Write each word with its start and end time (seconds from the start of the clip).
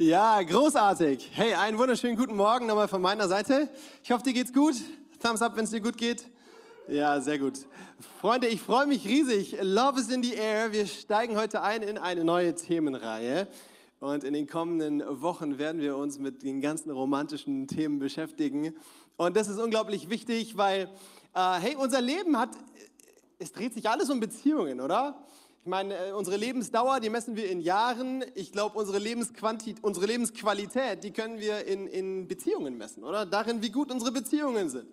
Ja, 0.00 0.42
großartig. 0.42 1.30
Hey, 1.34 1.54
einen 1.54 1.78
wunderschönen 1.78 2.16
guten 2.16 2.34
Morgen 2.34 2.66
nochmal 2.66 2.88
von 2.88 3.00
meiner 3.00 3.28
Seite. 3.28 3.68
Ich 4.02 4.10
hoffe, 4.10 4.24
dir 4.24 4.32
geht's 4.32 4.52
gut. 4.52 4.74
Thumbs 5.22 5.40
up, 5.40 5.56
wenn 5.56 5.66
es 5.66 5.70
dir 5.70 5.80
gut 5.80 5.96
geht. 5.96 6.26
Ja, 6.88 7.20
sehr 7.20 7.38
gut. 7.38 7.60
Freunde, 8.20 8.48
ich 8.48 8.60
freue 8.60 8.88
mich 8.88 9.04
riesig. 9.04 9.56
Love 9.62 10.00
is 10.00 10.08
in 10.08 10.24
the 10.24 10.34
air. 10.34 10.72
Wir 10.72 10.88
steigen 10.88 11.36
heute 11.36 11.62
ein 11.62 11.82
in 11.82 11.96
eine 11.96 12.24
neue 12.24 12.56
Themenreihe. 12.56 13.46
Und 14.00 14.24
in 14.24 14.34
den 14.34 14.48
kommenden 14.48 15.00
Wochen 15.22 15.58
werden 15.58 15.80
wir 15.80 15.96
uns 15.96 16.18
mit 16.18 16.42
den 16.42 16.60
ganzen 16.60 16.90
romantischen 16.90 17.68
Themen 17.68 18.00
beschäftigen. 18.00 18.74
Und 19.16 19.36
das 19.36 19.46
ist 19.46 19.60
unglaublich 19.60 20.10
wichtig, 20.10 20.56
weil, 20.56 20.90
äh, 21.36 21.60
hey, 21.60 21.76
unser 21.76 22.00
Leben 22.00 22.36
hat, 22.36 22.50
es 23.38 23.52
dreht 23.52 23.74
sich 23.74 23.88
alles 23.88 24.10
um 24.10 24.18
Beziehungen, 24.18 24.80
oder? 24.80 25.24
Ich 25.64 25.70
meine, 25.70 25.96
äh, 25.96 26.12
unsere 26.12 26.36
Lebensdauer, 26.36 27.00
die 27.00 27.08
messen 27.08 27.36
wir 27.36 27.50
in 27.50 27.58
Jahren. 27.58 28.22
Ich 28.34 28.52
glaube, 28.52 28.78
unsere, 28.78 28.98
unsere 29.80 30.06
Lebensqualität, 30.06 31.02
die 31.02 31.10
können 31.10 31.38
wir 31.40 31.66
in, 31.66 31.86
in 31.86 32.28
Beziehungen 32.28 32.76
messen, 32.76 33.02
oder? 33.02 33.24
Darin, 33.24 33.62
wie 33.62 33.70
gut 33.70 33.90
unsere 33.90 34.12
Beziehungen 34.12 34.68
sind. 34.68 34.84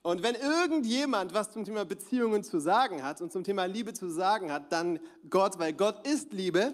Und 0.00 0.22
wenn 0.22 0.34
irgendjemand 0.34 1.34
was 1.34 1.50
zum 1.50 1.66
Thema 1.66 1.84
Beziehungen 1.84 2.42
zu 2.42 2.58
sagen 2.58 3.02
hat 3.02 3.20
und 3.20 3.32
zum 3.32 3.44
Thema 3.44 3.66
Liebe 3.66 3.92
zu 3.92 4.08
sagen 4.08 4.50
hat, 4.50 4.72
dann 4.72 4.98
Gott, 5.28 5.58
weil 5.58 5.74
Gott 5.74 6.06
ist 6.06 6.32
Liebe. 6.32 6.72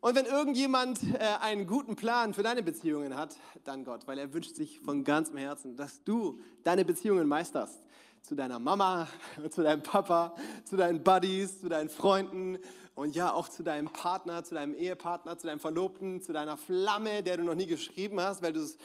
Und 0.00 0.16
wenn 0.16 0.26
irgendjemand 0.26 1.00
äh, 1.04 1.18
einen 1.40 1.68
guten 1.68 1.94
Plan 1.94 2.34
für 2.34 2.42
deine 2.42 2.64
Beziehungen 2.64 3.16
hat, 3.16 3.36
dann 3.62 3.84
Gott, 3.84 4.08
weil 4.08 4.18
er 4.18 4.34
wünscht 4.34 4.56
sich 4.56 4.80
von 4.80 5.04
ganzem 5.04 5.36
Herzen, 5.36 5.76
dass 5.76 6.02
du 6.02 6.40
deine 6.64 6.84
Beziehungen 6.84 7.28
meisterst 7.28 7.85
zu 8.26 8.34
deiner 8.34 8.58
Mama, 8.58 9.06
zu 9.50 9.62
deinem 9.62 9.82
Papa, 9.82 10.34
zu 10.64 10.76
deinen 10.76 11.02
Buddies, 11.02 11.60
zu 11.60 11.68
deinen 11.68 11.88
Freunden 11.88 12.58
und 12.96 13.14
ja 13.14 13.32
auch 13.32 13.48
zu 13.48 13.62
deinem 13.62 13.88
Partner, 13.88 14.42
zu 14.42 14.56
deinem 14.56 14.74
Ehepartner, 14.74 15.38
zu 15.38 15.46
deinem 15.46 15.60
Verlobten, 15.60 16.20
zu 16.20 16.32
deiner 16.32 16.56
Flamme, 16.56 17.22
der 17.22 17.36
du 17.36 17.44
noch 17.44 17.54
nie 17.54 17.66
geschrieben 17.66 18.20
hast, 18.20 18.42
weil 18.42 18.52
du 18.52 18.62
es 18.62 18.78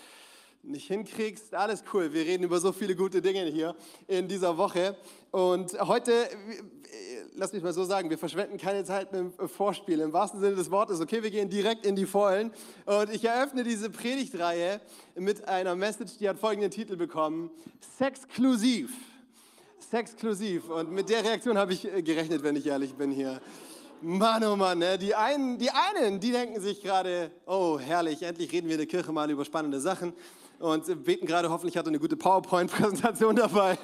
nicht 0.61 0.85
hinkriegst. 0.85 1.55
Alles 1.55 1.83
cool. 1.91 2.13
Wir 2.13 2.21
reden 2.21 2.43
über 2.43 2.59
so 2.59 2.71
viele 2.71 2.95
gute 2.95 3.19
Dinge 3.19 3.45
hier 3.45 3.75
in 4.07 4.27
dieser 4.27 4.57
Woche. 4.59 4.95
Und 5.31 5.73
heute, 5.87 6.13
lass 7.35 7.51
mich 7.51 7.63
mal 7.63 7.73
so 7.73 7.83
sagen, 7.83 8.11
wir 8.11 8.19
verschwenden 8.19 8.59
keine 8.59 8.83
Zeit 8.83 9.11
mit 9.11 9.39
dem 9.39 9.49
Vorspiel. 9.49 10.01
Im 10.01 10.13
wahrsten 10.13 10.39
Sinne 10.39 10.55
des 10.55 10.69
Wortes. 10.69 11.01
Okay, 11.01 11.23
wir 11.23 11.31
gehen 11.31 11.49
direkt 11.49 11.87
in 11.87 11.95
die 11.95 12.05
Vollen. 12.05 12.51
Und 12.85 13.09
ich 13.11 13.25
eröffne 13.25 13.63
diese 13.63 13.89
Predigtreihe 13.89 14.81
mit 15.15 15.47
einer 15.47 15.75
Message, 15.75 16.19
die 16.19 16.29
hat 16.29 16.37
folgenden 16.37 16.69
Titel 16.69 16.95
bekommen. 16.95 17.49
Sexklusiv 17.97 18.91
sexklusiv. 19.91 20.69
Und 20.69 20.89
mit 20.93 21.09
der 21.09 21.21
Reaktion 21.21 21.57
habe 21.57 21.73
ich 21.73 21.85
äh, 21.85 22.01
gerechnet, 22.01 22.41
wenn 22.43 22.55
ich 22.55 22.65
ehrlich 22.65 22.93
bin 22.93 23.11
hier. 23.11 23.41
Mann, 24.01 24.41
oh 24.45 24.55
Mann, 24.55 24.79
ne? 24.79 24.97
die, 24.97 25.13
einen, 25.13 25.59
die 25.59 25.69
einen, 25.69 26.19
die 26.19 26.31
denken 26.31 26.59
sich 26.61 26.81
gerade, 26.81 27.29
oh 27.45 27.77
herrlich, 27.77 28.23
endlich 28.23 28.51
reden 28.51 28.67
wir 28.67 28.75
in 28.75 28.79
der 28.79 28.87
Kirche 28.87 29.11
mal 29.11 29.29
über 29.29 29.43
spannende 29.43 29.81
Sachen 29.81 30.13
und 30.59 31.03
beten 31.03 31.27
gerade, 31.27 31.49
hoffentlich 31.49 31.75
hat 31.75 31.85
er 31.85 31.89
eine 31.89 31.99
gute 31.99 32.15
PowerPoint-Präsentation 32.15 33.35
dabei. 33.35 33.77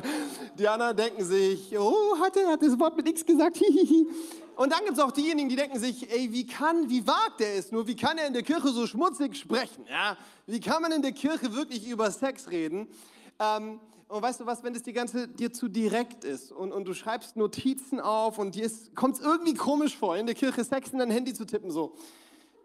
Die 0.57 0.67
anderen 0.67 0.95
denken 0.95 1.23
sich, 1.25 1.77
oh, 1.77 2.17
hat 2.19 2.37
er 2.37 2.47
hat 2.53 2.63
das 2.63 2.79
Wort 2.79 2.95
mit 2.95 3.07
X 3.09 3.25
gesagt, 3.25 3.61
Und 4.55 4.71
dann 4.71 4.79
gibt 4.85 4.97
es 4.97 5.03
auch 5.03 5.11
diejenigen, 5.11 5.49
die 5.49 5.55
denken 5.55 5.77
sich, 5.77 6.09
ey, 6.09 6.31
wie 6.31 6.47
kann, 6.47 6.89
wie 6.89 7.05
wagt 7.05 7.41
er 7.41 7.57
es 7.57 7.71
nur, 7.71 7.85
wie 7.85 7.95
kann 7.95 8.17
er 8.17 8.25
in 8.25 8.33
der 8.33 8.41
Kirche 8.41 8.69
so 8.69 8.87
schmutzig 8.87 9.35
sprechen? 9.35 9.85
Ja? 9.87 10.17
Wie 10.47 10.59
kann 10.59 10.81
man 10.81 10.91
in 10.93 11.03
der 11.03 11.11
Kirche 11.11 11.53
wirklich 11.53 11.87
über 11.87 12.09
Sex 12.09 12.49
reden? 12.49 12.87
Ähm, 13.39 13.79
und 14.07 14.21
weißt 14.21 14.39
du 14.39 14.45
was, 14.45 14.63
wenn 14.63 14.73
das 14.73 14.83
die 14.83 14.93
ganze 14.93 15.27
dir 15.27 15.51
zu 15.51 15.67
direkt 15.67 16.23
ist 16.23 16.51
und, 16.51 16.71
und 16.71 16.85
du 16.85 16.93
schreibst 16.93 17.35
Notizen 17.35 17.99
auf 17.99 18.37
und 18.39 18.55
dir 18.55 18.69
kommt 18.95 19.17
es 19.17 19.21
irgendwie 19.21 19.53
komisch 19.53 19.97
vor, 19.97 20.15
in 20.15 20.25
der 20.25 20.35
Kirche 20.35 20.63
Sex 20.63 20.91
in 20.91 20.99
dein 20.99 21.11
Handy 21.11 21.33
zu 21.33 21.45
tippen, 21.45 21.71
so. 21.71 21.93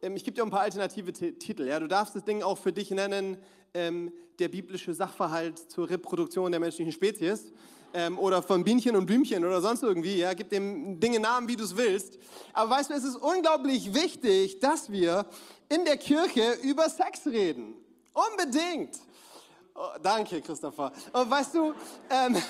Ähm, 0.03 0.17
ich 0.17 0.25
gebe 0.25 0.35
dir 0.35 0.43
ein 0.43 0.51
paar 0.51 0.61
alternative 0.61 1.13
Titel. 1.13 1.67
Ja? 1.67 1.81
Du 1.81 1.87
darfst 1.87 2.15
das 2.15 2.25
Ding 2.25 2.43
auch 2.43 2.59
für 2.59 2.73
dich 2.73 2.91
nennen, 2.91 3.39
ähm, 3.73 4.13
der 4.39 4.49
biblische 4.49 4.93
Sachverhalt 4.93 5.59
zur 5.71 5.89
Reproduktion 5.89 6.51
der 6.51 6.61
menschlichen 6.61 6.93
Spezies. 6.93 7.53
Ähm, 7.95 8.19
oder 8.19 8.43
von 8.43 8.65
Bienchen 8.65 8.97
und 8.97 9.07
Blümchen 9.07 9.45
oder 9.45 9.61
sonst 9.61 9.83
irgendwie. 9.83 10.19
Ja? 10.19 10.35
Gib 10.35 10.51
dem 10.51 10.99
Dinge 10.99 11.21
Namen, 11.21 11.49
wie 11.49 11.57
du 11.57 11.65
es 11.65 11.77
willst. 11.77 12.19
Aber 12.53 12.71
weißt 12.71 12.91
du, 12.91 12.95
es 12.95 13.05
ist 13.05 13.17
unglaublich 13.17 13.95
wichtig, 13.95 14.61
dass 14.61 14.91
wir 14.91 15.27
in 15.69 15.85
der 15.85 15.97
Kirche 15.97 16.59
über 16.63 16.89
Sex 16.89 17.27
reden. 17.27 17.75
Unbedingt. 18.13 18.99
Oh, 19.75 19.89
danke, 20.03 20.43
Christopher. 20.43 20.93
Und 21.15 21.31
weißt 21.31 21.55
du, 21.55 21.73
ähm, 22.11 22.37
äh, 22.37 22.41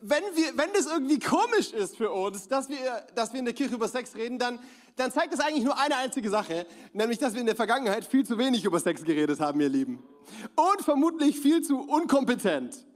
wenn, 0.00 0.22
wir, 0.34 0.56
wenn 0.56 0.72
das 0.72 0.86
irgendwie 0.86 1.18
komisch 1.18 1.72
ist 1.72 1.96
für 1.96 2.12
uns, 2.12 2.46
dass 2.46 2.68
wir, 2.68 3.04
dass 3.16 3.32
wir 3.32 3.40
in 3.40 3.44
der 3.44 3.54
Kirche 3.54 3.74
über 3.74 3.88
Sex 3.88 4.14
reden, 4.14 4.38
dann, 4.38 4.60
dann 4.94 5.10
zeigt 5.10 5.32
das 5.32 5.40
eigentlich 5.40 5.64
nur 5.64 5.76
eine 5.76 5.96
einzige 5.96 6.30
Sache, 6.30 6.66
nämlich, 6.92 7.18
dass 7.18 7.34
wir 7.34 7.40
in 7.40 7.46
der 7.46 7.56
Vergangenheit 7.56 8.04
viel 8.04 8.24
zu 8.24 8.38
wenig 8.38 8.64
über 8.64 8.78
Sex 8.78 9.02
geredet 9.02 9.40
haben, 9.40 9.60
ihr 9.60 9.68
Lieben. 9.68 10.04
Und 10.54 10.82
vermutlich 10.82 11.40
viel 11.40 11.62
zu 11.62 11.80
unkompetent. 11.80 12.86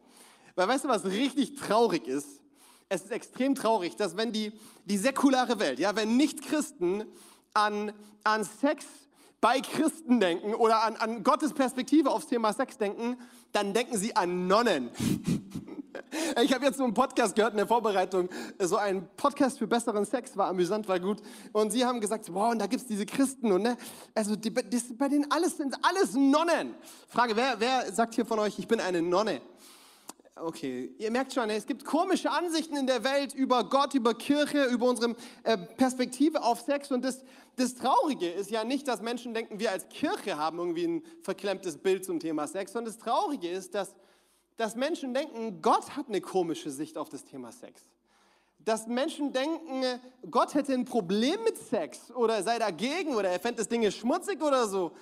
Weil 0.55 0.69
weißt 0.69 0.85
du, 0.85 0.89
was 0.89 1.05
richtig 1.07 1.57
traurig 1.57 2.07
ist? 2.07 2.41
Es 2.89 3.03
ist 3.03 3.11
extrem 3.11 3.57
traurig, 3.57 3.97
dass 3.97 4.17
wenn 4.17 4.33
die, 4.33 4.53
die 4.85 4.97
säkulare 4.97 5.59
Welt, 5.59 5.81
ja, 5.81 5.97
wenn 5.97 6.17
Nicht-Christen 6.17 7.05
an, 7.53 7.93
an 8.23 8.45
Sex 8.45 8.87
bei 9.47 9.61
Christen 9.61 10.19
denken 10.19 10.55
oder 10.57 10.83
an, 10.83 10.97
an 10.97 11.23
Gottes 11.23 11.53
Perspektive 11.53 12.11
aufs 12.11 12.27
Thema 12.27 12.53
Sex 12.53 12.79
denken, 12.79 13.17
dann 13.53 13.73
denken 13.73 13.97
sie 13.97 14.17
an 14.17 14.49
Nonnen. 14.49 14.91
Ich 16.43 16.53
habe 16.53 16.65
jetzt 16.65 16.77
so 16.77 16.85
einen 16.85 16.93
Podcast 16.93 17.35
gehört 17.35 17.53
in 17.53 17.57
der 17.57 17.67
Vorbereitung, 17.67 18.29
so 18.59 18.77
ein 18.77 19.09
Podcast 19.17 19.59
für 19.59 19.67
besseren 19.67 20.05
Sex, 20.05 20.37
war 20.37 20.49
amüsant, 20.49 20.87
war 20.89 21.01
gut. 21.01 21.23
Und 21.53 21.71
sie 21.73 21.85
haben 21.85 22.01
gesagt, 22.01 22.33
wow, 22.33 22.53
und 22.53 22.59
da 22.59 22.67
gibt 22.67 22.83
es 22.83 22.87
diese 22.87 23.07
Christen 23.07 23.51
und 23.51 23.63
ne, 23.63 23.77
also 24.15 24.37
die, 24.37 24.53
die, 24.53 24.79
bei 24.95 25.09
denen 25.09 25.31
alles 25.31 25.57
sind 25.57 25.75
alles 25.83 26.15
Nonnen. 26.15 26.75
Frage, 27.09 27.35
wer, 27.35 27.59
wer 27.59 27.91
sagt 27.93 28.15
hier 28.15 28.27
von 28.27 28.39
euch, 28.39 28.59
ich 28.59 28.69
bin 28.69 28.79
eine 28.79 29.01
Nonne? 29.01 29.41
Okay, 30.39 30.93
ihr 30.99 31.11
merkt 31.11 31.33
schon, 31.33 31.49
es 31.49 31.65
gibt 31.65 31.87
komische 31.87 32.31
Ansichten 32.31 32.77
in 32.77 32.87
der 32.87 33.03
Welt 33.05 33.33
über 33.33 33.65
Gott, 33.65 33.95
über 33.95 34.13
Kirche, 34.13 34.65
über 34.65 34.87
unsere 34.87 35.17
äh, 35.45 35.57
Perspektive 35.57 36.43
auf 36.43 36.61
Sex. 36.61 36.93
Und 36.93 37.07
das, 37.07 37.25
das 37.57 37.75
Traurige 37.75 38.29
ist 38.29 38.51
ja 38.51 38.63
nicht, 38.63 38.87
dass 38.87 39.01
Menschen 39.01 39.33
denken, 39.33 39.59
wir 39.59 39.71
als 39.71 39.89
Kirche 39.89 40.37
haben 40.37 40.59
irgendwie 40.59 40.85
ein 40.85 41.03
verklemmtes 41.23 41.79
Bild 41.79 42.05
zum 42.05 42.21
Thema 42.21 42.47
Sex, 42.47 42.75
sondern 42.75 42.93
das 42.93 43.03
Traurige 43.03 43.49
ist, 43.49 43.75
dass, 43.75 43.95
dass 44.59 44.77
Menschen 44.77 45.15
denken, 45.15 45.63
Gott 45.63 45.97
hat 45.97 46.09
eine 46.09 46.21
komische 46.21 46.71
Sicht 46.71 46.99
auf 46.99 47.09
das 47.09 47.25
Thema 47.25 47.51
Sex. 47.51 47.81
Dass 48.59 48.87
Menschen 48.87 49.33
denken, 49.33 49.85
Gott 50.31 50.53
hätte 50.53 50.75
ein 50.75 50.85
Problem 50.85 51.43
mit 51.45 51.57
Sex 51.57 52.11
oder 52.11 52.43
sei 52.43 52.59
dagegen 52.59 53.15
oder 53.15 53.31
er 53.31 53.41
fände 53.41 53.57
das 53.57 53.69
Ding 53.69 53.91
schmutzig 53.91 54.43
oder 54.43 54.67
so. 54.67 54.93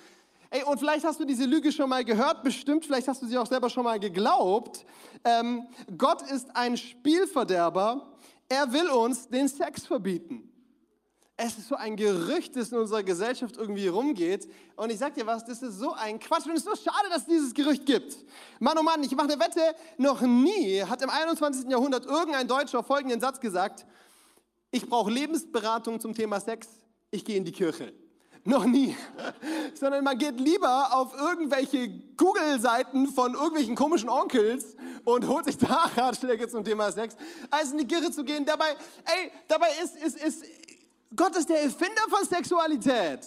Ey, 0.55 0.63
und 0.63 0.79
vielleicht 0.79 1.03
hast 1.03 1.19
du 1.19 1.25
diese 1.25 1.43
Lüge 1.43 1.69
schon 1.69 1.89
mal 1.89 2.05
gehört, 2.05 2.41
bestimmt, 2.41 2.85
vielleicht 2.85 3.09
hast 3.09 3.21
du 3.21 3.27
sie 3.27 3.37
auch 3.37 3.45
selber 3.45 3.69
schon 3.69 3.83
mal 3.83 3.99
geglaubt. 3.99 4.85
Ähm, 5.25 5.67
Gott 5.97 6.21
ist 6.31 6.47
ein 6.55 6.77
Spielverderber. 6.77 8.15
Er 8.47 8.71
will 8.71 8.87
uns 8.87 9.27
den 9.27 9.49
Sex 9.49 9.85
verbieten. 9.85 10.49
Es 11.35 11.57
ist 11.57 11.67
so 11.67 11.75
ein 11.75 11.97
Gerücht, 11.97 12.55
das 12.55 12.71
in 12.71 12.77
unserer 12.77 13.03
Gesellschaft 13.03 13.57
irgendwie 13.57 13.89
rumgeht. 13.89 14.49
Und 14.77 14.93
ich 14.93 14.97
sag 14.97 15.13
dir 15.15 15.27
was, 15.27 15.43
das 15.43 15.61
ist 15.61 15.77
so 15.77 15.91
ein 15.91 16.19
Quatsch. 16.19 16.45
Und 16.45 16.53
es 16.53 16.65
ist 16.65 16.69
so 16.73 16.89
schade, 16.89 17.09
dass 17.09 17.23
es 17.23 17.27
dieses 17.27 17.53
Gerücht 17.53 17.85
gibt. 17.85 18.15
Mann, 18.59 18.77
oh 18.77 18.83
Mann, 18.83 19.03
ich 19.03 19.13
mache 19.13 19.33
eine 19.33 19.37
Wette, 19.37 19.75
noch 19.97 20.21
nie 20.21 20.81
hat 20.83 21.01
im 21.01 21.09
21. 21.09 21.69
Jahrhundert 21.69 22.05
irgendein 22.05 22.47
Deutscher 22.47 22.81
folgenden 22.81 23.19
Satz 23.19 23.41
gesagt, 23.41 23.85
ich 24.71 24.87
brauche 24.87 25.11
Lebensberatung 25.11 25.99
zum 25.99 26.13
Thema 26.13 26.39
Sex, 26.39 26.69
ich 27.11 27.25
gehe 27.25 27.35
in 27.35 27.43
die 27.43 27.51
Kirche. 27.51 28.04
Noch 28.47 28.63
nie. 28.63 28.95
Sondern 29.73 30.03
man 30.03 30.19
geht 30.19 30.39
lieber 30.39 30.93
auf 30.93 31.15
irgendwelche 31.17 31.89
Google-Seiten 32.15 33.07
von 33.07 33.33
irgendwelchen 33.33 33.75
komischen 33.75 34.07
Onkels 34.07 34.75
und 35.03 35.27
holt 35.27 35.45
sich 35.45 35.57
da 35.57 35.89
Ratschläge 35.97 36.47
zum 36.47 36.63
Thema 36.63 36.91
Sex, 36.91 37.15
als 37.49 37.71
in 37.71 37.79
die 37.79 37.87
Kirche 37.87 38.11
zu 38.11 38.23
gehen. 38.23 38.45
Dabei, 38.45 38.69
ey, 39.05 39.31
dabei 39.47 39.69
ist, 39.83 39.95
ist, 39.97 40.23
ist, 40.23 40.45
Gott 41.15 41.35
ist 41.35 41.49
der 41.49 41.63
Erfinder 41.63 42.03
von 42.07 42.23
Sexualität. 42.23 43.21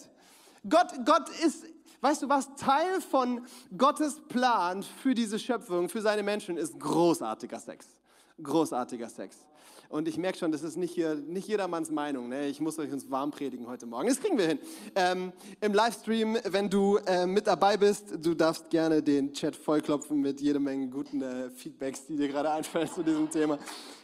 Gott, 0.68 0.92
Gott 1.04 1.28
ist, 1.44 1.64
weißt 2.00 2.22
du 2.22 2.28
was, 2.28 2.54
Teil 2.54 3.00
von 3.00 3.44
Gottes 3.76 4.20
Plan 4.28 4.84
für 5.02 5.16
diese 5.16 5.40
Schöpfung, 5.40 5.88
für 5.88 6.00
seine 6.00 6.22
Menschen 6.22 6.56
ist 6.56 6.78
großartiger 6.78 7.58
Sex. 7.58 7.88
Großartiger 8.40 9.08
Sex. 9.08 9.47
Und 9.90 10.06
ich 10.06 10.18
merke 10.18 10.36
schon, 10.36 10.52
das 10.52 10.62
ist 10.62 10.76
nicht, 10.76 10.92
hier, 10.92 11.14
nicht 11.14 11.48
jedermanns 11.48 11.90
Meinung. 11.90 12.28
Ne? 12.28 12.46
Ich 12.48 12.60
muss 12.60 12.78
euch 12.78 12.92
uns 12.92 13.10
warm 13.10 13.30
predigen 13.30 13.66
heute 13.66 13.86
Morgen. 13.86 14.06
Das 14.06 14.20
kriegen 14.20 14.36
wir 14.36 14.46
hin. 14.46 14.58
Ähm, 14.94 15.32
Im 15.62 15.72
Livestream, 15.72 16.36
wenn 16.44 16.68
du 16.68 16.98
äh, 17.06 17.26
mit 17.26 17.46
dabei 17.46 17.78
bist, 17.78 18.12
du 18.20 18.34
darfst 18.34 18.68
gerne 18.68 19.02
den 19.02 19.32
Chat 19.32 19.56
vollklopfen 19.56 20.20
mit 20.20 20.42
jede 20.42 20.58
Menge 20.58 20.88
guten 20.88 21.22
äh, 21.22 21.48
Feedbacks, 21.48 22.04
die 22.06 22.16
dir 22.16 22.28
gerade 22.28 22.50
einfallen 22.52 22.90
zu 22.92 23.02
diesem 23.02 23.30
Thema. 23.30 23.58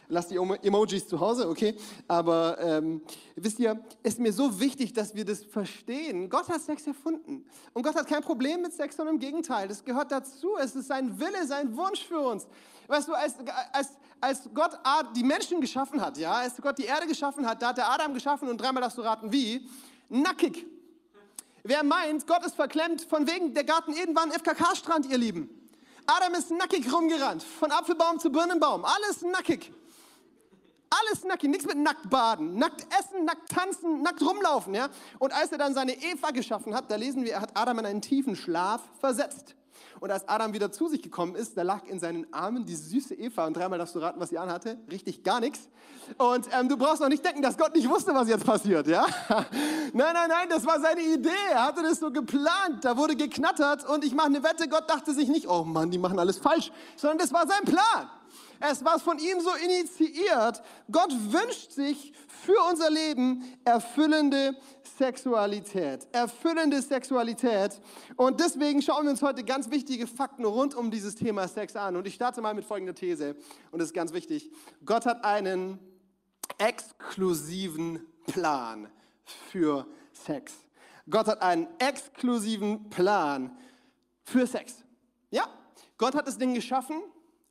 Lass 0.07 0.27
die 0.27 0.37
Emojis 0.37 1.07
zu 1.07 1.19
Hause, 1.19 1.47
okay? 1.47 1.75
Aber 2.07 2.57
ähm, 2.59 3.01
wisst 3.35 3.59
ihr, 3.59 3.79
ist 4.01 4.19
mir 4.19 4.33
so 4.33 4.59
wichtig, 4.59 4.93
dass 4.93 5.13
wir 5.13 5.25
das 5.25 5.43
verstehen. 5.43 6.29
Gott 6.29 6.49
hat 6.49 6.61
Sex 6.61 6.87
erfunden. 6.87 7.45
Und 7.73 7.83
Gott 7.83 7.95
hat 7.95 8.07
kein 8.07 8.21
Problem 8.21 8.61
mit 8.61 8.73
Sex, 8.73 8.95
sondern 8.95 9.15
im 9.15 9.19
Gegenteil. 9.19 9.67
Das 9.67 9.83
gehört 9.83 10.11
dazu. 10.11 10.57
Es 10.59 10.75
ist 10.75 10.87
sein 10.87 11.19
Wille, 11.19 11.45
sein 11.45 11.75
Wunsch 11.75 12.03
für 12.03 12.19
uns. 12.19 12.47
Weißt 12.87 13.07
du, 13.07 13.13
als, 13.13 13.35
als, 13.71 13.89
als 14.25 14.49
Gott 14.53 14.71
die 15.15 15.23
Menschen 15.23 15.61
geschaffen 15.61 16.01
hat, 16.01 16.17
ja, 16.17 16.33
als 16.33 16.57
Gott 16.61 16.77
die 16.77 16.85
Erde 16.85 17.07
geschaffen 17.07 17.47
hat, 17.47 17.61
da 17.61 17.69
hat 17.69 17.77
er 17.77 17.89
Adam 17.89 18.13
geschaffen 18.13 18.49
und 18.49 18.59
dreimal 18.59 18.81
darfst 18.81 18.97
du 18.97 19.01
raten, 19.01 19.31
wie? 19.31 19.69
Nackig. 20.09 20.65
Wer 21.63 21.83
meint, 21.83 22.27
Gott 22.27 22.45
ist 22.45 22.55
verklemmt, 22.55 23.01
von 23.01 23.27
wegen 23.27 23.53
der 23.53 23.63
Garten 23.63 23.93
Eden 23.93 24.15
war 24.15 24.23
ein 24.23 24.31
FKK-Strand, 24.31 25.07
ihr 25.07 25.17
Lieben. 25.17 25.49
Adam 26.05 26.33
ist 26.35 26.51
nackig 26.51 26.91
rumgerannt, 26.91 27.41
von 27.41 27.71
Apfelbaum 27.71 28.19
zu 28.19 28.31
Birnenbaum, 28.31 28.85
alles 28.85 29.21
nackig. 29.21 29.71
Alles 30.89 31.23
nackig, 31.23 31.49
nichts 31.49 31.65
mit 31.65 31.77
nackt 31.77 32.09
baden, 32.09 32.57
nackt 32.57 32.85
essen, 32.97 33.25
nackt 33.25 33.49
tanzen, 33.49 34.01
nackt 34.01 34.21
rumlaufen, 34.21 34.75
ja. 34.75 34.89
Und 35.17 35.33
als 35.33 35.51
er 35.51 35.57
dann 35.57 35.73
seine 35.73 35.93
Eva 35.93 36.29
geschaffen 36.31 36.75
hat, 36.75 36.91
da 36.91 36.95
lesen 36.95 37.23
wir, 37.25 37.33
er 37.33 37.41
hat 37.41 37.57
Adam 37.57 37.79
in 37.79 37.85
einen 37.87 38.01
tiefen 38.01 38.35
Schlaf 38.35 38.81
versetzt. 38.99 39.55
Und 39.99 40.11
als 40.11 40.27
Adam 40.27 40.53
wieder 40.53 40.71
zu 40.71 40.87
sich 40.87 41.01
gekommen 41.01 41.35
ist, 41.35 41.57
da 41.57 41.63
lag 41.63 41.85
in 41.85 41.99
seinen 41.99 42.31
Armen 42.33 42.65
die 42.65 42.75
süße 42.75 43.15
Eva. 43.15 43.47
Und 43.47 43.55
dreimal 43.55 43.79
darfst 43.79 43.95
du 43.95 43.99
raten, 43.99 44.19
was 44.19 44.29
sie 44.29 44.37
anhatte. 44.37 44.77
Richtig 44.91 45.23
gar 45.23 45.39
nichts. 45.39 45.69
Und 46.17 46.47
ähm, 46.51 46.69
du 46.69 46.77
brauchst 46.77 47.01
noch 47.01 47.09
nicht 47.09 47.23
denken, 47.25 47.41
dass 47.41 47.57
Gott 47.57 47.73
nicht 47.73 47.89
wusste, 47.89 48.13
was 48.13 48.27
jetzt 48.27 48.45
passiert. 48.45 48.87
Ja? 48.87 49.05
nein, 49.93 50.13
nein, 50.13 50.29
nein, 50.29 50.49
das 50.49 50.65
war 50.65 50.79
seine 50.79 51.01
Idee. 51.01 51.29
Er 51.51 51.63
hatte 51.63 51.81
das 51.81 51.99
so 51.99 52.11
geplant. 52.11 52.83
Da 52.83 52.97
wurde 52.97 53.15
geknattert. 53.15 53.87
Und 53.87 54.03
ich 54.03 54.13
mache 54.13 54.27
eine 54.27 54.43
Wette, 54.43 54.67
Gott 54.67 54.89
dachte 54.89 55.13
sich 55.13 55.29
nicht, 55.29 55.47
oh 55.47 55.63
Mann, 55.63 55.91
die 55.91 55.97
machen 55.97 56.19
alles 56.19 56.37
falsch. 56.37 56.71
Sondern 56.95 57.17
das 57.17 57.33
war 57.33 57.47
sein 57.47 57.63
Plan. 57.63 58.09
Es 58.59 58.83
war 58.83 58.99
von 58.99 59.19
ihm 59.19 59.39
so 59.39 59.51
initiiert. 59.63 60.61
Gott 60.91 61.11
wünscht 61.11 61.71
sich 61.71 62.13
für 62.27 62.57
unser 62.69 62.89
Leben 62.89 63.43
erfüllende 63.63 64.55
Sexualität. 64.97 66.07
Erfüllende 66.11 66.81
Sexualität. 66.81 67.79
Und 68.15 68.39
deswegen 68.39 68.81
schauen 68.81 69.03
wir 69.03 69.11
uns 69.11 69.21
heute 69.21 69.43
ganz 69.43 69.69
wichtige 69.69 70.07
Fakten 70.07 70.45
rund 70.45 70.75
um 70.75 70.91
dieses 70.91 71.15
Thema 71.15 71.47
Sex 71.47 71.75
an. 71.75 71.95
Und 71.95 72.07
ich 72.07 72.15
starte 72.15 72.41
mal 72.41 72.53
mit 72.53 72.65
folgender 72.65 72.95
These. 72.95 73.35
Und 73.71 73.79
das 73.79 73.89
ist 73.89 73.93
ganz 73.93 74.13
wichtig. 74.13 74.51
Gott 74.85 75.05
hat 75.05 75.23
einen 75.25 75.79
exklusiven 76.57 78.05
Plan 78.27 78.89
für 79.49 79.85
Sex. 80.13 80.53
Gott 81.09 81.27
hat 81.27 81.41
einen 81.41 81.67
exklusiven 81.79 82.89
Plan 82.89 83.55
für 84.23 84.47
Sex. 84.47 84.83
Ja, 85.29 85.47
Gott 85.97 86.15
hat 86.15 86.27
das 86.27 86.37
Ding 86.37 86.53
geschaffen 86.53 87.01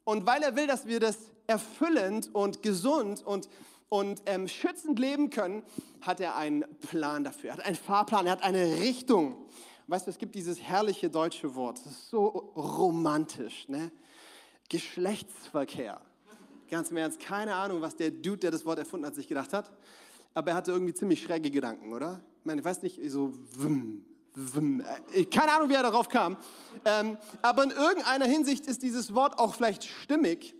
und 0.05 0.27
weil 0.27 0.43
er 0.43 0.57
will, 0.57 0.67
dass 0.67 0.87
wir 0.87 1.01
das 1.01 1.19
erfüllend 1.47 2.31
und 2.35 2.63
gesund 2.63 3.23
und, 3.25 3.49
und 3.89 4.23
ähm, 4.27 4.49
schützend 4.49 4.99
leben 4.99 5.31
können, 5.31 5.63
hat 6.01 6.21
er 6.21 6.37
einen 6.37 6.65
Plan 6.79 7.25
dafür. 7.25 7.51
Er 7.51 7.57
hat 7.59 7.65
einen 7.65 7.77
Fahrplan, 7.77 8.27
er 8.27 8.33
hat 8.33 8.43
eine 8.43 8.81
Richtung. 8.81 9.37
Weißt 9.87 10.07
du, 10.07 10.11
es 10.11 10.19
gibt 10.19 10.35
dieses 10.35 10.61
herrliche 10.61 11.11
deutsche 11.11 11.55
Wort, 11.55 11.79
das 11.85 11.93
ist 11.93 12.11
so 12.11 12.27
romantisch, 12.57 13.69
ne? 13.69 13.91
Geschlechtsverkehr. 14.71 16.01
Ganz 16.71 16.91
im 16.91 16.97
Ernst, 16.97 17.21
keine 17.21 17.55
Ahnung, 17.55 17.83
was 17.83 17.95
der 17.95 18.11
Dude, 18.11 18.39
der 18.39 18.51
das 18.51 18.65
Wort 18.65 18.79
erfunden 18.79 19.05
hat, 19.07 19.15
sich 19.15 19.29
gedacht 19.29 19.53
hat. 19.53 19.71
Aber 20.33 20.51
er 20.51 20.57
hatte 20.57 20.73
irgendwie 20.73 20.95
ziemlich 20.95 21.23
schräge 21.23 21.51
Gedanken, 21.51 21.93
oder? 21.93 22.21
Ich 22.41 22.47
meine, 22.47 22.61
ich 22.61 22.65
weiß 22.65 22.83
nicht, 22.83 22.99
so, 23.11 23.35
wum, 23.53 24.05
keine 25.31 25.53
Ahnung, 25.53 25.69
wie 25.69 25.75
er 25.75 25.83
darauf 25.83 26.09
kam. 26.09 26.37
Ähm, 26.85 27.17
aber 27.41 27.65
in 27.65 27.71
irgendeiner 27.71 28.27
Hinsicht 28.27 28.67
ist 28.67 28.83
dieses 28.83 29.15
Wort 29.15 29.39
auch 29.39 29.55
vielleicht 29.55 29.85
stimmig, 29.85 30.55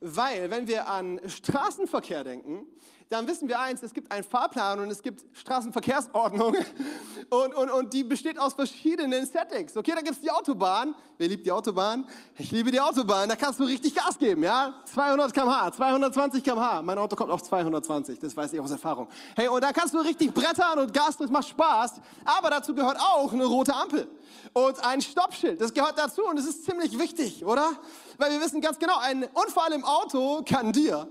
weil 0.00 0.50
wenn 0.50 0.68
wir 0.68 0.88
an 0.88 1.20
Straßenverkehr 1.26 2.22
denken, 2.22 2.66
dann 3.08 3.28
wissen 3.28 3.48
wir 3.48 3.60
eins, 3.60 3.82
es 3.82 3.94
gibt 3.94 4.10
einen 4.10 4.24
Fahrplan 4.24 4.80
und 4.80 4.90
es 4.90 5.00
gibt 5.00 5.24
Straßenverkehrsordnung 5.36 6.56
und, 7.30 7.54
und, 7.54 7.70
und 7.70 7.92
die 7.92 8.02
besteht 8.02 8.38
aus 8.38 8.54
verschiedenen 8.54 9.24
Settings. 9.26 9.76
Okay, 9.76 9.92
da 9.94 10.00
gibt 10.00 10.16
es 10.16 10.20
die 10.20 10.30
Autobahn. 10.30 10.94
Wer 11.16 11.28
liebt 11.28 11.46
die 11.46 11.52
Autobahn? 11.52 12.06
Ich 12.36 12.50
liebe 12.50 12.70
die 12.70 12.80
Autobahn. 12.80 13.28
Da 13.28 13.36
kannst 13.36 13.60
du 13.60 13.64
richtig 13.64 13.94
Gas 13.94 14.18
geben, 14.18 14.42
ja? 14.42 14.74
200 14.86 15.32
km/h, 15.32 15.72
220 15.72 16.42
km/h. 16.42 16.82
Mein 16.82 16.98
Auto 16.98 17.14
kommt 17.14 17.30
auf 17.30 17.42
220, 17.42 18.18
das 18.18 18.36
weiß 18.36 18.52
ich 18.52 18.60
aus 18.60 18.72
Erfahrung. 18.72 19.08
Hey, 19.36 19.48
und 19.48 19.62
da 19.62 19.72
kannst 19.72 19.94
du 19.94 19.98
richtig 19.98 20.34
brettern 20.34 20.80
und 20.80 20.92
Gas, 20.92 21.16
das 21.16 21.30
macht 21.30 21.48
Spaß. 21.48 22.00
Aber 22.24 22.50
dazu 22.50 22.74
gehört 22.74 22.98
auch 22.98 23.32
eine 23.32 23.46
rote 23.46 23.72
Ampel 23.72 24.08
und 24.52 24.84
ein 24.84 25.00
Stoppschild. 25.00 25.60
Das 25.60 25.72
gehört 25.72 25.96
dazu 25.96 26.24
und 26.24 26.38
es 26.38 26.46
ist 26.46 26.64
ziemlich 26.64 26.98
wichtig, 26.98 27.44
oder? 27.44 27.70
Weil 28.18 28.32
wir 28.32 28.40
wissen 28.40 28.60
ganz 28.60 28.78
genau, 28.78 28.98
ein 28.98 29.24
Unfall 29.32 29.72
im 29.72 29.84
Auto 29.84 30.42
kann 30.44 30.72
dir 30.72 31.08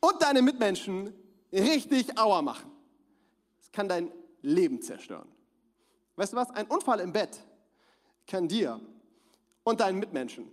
und 0.00 0.22
deine 0.22 0.42
Mitmenschen 0.42 1.14
richtig 1.52 2.18
Auer 2.18 2.42
machen. 2.42 2.70
Es 3.60 3.70
kann 3.70 3.88
dein 3.88 4.10
Leben 4.42 4.80
zerstören. 4.82 5.28
Weißt 6.16 6.32
du 6.32 6.36
was? 6.36 6.50
Ein 6.50 6.66
Unfall 6.66 7.00
im 7.00 7.12
Bett 7.12 7.40
kann 8.26 8.48
dir 8.48 8.80
und 9.64 9.80
deinen 9.80 9.98
Mitmenschen 9.98 10.50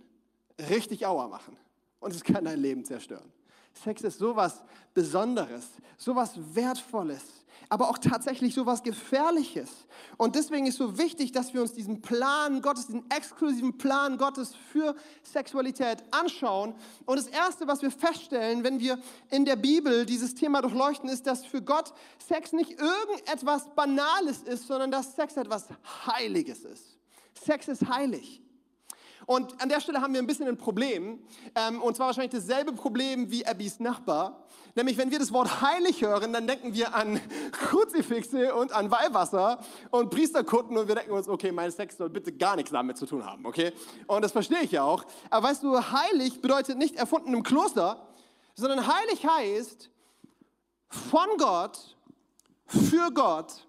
richtig 0.70 1.06
Auer 1.06 1.28
machen. 1.28 1.56
Und 2.00 2.14
es 2.14 2.22
kann 2.22 2.44
dein 2.44 2.60
Leben 2.60 2.84
zerstören. 2.84 3.32
Sex 3.72 4.02
ist 4.02 4.18
sowas 4.18 4.62
Besonderes, 4.94 5.68
sowas 5.96 6.32
Wertvolles, 6.54 7.44
aber 7.68 7.90
auch 7.90 7.98
tatsächlich 7.98 8.54
sowas 8.54 8.82
Gefährliches. 8.82 9.70
Und 10.16 10.34
deswegen 10.34 10.66
ist 10.66 10.78
so 10.78 10.98
wichtig, 10.98 11.32
dass 11.32 11.54
wir 11.54 11.60
uns 11.60 11.72
diesen 11.72 12.00
Plan 12.00 12.62
Gottes, 12.62 12.86
diesen 12.86 13.10
exklusiven 13.10 13.78
Plan 13.78 14.16
Gottes 14.18 14.54
für 14.72 14.94
Sexualität 15.22 16.02
anschauen. 16.10 16.74
Und 17.06 17.16
das 17.18 17.26
Erste, 17.26 17.66
was 17.66 17.82
wir 17.82 17.90
feststellen, 17.90 18.64
wenn 18.64 18.80
wir 18.80 18.98
in 19.30 19.44
der 19.44 19.56
Bibel 19.56 20.06
dieses 20.06 20.34
Thema 20.34 20.62
durchleuchten, 20.62 21.08
ist, 21.08 21.26
dass 21.26 21.44
für 21.44 21.62
Gott 21.62 21.92
Sex 22.26 22.52
nicht 22.52 22.80
irgendetwas 22.80 23.74
Banales 23.74 24.42
ist, 24.42 24.66
sondern 24.66 24.90
dass 24.90 25.14
Sex 25.14 25.36
etwas 25.36 25.66
Heiliges 26.06 26.64
ist. 26.64 26.98
Sex 27.44 27.68
ist 27.68 27.88
heilig. 27.88 28.42
Und 29.28 29.60
an 29.60 29.68
der 29.68 29.82
Stelle 29.82 30.00
haben 30.00 30.14
wir 30.14 30.22
ein 30.22 30.26
bisschen 30.26 30.48
ein 30.48 30.56
Problem, 30.56 31.18
ähm, 31.54 31.82
und 31.82 31.94
zwar 31.94 32.06
wahrscheinlich 32.06 32.32
dasselbe 32.32 32.72
Problem 32.72 33.30
wie 33.30 33.44
Abbys 33.44 33.78
Nachbar. 33.78 34.42
Nämlich, 34.74 34.96
wenn 34.96 35.10
wir 35.10 35.18
das 35.18 35.34
Wort 35.34 35.60
heilig 35.60 36.00
hören, 36.00 36.32
dann 36.32 36.46
denken 36.46 36.72
wir 36.72 36.94
an 36.94 37.20
Kruzifixe 37.52 38.54
und 38.54 38.72
an 38.72 38.90
Weihwasser 38.90 39.62
und 39.90 40.08
Priesterkutten 40.08 40.78
und 40.78 40.88
wir 40.88 40.94
denken 40.94 41.12
uns, 41.12 41.28
okay, 41.28 41.52
mein 41.52 41.70
Sex 41.70 41.98
soll 41.98 42.08
bitte 42.08 42.32
gar 42.32 42.56
nichts 42.56 42.70
damit 42.70 42.96
zu 42.96 43.04
tun 43.04 43.26
haben, 43.26 43.44
okay? 43.44 43.74
Und 44.06 44.22
das 44.22 44.32
verstehe 44.32 44.62
ich 44.62 44.72
ja 44.72 44.82
auch. 44.82 45.04
Aber 45.28 45.48
weißt 45.48 45.62
du, 45.62 45.76
heilig 45.76 46.40
bedeutet 46.40 46.78
nicht 46.78 46.96
erfunden 46.96 47.34
im 47.34 47.42
Kloster, 47.42 48.08
sondern 48.54 48.86
heilig 48.86 49.26
heißt 49.26 49.90
von 50.88 51.28
Gott, 51.36 51.98
für 52.64 53.10
Gott, 53.10 53.66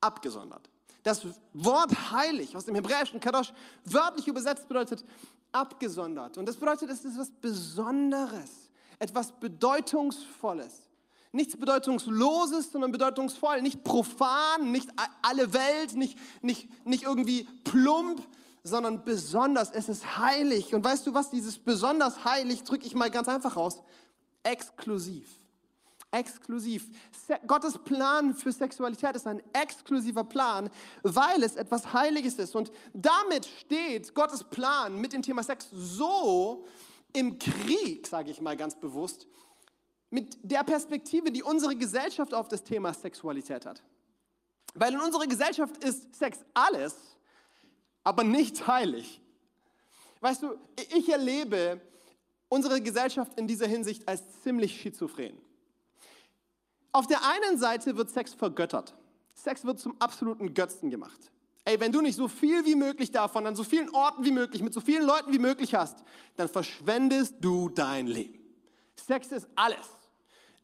abgesondert. 0.00 0.71
Das 1.02 1.26
Wort 1.52 2.12
heilig 2.12 2.56
aus 2.56 2.64
dem 2.64 2.74
hebräischen 2.74 3.18
Kadosh 3.18 3.52
wörtlich 3.84 4.28
übersetzt 4.28 4.68
bedeutet 4.68 5.04
abgesondert. 5.50 6.38
Und 6.38 6.46
das 6.46 6.56
bedeutet, 6.56 6.90
es 6.90 7.04
ist 7.04 7.14
etwas 7.14 7.30
Besonderes, 7.40 8.70
etwas 8.98 9.32
Bedeutungsvolles. 9.32 10.88
Nichts 11.32 11.56
Bedeutungsloses, 11.56 12.70
sondern 12.70 12.92
bedeutungsvoll. 12.92 13.62
Nicht 13.62 13.82
profan, 13.82 14.70
nicht 14.70 14.90
alle 15.22 15.52
Welt, 15.52 15.94
nicht, 15.94 16.18
nicht, 16.42 16.68
nicht 16.86 17.04
irgendwie 17.04 17.44
plump, 17.64 18.22
sondern 18.62 19.02
besonders. 19.02 19.70
Es 19.70 19.88
ist 19.88 20.18
heilig. 20.18 20.74
Und 20.74 20.84
weißt 20.84 21.06
du 21.06 21.14
was, 21.14 21.30
dieses 21.30 21.58
besonders 21.58 22.24
heilig 22.24 22.62
drücke 22.64 22.86
ich 22.86 22.94
mal 22.94 23.10
ganz 23.10 23.28
einfach 23.28 23.56
aus. 23.56 23.82
Exklusiv 24.42 25.41
exklusiv. 26.12 26.88
Gottes 27.46 27.78
Plan 27.78 28.34
für 28.34 28.52
Sexualität 28.52 29.16
ist 29.16 29.26
ein 29.26 29.42
exklusiver 29.52 30.24
Plan, 30.24 30.70
weil 31.02 31.42
es 31.42 31.56
etwas 31.56 31.92
Heiliges 31.92 32.38
ist. 32.38 32.54
Und 32.54 32.70
damit 32.92 33.46
steht 33.46 34.14
Gottes 34.14 34.44
Plan 34.44 35.00
mit 35.00 35.12
dem 35.12 35.22
Thema 35.22 35.42
Sex 35.42 35.68
so 35.72 36.66
im 37.12 37.38
Krieg, 37.38 38.06
sage 38.06 38.30
ich 38.30 38.40
mal 38.40 38.56
ganz 38.56 38.78
bewusst, 38.78 39.26
mit 40.10 40.38
der 40.42 40.62
Perspektive, 40.62 41.32
die 41.32 41.42
unsere 41.42 41.74
Gesellschaft 41.74 42.34
auf 42.34 42.48
das 42.48 42.62
Thema 42.62 42.92
Sexualität 42.92 43.64
hat. 43.64 43.82
Weil 44.74 44.92
in 44.92 45.00
unserer 45.00 45.26
Gesellschaft 45.26 45.82
ist 45.82 46.14
Sex 46.14 46.38
alles, 46.54 46.94
aber 48.04 48.22
nicht 48.24 48.66
heilig. 48.66 49.20
Weißt 50.20 50.42
du, 50.42 50.58
ich 50.94 51.08
erlebe 51.08 51.80
unsere 52.48 52.80
Gesellschaft 52.80 53.38
in 53.38 53.46
dieser 53.46 53.66
Hinsicht 53.66 54.06
als 54.06 54.22
ziemlich 54.42 54.80
schizophren. 54.80 55.38
Auf 56.92 57.06
der 57.06 57.20
einen 57.26 57.58
Seite 57.58 57.96
wird 57.96 58.10
Sex 58.10 58.34
vergöttert. 58.34 58.94
Sex 59.34 59.64
wird 59.64 59.80
zum 59.80 59.96
absoluten 59.98 60.52
Götzen 60.52 60.90
gemacht. 60.90 61.18
Ey, 61.64 61.78
wenn 61.80 61.92
du 61.92 62.00
nicht 62.00 62.16
so 62.16 62.28
viel 62.28 62.66
wie 62.66 62.74
möglich 62.74 63.10
davon 63.12 63.46
an 63.46 63.56
so 63.56 63.64
vielen 63.64 63.88
Orten 63.90 64.24
wie 64.24 64.32
möglich, 64.32 64.62
mit 64.62 64.74
so 64.74 64.80
vielen 64.80 65.06
Leuten 65.06 65.32
wie 65.32 65.38
möglich 65.38 65.74
hast, 65.74 66.02
dann 66.36 66.48
verschwendest 66.48 67.36
du 67.40 67.68
dein 67.68 68.06
Leben. 68.08 68.40
Sex 68.96 69.28
ist 69.32 69.48
alles. 69.54 69.86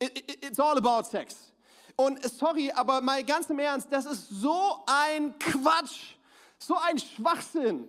It's 0.00 0.60
all 0.60 0.76
about 0.76 1.08
sex. 1.08 1.52
Und 1.96 2.22
sorry, 2.24 2.70
aber 2.72 3.00
mal 3.00 3.24
ganz 3.24 3.48
im 3.48 3.58
Ernst, 3.58 3.88
das 3.90 4.06
ist 4.06 4.28
so 4.28 4.84
ein 4.86 5.36
Quatsch, 5.38 6.14
so 6.58 6.76
ein 6.76 6.98
Schwachsinn. 6.98 7.88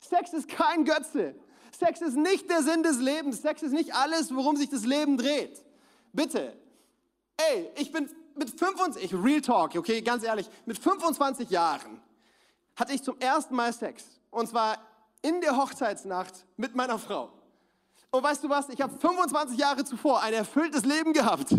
Sex 0.00 0.32
ist 0.32 0.48
kein 0.48 0.84
Götze. 0.84 1.34
Sex 1.78 2.00
ist 2.02 2.16
nicht 2.16 2.48
der 2.48 2.62
Sinn 2.62 2.82
des 2.82 2.98
Lebens. 2.98 3.42
Sex 3.42 3.62
ist 3.62 3.72
nicht 3.72 3.94
alles, 3.94 4.34
worum 4.34 4.56
sich 4.56 4.68
das 4.68 4.84
Leben 4.84 5.16
dreht. 5.18 5.62
Bitte, 6.12 6.56
Ey, 7.36 7.70
ich 7.76 7.90
bin 7.90 8.08
mit 8.36 8.50
25, 8.50 9.14
Real 9.14 9.40
Talk, 9.40 9.76
okay, 9.76 10.00
ganz 10.02 10.24
ehrlich, 10.24 10.48
mit 10.66 10.78
25 10.78 11.50
Jahren 11.50 12.00
hatte 12.76 12.92
ich 12.92 13.02
zum 13.02 13.18
ersten 13.18 13.54
Mal 13.54 13.72
Sex. 13.72 14.04
Und 14.30 14.48
zwar 14.48 14.78
in 15.22 15.40
der 15.40 15.56
Hochzeitsnacht 15.56 16.44
mit 16.56 16.74
meiner 16.74 16.98
Frau. 16.98 17.32
Und 18.10 18.22
weißt 18.22 18.44
du 18.44 18.48
was, 18.48 18.68
ich 18.68 18.80
habe 18.80 18.96
25 18.96 19.58
Jahre 19.58 19.84
zuvor 19.84 20.22
ein 20.22 20.34
erfülltes 20.34 20.84
Leben 20.84 21.12
gehabt. 21.12 21.54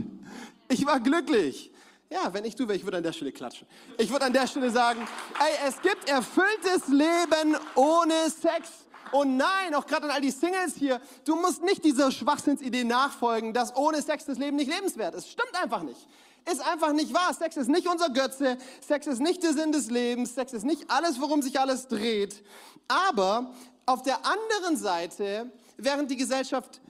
Ich 0.70 0.86
war 0.86 1.00
glücklich. 1.00 1.72
Ja, 2.10 2.34
wenn 2.34 2.46
ich 2.46 2.55
du 2.55 2.67
wäre, 2.67 2.77
ich 2.77 2.84
würde 2.84 2.98
an 2.98 3.03
der 3.03 3.13
Stelle 3.13 3.32
klatschen. 3.32 3.67
Ich 3.98 4.12
würde 4.12 4.25
an 4.25 4.34
der 4.34 4.48
Stelle 4.48 4.70
sagen, 4.70 5.08
ey, 5.39 5.67
es 5.67 5.82
gibt 5.82 6.08
erfülltes 6.08 6.88
Leben 6.88 7.58
ohne 7.74 8.29
Sex. 8.29 8.85
Und 9.15 9.38
nein, 9.38 9.74
auch 9.75 9.86
gerade 9.86 10.07
an 10.07 10.12
all 10.12 10.19
die 10.19 10.29
Singles 10.29 10.75
hier, 10.75 11.00
du 11.24 11.38
musst 11.38 11.63
nicht 11.63 11.86
dieser 11.86 12.12
Schwachsinnsidee 12.12 12.84
nachfolgen, 12.84 13.53
dass 13.53 13.74
ohne 13.74 14.01
Sex 14.01 14.25
das 14.25 14.38
Leben 14.38 14.57
nicht 14.57 14.69
lebenswert 14.69 15.15
ist. 15.15 15.29
Stimmt 15.29 15.55
einfach 15.55 15.84
nicht. 15.84 16.05
Ist 16.51 16.60
einfach 16.60 16.91
nicht 16.91 17.13
wahr. 17.13 17.34
Sex 17.34 17.55
ist 17.55 17.69
nicht 17.69 17.88
unser 17.88 18.10
Götze. 18.10 18.57
Sex 18.86 19.07
ist 19.07 19.22
nicht 19.22 19.41
der 19.41 19.53
Sinn 19.53 19.72
des 19.72 19.89
Lebens. 19.89 20.36
Sex 20.36 20.51
ist 20.51 20.65
nicht 20.65 20.91
alles, 20.91 21.22
worum 21.22 21.41
sich 21.41 21.57
alles 21.57 21.88
dreht. 21.88 22.43
Aber 22.89 23.53
auf 23.86 24.01
der 24.01 24.17
anderen 24.25 24.75
Seite, 24.75 25.50
während 25.77 26.12
die 26.12 26.17
Gesellschaft 26.17 26.81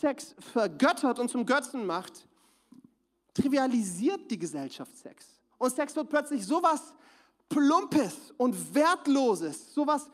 Sex 0.00 0.34
vergöttert 0.54 1.18
und 1.18 1.30
zum 1.30 1.44
Götzen 1.44 1.84
macht, 1.84 2.26
trivialisiert 3.34 4.30
die 4.30 4.38
Gesellschaft 4.38 4.96
Sex. 4.96 5.26
Und 5.58 5.76
Sex 5.76 5.94
wird 5.94 6.08
plötzlich 6.08 6.46
sowas 6.46 6.94
Plumpes 7.50 8.32
und 8.38 8.74
Wertloses, 8.74 9.74
sowas, 9.74 10.08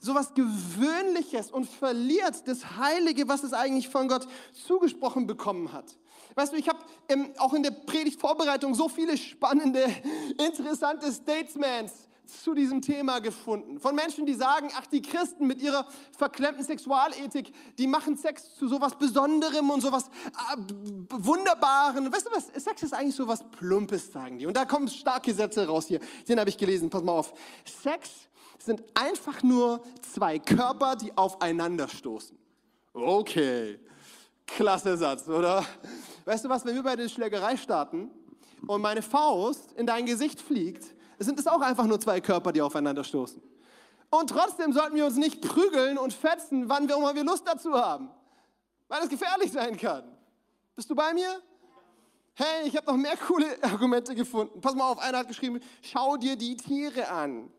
sowas 0.00 0.34
Gewöhnliches 0.34 1.50
und 1.50 1.68
verliert 1.68 2.46
das 2.48 2.76
Heilige, 2.78 3.28
was 3.28 3.44
es 3.44 3.52
eigentlich 3.52 3.88
von 3.88 4.08
Gott 4.08 4.26
zugesprochen 4.66 5.26
bekommen 5.26 5.72
hat. 5.72 5.96
Weißt 6.34 6.52
du, 6.52 6.56
ich 6.56 6.68
habe 6.68 6.78
ähm, 7.08 7.32
auch 7.38 7.54
in 7.54 7.62
der 7.62 7.72
Predigtvorbereitung 7.72 8.74
so 8.74 8.88
viele 8.88 9.16
spannende, 9.16 9.84
interessante 10.38 11.12
Statesmans 11.12 12.08
zu 12.42 12.54
diesem 12.54 12.80
Thema 12.80 13.18
gefunden. 13.18 13.80
Von 13.80 13.94
Menschen, 13.94 14.24
die 14.24 14.34
sagen, 14.34 14.70
ach, 14.76 14.86
die 14.86 15.02
Christen 15.02 15.46
mit 15.46 15.60
ihrer 15.60 15.86
verklemmten 16.16 16.64
Sexualethik, 16.64 17.52
die 17.76 17.86
machen 17.86 18.16
Sex 18.16 18.54
zu 18.56 18.68
sowas 18.68 18.96
Besonderem 18.96 19.70
und 19.70 19.80
sowas 19.80 20.04
äh, 20.04 20.56
Wunderbaren. 21.10 22.12
Weißt 22.12 22.26
du 22.26 22.30
was? 22.32 22.46
Sex 22.62 22.82
ist 22.84 22.94
eigentlich 22.94 23.16
sowas 23.16 23.44
Plumpes, 23.50 24.12
sagen 24.12 24.38
die. 24.38 24.46
Und 24.46 24.56
da 24.56 24.64
kommen 24.64 24.88
starke 24.88 25.34
Sätze 25.34 25.66
raus 25.66 25.86
hier. 25.86 26.00
Den 26.28 26.38
habe 26.38 26.50
ich 26.50 26.56
gelesen. 26.56 26.88
Pass 26.88 27.02
mal 27.02 27.12
auf. 27.12 27.34
Sex 27.82 28.29
sind 28.62 28.82
einfach 28.94 29.42
nur 29.42 29.82
zwei 30.02 30.38
Körper, 30.38 30.96
die 30.96 31.16
aufeinander 31.16 31.88
stoßen. 31.88 32.38
Okay. 32.92 33.78
Klasse 34.46 34.96
Satz, 34.96 35.28
oder? 35.28 35.64
Weißt 36.24 36.44
du 36.44 36.48
was, 36.48 36.64
wenn 36.64 36.74
wir 36.74 36.82
bei 36.82 36.96
der 36.96 37.08
Schlägerei 37.08 37.56
starten 37.56 38.10
und 38.66 38.82
meine 38.82 39.02
Faust 39.02 39.72
in 39.72 39.86
dein 39.86 40.06
Gesicht 40.06 40.40
fliegt, 40.40 40.84
sind 41.18 41.38
es 41.38 41.46
auch 41.46 41.60
einfach 41.60 41.86
nur 41.86 42.00
zwei 42.00 42.20
Körper, 42.20 42.52
die 42.52 42.60
aufeinander 42.60 43.04
stoßen. 43.04 43.40
Und 44.10 44.30
trotzdem 44.30 44.72
sollten 44.72 44.96
wir 44.96 45.06
uns 45.06 45.16
nicht 45.16 45.40
prügeln 45.40 45.98
und 45.98 46.12
fetzen, 46.12 46.68
wann 46.68 46.88
wir 46.88 46.96
immer 46.96 47.14
wir 47.14 47.24
Lust 47.24 47.46
dazu 47.46 47.74
haben, 47.74 48.10
weil 48.88 49.02
es 49.02 49.08
gefährlich 49.08 49.52
sein 49.52 49.76
kann. 49.76 50.02
Bist 50.74 50.90
du 50.90 50.94
bei 50.94 51.14
mir? 51.14 51.40
Hey, 52.34 52.66
ich 52.66 52.76
habe 52.76 52.86
noch 52.86 52.96
mehr 52.96 53.16
coole 53.16 53.46
Argumente 53.62 54.14
gefunden. 54.14 54.60
Pass 54.60 54.74
mal 54.74 54.90
auf, 54.90 54.98
einer 54.98 55.18
hat 55.18 55.28
geschrieben, 55.28 55.60
schau 55.82 56.16
dir 56.16 56.36
die 56.36 56.56
Tiere 56.56 57.08
an. 57.08 57.50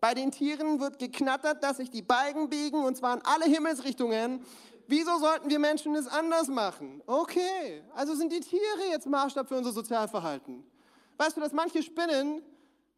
Bei 0.00 0.14
den 0.14 0.30
Tieren 0.30 0.80
wird 0.80 0.98
geknattert, 0.98 1.62
dass 1.62 1.78
sich 1.78 1.90
die 1.90 2.02
Balken 2.02 2.48
biegen 2.48 2.84
und 2.84 2.96
zwar 2.96 3.14
in 3.14 3.22
alle 3.24 3.46
Himmelsrichtungen. 3.46 4.44
Wieso 4.86 5.18
sollten 5.18 5.48
wir 5.48 5.58
Menschen 5.58 5.94
es 5.94 6.06
anders 6.06 6.48
machen? 6.48 7.02
Okay, 7.06 7.82
also 7.94 8.14
sind 8.14 8.32
die 8.32 8.40
Tiere 8.40 8.90
jetzt 8.90 9.06
Maßstab 9.06 9.48
für 9.48 9.56
unser 9.56 9.72
Sozialverhalten. 9.72 10.62
Weißt 11.16 11.36
du, 11.36 11.40
dass 11.40 11.52
manche 11.52 11.82
Spinnen, 11.82 12.42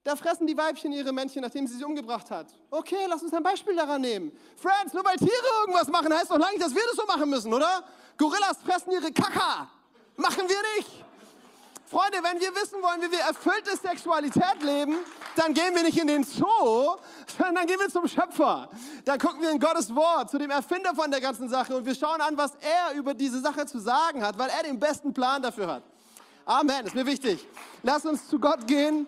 da 0.03 0.17
fressen 0.17 0.47
die 0.47 0.57
Weibchen 0.57 0.93
ihre 0.93 1.12
Männchen, 1.12 1.43
nachdem 1.43 1.67
sie 1.67 1.76
sie 1.76 1.85
umgebracht 1.85 2.31
hat. 2.31 2.47
Okay, 2.71 3.07
lass 3.09 3.23
uns 3.23 3.33
ein 3.35 3.43
Beispiel 3.43 3.76
daran 3.76 4.00
nehmen. 4.00 4.33
Friends, 4.57 4.93
nur 4.93 5.05
weil 5.05 5.17
Tiere 5.17 5.31
irgendwas 5.61 5.88
machen, 5.88 6.12
heißt 6.12 6.31
doch 6.31 6.38
lange 6.38 6.53
nicht, 6.53 6.65
dass 6.65 6.75
wir 6.75 6.83
das 6.87 6.97
so 6.97 7.07
machen 7.07 7.31
müssen, 7.31 7.53
oder? 7.53 7.85
Gorillas 8.19 8.59
fressen 8.65 8.93
ihre 8.93 9.12
Kaka. 9.12 9.69
Machen 10.17 10.49
wir 10.49 10.62
nicht. 10.76 11.06
Freunde, 11.88 12.19
wenn 12.21 12.40
wir 12.40 12.52
wissen 12.52 12.83
wollen, 12.83 13.00
wie 13.00 13.12
wir 13.12 13.21
erfüllte 13.21 13.76
Sexualität 13.76 14.61
leben, 14.61 14.97
dann 15.37 15.55
gehen 15.55 15.73
wir 15.73 15.85
nicht 15.85 15.97
in 15.97 16.09
den 16.09 16.25
Zoo, 16.25 16.97
sondern 17.37 17.55
dann 17.55 17.66
gehen 17.66 17.78
wir 17.78 17.88
zum 17.88 18.09
Schöpfer. 18.09 18.69
Dann 19.05 19.21
gucken 19.21 19.40
wir 19.40 19.50
in 19.52 19.61
Gottes 19.61 19.95
Wort, 19.95 20.28
zu 20.28 20.37
dem 20.37 20.50
Erfinder 20.50 20.97
von 20.97 21.12
der 21.12 21.21
ganzen 21.21 21.49
Sache 21.49 21.76
und 21.76 21.87
wir 21.87 21.95
schauen 21.95 22.21
an, 22.21 22.37
was 22.37 22.52
er 22.57 22.97
über 22.97 23.14
diese 23.14 23.38
Sache 23.40 23.66
zu 23.66 23.78
sagen 23.78 24.25
hat, 24.25 24.37
weil 24.37 24.50
er 24.50 24.64
den 24.64 24.81
besten 24.81 25.14
Plan 25.14 25.40
dafür 25.40 25.69
hat. 25.69 25.85
Amen, 26.45 26.87
ist 26.87 26.95
mir 26.97 27.07
wichtig. 27.07 27.47
Lass 27.85 28.05
uns 28.05 28.26
zu 28.26 28.40
Gott 28.40 28.66
gehen 28.66 29.07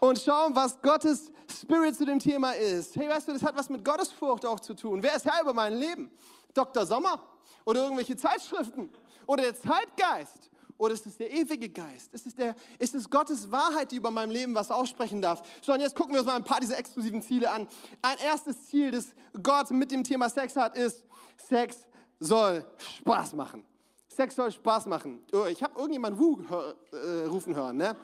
und 0.00 0.18
schauen, 0.18 0.52
was 0.52 0.82
Gottes 0.82 1.30
Spirit 1.60 1.96
zu 1.96 2.06
dem 2.06 2.18
Thema 2.18 2.52
ist. 2.52 2.96
Hey, 2.96 3.08
weißt 3.08 3.28
du, 3.28 3.34
das 3.34 3.42
hat 3.44 3.56
was 3.56 3.68
mit 3.68 3.84
Gottesfurcht 3.84 4.44
auch 4.44 4.58
zu 4.58 4.74
tun. 4.74 5.00
Wer 5.00 5.14
ist 5.14 5.24
Herr 5.26 5.42
über 5.42 5.54
mein 5.54 5.74
Leben? 5.74 6.10
Dr. 6.54 6.84
Sommer 6.86 7.20
oder 7.64 7.84
irgendwelche 7.84 8.16
Zeitschriften 8.16 8.90
oder 9.26 9.44
der 9.44 9.54
Zeitgeist 9.54 10.50
oder 10.78 10.94
ist 10.94 11.06
es 11.06 11.16
der 11.16 11.30
ewige 11.30 11.68
Geist? 11.68 12.12
Ist 12.12 12.26
es, 12.26 12.34
der, 12.34 12.54
ist 12.78 12.94
es 12.94 13.08
Gottes 13.08 13.50
Wahrheit, 13.50 13.92
die 13.92 13.96
über 13.96 14.10
meinem 14.10 14.30
Leben 14.30 14.54
was 14.54 14.70
aussprechen 14.70 15.22
darf? 15.22 15.42
So, 15.62 15.72
und 15.72 15.80
jetzt 15.80 15.94
gucken 15.94 16.14
wir 16.14 16.20
uns 16.20 16.26
mal 16.26 16.36
ein 16.36 16.44
paar 16.44 16.60
dieser 16.60 16.78
exklusiven 16.78 17.22
Ziele 17.22 17.50
an. 17.50 17.66
Ein 18.02 18.18
erstes 18.18 18.66
Ziel, 18.66 18.90
das 18.90 19.08
Gott 19.42 19.70
mit 19.70 19.90
dem 19.90 20.04
Thema 20.04 20.28
Sex 20.28 20.56
hat, 20.56 20.76
ist, 20.76 21.04
Sex 21.48 21.86
soll 22.20 22.64
Spaß 22.98 23.34
machen. 23.34 23.64
Sex 24.08 24.34
soll 24.34 24.50
Spaß 24.50 24.86
machen. 24.86 25.22
Oh, 25.32 25.44
ich 25.44 25.62
habe 25.62 25.74
irgendjemanden 25.78 26.18
Wu 26.18 26.38
hör, 26.48 26.74
äh, 26.92 27.26
rufen 27.26 27.54
hören, 27.54 27.76
ne? 27.76 27.94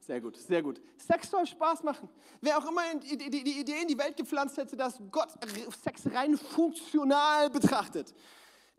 Sehr 0.00 0.20
gut, 0.20 0.36
sehr 0.36 0.62
gut. 0.62 0.80
Sex 0.96 1.30
soll 1.30 1.46
Spaß 1.46 1.82
machen. 1.82 2.08
Wer 2.40 2.58
auch 2.58 2.68
immer 2.68 2.82
die 3.00 3.60
Idee 3.60 3.82
in 3.82 3.88
die 3.88 3.98
Welt 3.98 4.16
gepflanzt 4.16 4.56
hätte, 4.56 4.76
dass 4.76 4.98
Gott 5.10 5.28
Sex 5.84 6.02
rein 6.12 6.36
funktional 6.36 7.50
betrachtet, 7.50 8.14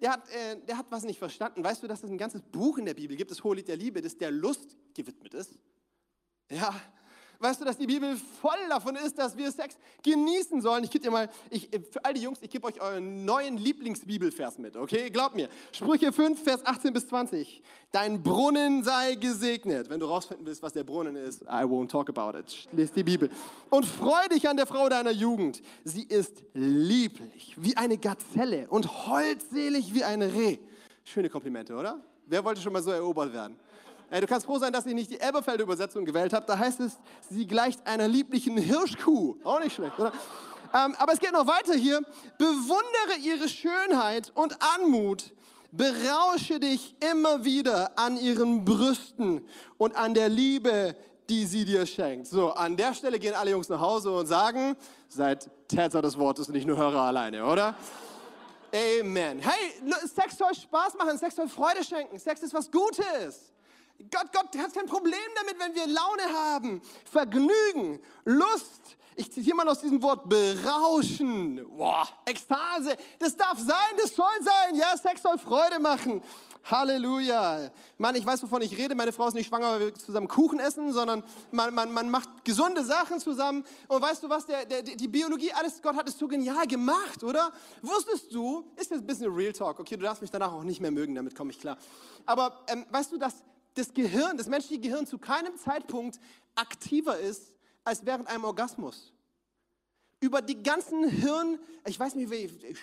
der 0.01 0.11
hat, 0.11 0.29
äh, 0.29 0.57
der 0.67 0.77
hat 0.77 0.87
was 0.89 1.03
nicht 1.03 1.19
verstanden. 1.19 1.63
Weißt 1.63 1.81
du, 1.83 1.87
dass 1.87 2.03
es 2.03 2.09
ein 2.09 2.17
ganzes 2.17 2.41
Buch 2.41 2.77
in 2.77 2.85
der 2.85 2.95
Bibel 2.95 3.15
gibt, 3.15 3.31
das 3.31 3.43
Hohelied 3.43 3.67
der 3.67 3.77
Liebe, 3.77 4.01
das 4.01 4.17
der 4.17 4.31
Lust 4.31 4.75
gewidmet 4.93 5.33
ist? 5.33 5.57
Ja, 6.49 6.73
Weißt 7.41 7.59
du, 7.59 7.65
dass 7.65 7.75
die 7.75 7.87
Bibel 7.87 8.15
voll 8.39 8.69
davon 8.69 8.95
ist, 8.95 9.17
dass 9.17 9.35
wir 9.35 9.51
Sex 9.51 9.75
genießen 10.03 10.61
sollen? 10.61 10.83
Ich 10.83 10.91
gebe 10.91 11.03
dir 11.03 11.09
mal, 11.09 11.27
ich, 11.49 11.69
für 11.91 12.05
all 12.05 12.13
die 12.13 12.21
Jungs, 12.21 12.37
ich 12.39 12.51
gebe 12.51 12.67
euch 12.67 12.79
euren 12.79 13.25
neuen 13.25 13.57
Lieblingsbibelvers 13.57 14.59
mit, 14.59 14.77
okay? 14.77 15.09
Glaubt 15.09 15.35
mir. 15.35 15.49
Sprüche 15.71 16.13
5, 16.13 16.43
Vers 16.43 16.63
18 16.63 16.93
bis 16.93 17.07
20. 17.07 17.63
Dein 17.91 18.21
Brunnen 18.21 18.83
sei 18.83 19.15
gesegnet. 19.15 19.89
Wenn 19.89 19.99
du 19.99 20.05
rausfinden 20.05 20.45
willst, 20.45 20.61
was 20.61 20.73
der 20.73 20.83
Brunnen 20.83 21.15
ist, 21.15 21.41
I 21.41 21.63
won't 21.63 21.89
talk 21.89 22.09
about 22.09 22.37
it. 22.37 22.69
Lies 22.73 22.91
die 22.91 23.03
Bibel. 23.03 23.31
Und 23.71 23.87
freu 23.87 24.27
dich 24.31 24.47
an 24.47 24.55
der 24.55 24.67
Frau 24.67 24.87
deiner 24.87 25.11
Jugend. 25.11 25.63
Sie 25.83 26.03
ist 26.03 26.43
lieblich 26.53 27.55
wie 27.57 27.75
eine 27.75 27.97
Gazelle 27.97 28.67
und 28.69 29.07
holdselig 29.07 29.95
wie 29.95 30.03
ein 30.03 30.21
Reh. 30.21 30.59
Schöne 31.03 31.27
Komplimente, 31.27 31.73
oder? 31.73 31.99
Wer 32.27 32.45
wollte 32.45 32.61
schon 32.61 32.71
mal 32.71 32.83
so 32.83 32.91
erobert 32.91 33.33
werden? 33.33 33.57
Du 34.19 34.27
kannst 34.27 34.45
froh 34.45 34.59
sein, 34.59 34.73
dass 34.73 34.85
ich 34.85 34.93
nicht 34.93 35.09
die 35.09 35.19
Elberfelder 35.19 35.63
Übersetzung 35.63 36.03
gewählt 36.03 36.33
habe. 36.33 36.45
Da 36.45 36.57
heißt 36.57 36.81
es, 36.81 36.97
sie 37.29 37.47
gleicht 37.47 37.87
einer 37.87 38.09
lieblichen 38.09 38.57
Hirschkuh. 38.57 39.37
Auch 39.45 39.61
nicht 39.61 39.73
schlecht, 39.73 39.97
oder? 39.97 40.11
Ähm, 40.73 40.95
aber 40.97 41.13
es 41.13 41.19
geht 41.19 41.31
noch 41.31 41.47
weiter 41.47 41.73
hier. 41.73 42.01
Bewundere 42.37 43.17
ihre 43.23 43.47
Schönheit 43.47 44.31
und 44.35 44.57
Anmut. 44.75 45.31
Berausche 45.71 46.59
dich 46.59 46.95
immer 47.11 47.45
wieder 47.45 47.97
an 47.97 48.17
ihren 48.17 48.65
Brüsten 48.65 49.47
und 49.77 49.95
an 49.95 50.13
der 50.13 50.27
Liebe, 50.27 50.93
die 51.29 51.45
sie 51.45 51.63
dir 51.63 51.85
schenkt. 51.85 52.27
So, 52.27 52.51
an 52.51 52.75
der 52.75 52.93
Stelle 52.93 53.17
gehen 53.17 53.33
alle 53.33 53.51
Jungs 53.51 53.69
nach 53.69 53.79
Hause 53.79 54.11
und 54.11 54.27
sagen, 54.27 54.75
seid 55.07 55.49
Täter 55.69 56.01
des 56.01 56.17
Wortes 56.17 56.49
und 56.49 56.55
nicht 56.55 56.67
nur 56.67 56.75
Hörer 56.75 57.03
alleine, 57.03 57.45
oder? 57.45 57.75
Amen. 58.73 59.39
Hey, 59.39 59.93
Sex 60.13 60.37
soll 60.37 60.53
Spaß 60.53 60.95
machen, 60.95 61.17
Sex 61.17 61.35
soll 61.35 61.47
Freude 61.47 61.83
schenken. 61.85 62.19
Sex 62.19 62.43
ist 62.43 62.53
was 62.53 62.69
Gutes. 62.69 63.50
Gott, 64.09 64.31
Gott 64.33 64.57
hat 64.57 64.73
kein 64.73 64.85
Problem 64.85 65.19
damit, 65.35 65.59
wenn 65.59 65.75
wir 65.75 65.87
Laune 65.87 66.23
haben, 66.33 66.81
Vergnügen, 67.05 67.99
Lust. 68.25 68.97
Ich 69.15 69.31
zitiere 69.31 69.57
mal 69.57 69.67
aus 69.67 69.81
diesem 69.81 70.01
Wort 70.01 70.27
berauschen. 70.29 71.65
Boah, 71.77 72.07
Ekstase. 72.25 72.95
Das 73.19 73.35
darf 73.35 73.59
sein, 73.59 73.97
das 73.97 74.15
soll 74.15 74.25
sein. 74.41 74.75
Ja, 74.75 74.95
Sex 74.97 75.21
soll 75.21 75.37
Freude 75.37 75.79
machen. 75.79 76.23
Halleluja. 76.63 77.71
Mann, 77.97 78.15
ich 78.15 78.25
weiß, 78.25 78.43
wovon 78.43 78.61
ich 78.61 78.77
rede. 78.77 78.95
Meine 78.95 79.11
Frau 79.11 79.27
ist 79.27 79.33
nicht 79.33 79.47
schwanger, 79.47 79.71
weil 79.71 79.79
wir 79.79 79.95
zusammen 79.95 80.27
Kuchen 80.27 80.59
essen, 80.59 80.93
sondern 80.93 81.23
man, 81.51 81.73
man, 81.73 81.91
man 81.91 82.09
macht 82.09 82.45
gesunde 82.45 82.83
Sachen 82.83 83.19
zusammen. 83.19 83.63
Und 83.87 84.01
weißt 84.01 84.23
du 84.23 84.29
was, 84.29 84.45
der, 84.45 84.65
der, 84.65 84.83
die 84.83 85.07
Biologie, 85.07 85.51
alles, 85.53 85.81
Gott 85.81 85.95
hat 85.95 86.07
es 86.07 86.17
so 86.17 86.27
genial 86.27 86.67
gemacht, 86.67 87.23
oder? 87.23 87.51
Wusstest 87.81 88.33
du, 88.33 88.71
ist 88.75 88.91
jetzt 88.91 89.01
ein 89.01 89.07
bisschen 89.07 89.33
Real 89.33 89.53
Talk, 89.53 89.79
okay, 89.79 89.97
du 89.97 90.03
darfst 90.03 90.21
mich 90.21 90.31
danach 90.31 90.53
auch 90.53 90.63
nicht 90.63 90.81
mehr 90.81 90.91
mögen, 90.91 91.15
damit 91.15 91.35
komme 91.35 91.51
ich 91.51 91.59
klar. 91.59 91.77
Aber 92.25 92.63
ähm, 92.67 92.85
weißt 92.89 93.11
du, 93.11 93.17
dass 93.17 93.43
das 93.73 93.93
Gehirn, 93.93 94.37
das 94.37 94.47
menschliche 94.47 94.81
Gehirn 94.81 95.05
zu 95.05 95.17
keinem 95.17 95.57
Zeitpunkt 95.57 96.19
aktiver 96.55 97.17
ist 97.17 97.53
als 97.83 98.05
während 98.05 98.27
einem 98.27 98.43
Orgasmus. 98.43 99.13
Über 100.19 100.41
die 100.41 100.61
ganzen 100.61 101.07
Hirn, 101.09 101.59
ich 101.85 101.99
weiß 101.99 102.15
nicht, 102.15 102.29
wie, 102.29 102.75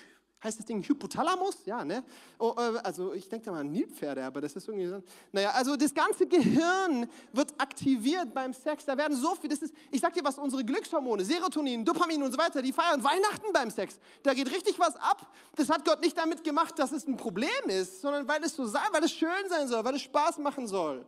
heißt 0.43 0.59
das 0.59 0.67
Ding 0.67 0.83
Hypothalamus? 0.83 1.65
Ja, 1.65 1.85
ne? 1.85 2.05
Oh, 2.39 2.55
äh, 2.57 2.79
also 2.85 3.13
ich 3.13 3.29
denke 3.29 3.47
da 3.47 3.53
mal 3.53 3.61
an 3.61 3.73
Nilpferde, 3.73 4.25
aber 4.25 4.41
das 4.41 4.55
ist 4.55 4.69
irgendwie 4.69 4.87
so. 4.87 5.03
Naja, 5.33 5.51
also 5.51 5.77
das 5.77 5.93
ganze 5.93 6.27
Gehirn 6.27 7.09
wird 7.33 7.53
aktiviert 7.59 8.33
beim 8.33 8.53
Sex. 8.53 8.85
Da 8.85 8.97
werden 8.97 9.17
so 9.17 9.35
viel, 9.35 9.51
das 9.51 9.61
ist, 9.61 9.75
ich 9.91 10.01
sag 10.01 10.15
dir 10.15 10.23
was, 10.23 10.39
unsere 10.39 10.65
Glückshormone, 10.65 11.25
Serotonin, 11.25 11.85
Dopamin 11.85 12.23
und 12.23 12.33
so 12.33 12.39
weiter, 12.39 12.63
die 12.63 12.73
feiern 12.73 13.03
Weihnachten 13.03 13.53
beim 13.53 13.71
Sex. 13.71 13.99
Da 14.23 14.35
geht 14.35 14.51
richtig 14.51 14.79
was 14.79 14.97
ab. 14.97 15.27
Das 15.57 15.69
hat 15.69 15.85
Gott 15.85 16.01
nicht 16.01 16.17
damit 16.17 16.45
gemacht, 16.45 16.79
dass 16.79 16.93
es 16.93 17.07
ein 17.07 17.17
Problem 17.17 17.49
ist, 17.67 18.01
sondern 18.01 18.29
weil 18.29 18.43
es 18.45 18.55
so 18.55 18.67
sein, 18.67 18.87
weil 18.93 19.05
es 19.05 19.13
schön 19.13 19.49
sein 19.49 19.67
soll, 19.67 19.85
weil 19.85 19.97
es 19.97 20.03
Spaß 20.03 20.39
machen 20.39 20.67
soll. 20.67 21.05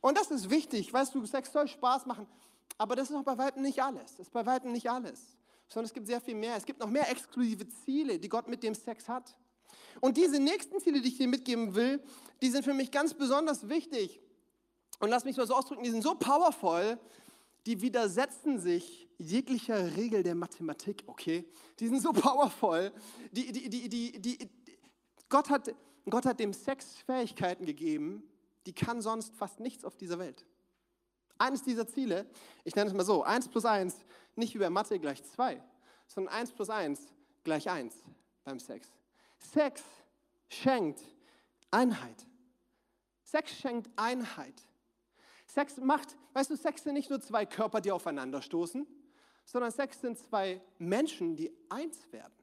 Und 0.00 0.16
das 0.16 0.30
ist 0.30 0.48
wichtig, 0.48 0.92
weißt 0.92 1.14
du, 1.14 1.26
Sex 1.26 1.52
soll 1.52 1.68
Spaß 1.68 2.06
machen, 2.06 2.26
aber 2.78 2.96
das 2.96 3.10
ist 3.10 3.16
auch 3.16 3.22
bei 3.22 3.36
weitem 3.36 3.62
nicht 3.62 3.82
alles. 3.82 4.16
Das 4.16 4.26
ist 4.26 4.32
bei 4.32 4.46
weitem 4.46 4.72
nicht 4.72 4.90
alles, 4.90 5.36
sondern 5.72 5.86
es 5.86 5.94
gibt 5.94 6.06
sehr 6.06 6.20
viel 6.20 6.34
mehr. 6.34 6.56
Es 6.56 6.66
gibt 6.66 6.80
noch 6.80 6.90
mehr 6.90 7.08
exklusive 7.10 7.66
Ziele, 7.68 8.18
die 8.18 8.28
Gott 8.28 8.48
mit 8.48 8.62
dem 8.62 8.74
Sex 8.74 9.08
hat. 9.08 9.36
Und 10.00 10.16
diese 10.16 10.40
nächsten 10.40 10.80
Ziele, 10.80 11.00
die 11.00 11.08
ich 11.08 11.16
dir 11.16 11.28
mitgeben 11.28 11.74
will, 11.74 12.02
die 12.42 12.50
sind 12.50 12.64
für 12.64 12.74
mich 12.74 12.90
ganz 12.90 13.14
besonders 13.14 13.68
wichtig. 13.68 14.20
Und 14.98 15.10
lass 15.10 15.24
mich 15.24 15.36
mal 15.36 15.46
so 15.46 15.54
ausdrücken, 15.54 15.84
die 15.84 15.90
sind 15.90 16.02
so 16.02 16.14
powerful, 16.14 16.98
die 17.66 17.80
widersetzen 17.80 18.58
sich 18.58 19.08
jeglicher 19.18 19.96
Regel 19.96 20.22
der 20.22 20.34
Mathematik, 20.34 21.04
okay? 21.06 21.44
Die 21.78 21.86
sind 21.86 22.02
so 22.02 22.12
powerful. 22.12 22.92
Die, 23.30 23.52
die, 23.52 23.68
die, 23.68 23.88
die, 23.88 24.20
die, 24.20 24.50
Gott, 25.28 25.50
hat, 25.50 25.72
Gott 26.08 26.26
hat 26.26 26.40
dem 26.40 26.52
Sex 26.52 26.98
Fähigkeiten 27.06 27.64
gegeben, 27.64 28.24
die 28.66 28.72
kann 28.72 29.00
sonst 29.00 29.36
fast 29.36 29.60
nichts 29.60 29.84
auf 29.84 29.96
dieser 29.96 30.18
Welt. 30.18 30.44
Eines 31.40 31.62
dieser 31.62 31.88
Ziele, 31.88 32.26
ich 32.64 32.76
nenne 32.76 32.90
es 32.90 32.94
mal 32.94 33.02
so, 33.02 33.22
1 33.22 33.48
plus 33.48 33.64
1, 33.64 33.96
nicht 34.36 34.54
wie 34.54 34.58
bei 34.58 34.68
Mathe 34.68 35.00
gleich 35.00 35.24
2, 35.24 35.58
sondern 36.06 36.34
1 36.34 36.52
plus 36.52 36.68
1 36.68 37.00
gleich 37.44 37.70
1 37.70 37.94
beim 38.44 38.60
Sex. 38.60 38.86
Sex 39.38 39.82
schenkt 40.50 41.00
Einheit. 41.70 42.26
Sex 43.22 43.56
schenkt 43.56 43.88
Einheit. 43.96 44.62
Sex 45.46 45.78
macht, 45.78 46.14
weißt 46.34 46.50
du, 46.50 46.56
Sex 46.58 46.84
sind 46.84 46.92
nicht 46.92 47.08
nur 47.08 47.22
zwei 47.22 47.46
Körper, 47.46 47.80
die 47.80 47.90
aufeinanderstoßen, 47.90 48.86
sondern 49.46 49.70
Sex 49.70 50.02
sind 50.02 50.18
zwei 50.18 50.60
Menschen, 50.78 51.36
die 51.36 51.50
eins 51.70 52.12
werden. 52.12 52.34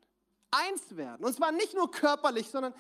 Eins 0.57 0.95
werden. 0.95 1.25
Und 1.25 1.33
zwar 1.33 1.51
nicht 1.51 1.73
nur 1.73 1.89
körperlich, 1.91 2.47
sondern 2.49 2.73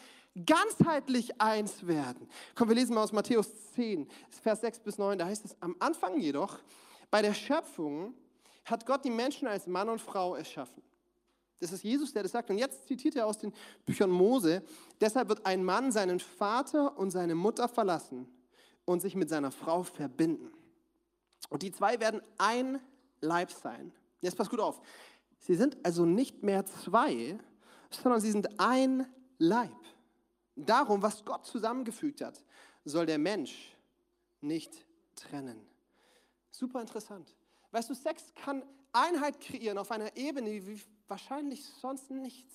ganzheitlich 0.45 1.39
eins 1.41 1.85
werden. 1.85 2.27
Komm, 2.55 2.69
wir 2.69 2.75
lesen 2.75 2.93
mal 2.95 3.03
aus 3.03 3.11
Matthäus 3.11 3.49
10, 3.75 4.07
Vers 4.41 4.61
6 4.61 4.79
bis 4.79 4.97
9. 4.97 5.17
Da 5.17 5.25
heißt 5.25 5.45
es, 5.45 5.55
am 5.61 5.75
Anfang 5.79 6.19
jedoch, 6.19 6.59
bei 7.09 7.21
der 7.21 7.33
Schöpfung 7.33 8.13
hat 8.65 8.85
Gott 8.85 9.03
die 9.05 9.09
Menschen 9.09 9.47
als 9.47 9.67
Mann 9.67 9.89
und 9.89 10.01
Frau 10.01 10.35
erschaffen. 10.35 10.83
Das 11.59 11.71
ist 11.71 11.83
Jesus, 11.83 12.13
der 12.13 12.23
das 12.23 12.31
sagt. 12.31 12.49
Und 12.49 12.57
jetzt 12.57 12.87
zitiert 12.87 13.15
er 13.15 13.25
aus 13.25 13.39
den 13.39 13.51
Büchern 13.85 14.11
Mose. 14.11 14.63
Deshalb 15.01 15.29
wird 15.29 15.45
ein 15.45 15.63
Mann 15.63 15.91
seinen 15.91 16.19
Vater 16.19 16.97
und 16.97 17.11
seine 17.11 17.33
Mutter 17.33 17.67
verlassen 17.67 18.27
und 18.85 19.01
sich 19.01 19.15
mit 19.15 19.29
seiner 19.29 19.51
Frau 19.51 19.83
verbinden. 19.83 20.51
Und 21.49 21.63
die 21.63 21.71
zwei 21.71 21.99
werden 21.99 22.21
ein 22.37 22.79
Leib 23.21 23.51
sein. 23.51 23.91
Jetzt 24.21 24.37
pass 24.37 24.49
gut 24.49 24.59
auf. 24.59 24.81
Sie 25.39 25.55
sind 25.55 25.77
also 25.83 26.05
nicht 26.05 26.43
mehr 26.43 26.65
zwei, 26.65 27.39
sondern 27.89 28.21
sie 28.21 28.31
sind 28.31 28.59
ein 28.59 29.05
Leib. 29.37 29.71
Darum, 30.55 31.01
was 31.01 31.23
Gott 31.23 31.45
zusammengefügt 31.45 32.21
hat, 32.21 32.41
soll 32.83 33.05
der 33.05 33.17
Mensch 33.17 33.75
nicht 34.41 34.73
trennen. 35.15 35.59
Super 36.51 36.81
interessant. 36.81 37.35
Weißt 37.71 37.89
du, 37.89 37.93
Sex 37.93 38.33
kann 38.35 38.63
Einheit 38.91 39.39
kreieren 39.39 39.77
auf 39.77 39.91
einer 39.91 40.15
Ebene 40.15 40.65
wie 40.65 40.81
wahrscheinlich 41.07 41.63
sonst 41.65 42.09
nichts. 42.09 42.53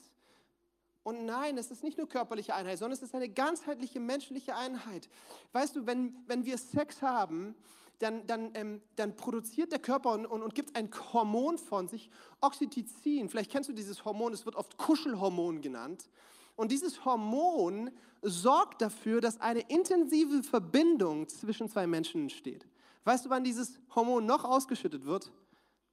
Und 1.05 1.25
nein, 1.25 1.59
es 1.59 1.71
ist 1.71 1.83
nicht 1.83 1.99
nur 1.99 2.09
körperliche 2.09 2.55
Einheit, 2.55 2.79
sondern 2.79 2.97
es 2.97 3.03
ist 3.03 3.15
eine 3.15 3.29
ganzheitliche 3.29 3.99
menschliche 3.99 4.55
Einheit. 4.55 5.09
Weißt 5.53 5.77
du, 5.77 5.87
wenn, 5.87 6.17
wenn 6.27 6.45
wir 6.45 6.57
Sex 6.59 7.03
haben, 7.03 7.57
dann, 8.03 8.27
dann, 8.27 8.51
ähm, 8.55 8.83
dann 8.97 9.17
produziert 9.17 9.71
der 9.71 9.79
Körper 9.79 10.13
und, 10.13 10.27
und, 10.27 10.43
und, 10.43 10.55
gibt 10.55 10.77
ein 10.77 10.91
Hormon 11.13 11.57
von 11.57 11.87
sich, 11.87 12.11
Oxytocin. 12.41 13.29
Vielleicht 13.29 13.51
kennst 13.51 13.69
du 13.69 13.73
dieses 13.73 14.05
Hormon, 14.05 14.33
es 14.33 14.45
wird 14.45 14.57
oft 14.57 14.77
Kuschelhormon 14.77 15.61
genannt. 15.61 16.09
Und 16.57 16.73
dieses 16.73 17.05
Hormon 17.05 17.91
sorgt 18.21 18.83
dafür, 18.83 19.21
dass 19.21 19.41
eine 19.41 19.61
intensive 19.69 20.43
Verbindung 20.43 21.29
zwischen 21.29 21.69
zwei 21.69 21.87
Menschen 21.87 22.23
entsteht. 22.23 22.67
Weißt 23.05 23.25
du, 23.25 23.31
wann 23.31 23.45
dieses 23.45 23.81
Hormon 23.95 24.27
noch 24.27 24.45
ausgeschüttet 24.45 25.05
wird? 25.05 25.33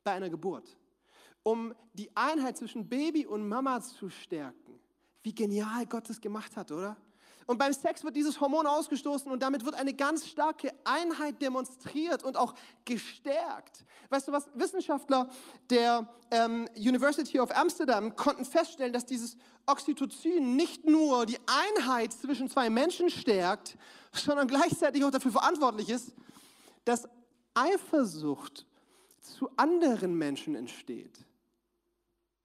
Bei 0.04 0.14
einer 0.14 0.30
Geburt. 0.30 0.78
Um 1.44 1.74
die 1.94 2.16
Einheit 2.16 2.58
zwischen 2.58 2.90
Baby 2.90 3.26
und 3.26 3.48
Mama 3.48 3.82
zu 3.82 4.10
stärken. 4.10 4.80
Wie 5.22 5.34
genial 5.34 5.86
Gott 5.86 6.10
es 6.10 6.20
gemacht 6.20 6.56
hat, 6.56 6.72
oder? 6.72 6.98
Und 7.50 7.58
beim 7.58 7.74
Sex 7.74 8.04
wird 8.04 8.16
dieses 8.16 8.40
Hormon 8.40 8.68
ausgestoßen 8.68 9.32
und 9.32 9.42
damit 9.42 9.66
wird 9.66 9.74
eine 9.74 9.96
ganz 9.96 10.28
starke 10.28 10.72
Einheit 10.84 11.42
demonstriert 11.42 12.24
und 12.24 12.38
auch 12.38 12.54
gestärkt. 12.86 13.86
Weißt 14.10 14.28
du 14.28 14.32
was? 14.32 14.48
Wissenschaftler 14.54 15.28
der 15.72 16.08
ähm, 16.30 16.70
University 16.76 17.40
of 17.40 17.50
Amsterdam 17.58 18.16
konnten 18.16 18.46
feststellen, 18.46 18.94
dass 18.94 19.08
dieses 19.08 19.36
Oxytocin 19.66 20.56
nicht 20.56 20.86
nur 20.86 21.26
die 21.26 21.40
Einheit 21.48 22.14
zwischen 22.14 22.52
zwei 22.52 22.70
Menschen 22.70 23.10
stärkt, 23.10 23.80
sondern 24.14 24.48
gleichzeitig 24.48 25.04
auch 25.04 25.10
dafür 25.10 25.32
verantwortlich 25.32 25.90
ist, 25.90 26.14
dass 26.86 27.10
Eifersucht 27.56 28.68
zu 29.22 29.50
anderen 29.58 30.16
Menschen 30.16 30.54
entsteht. 30.54 31.26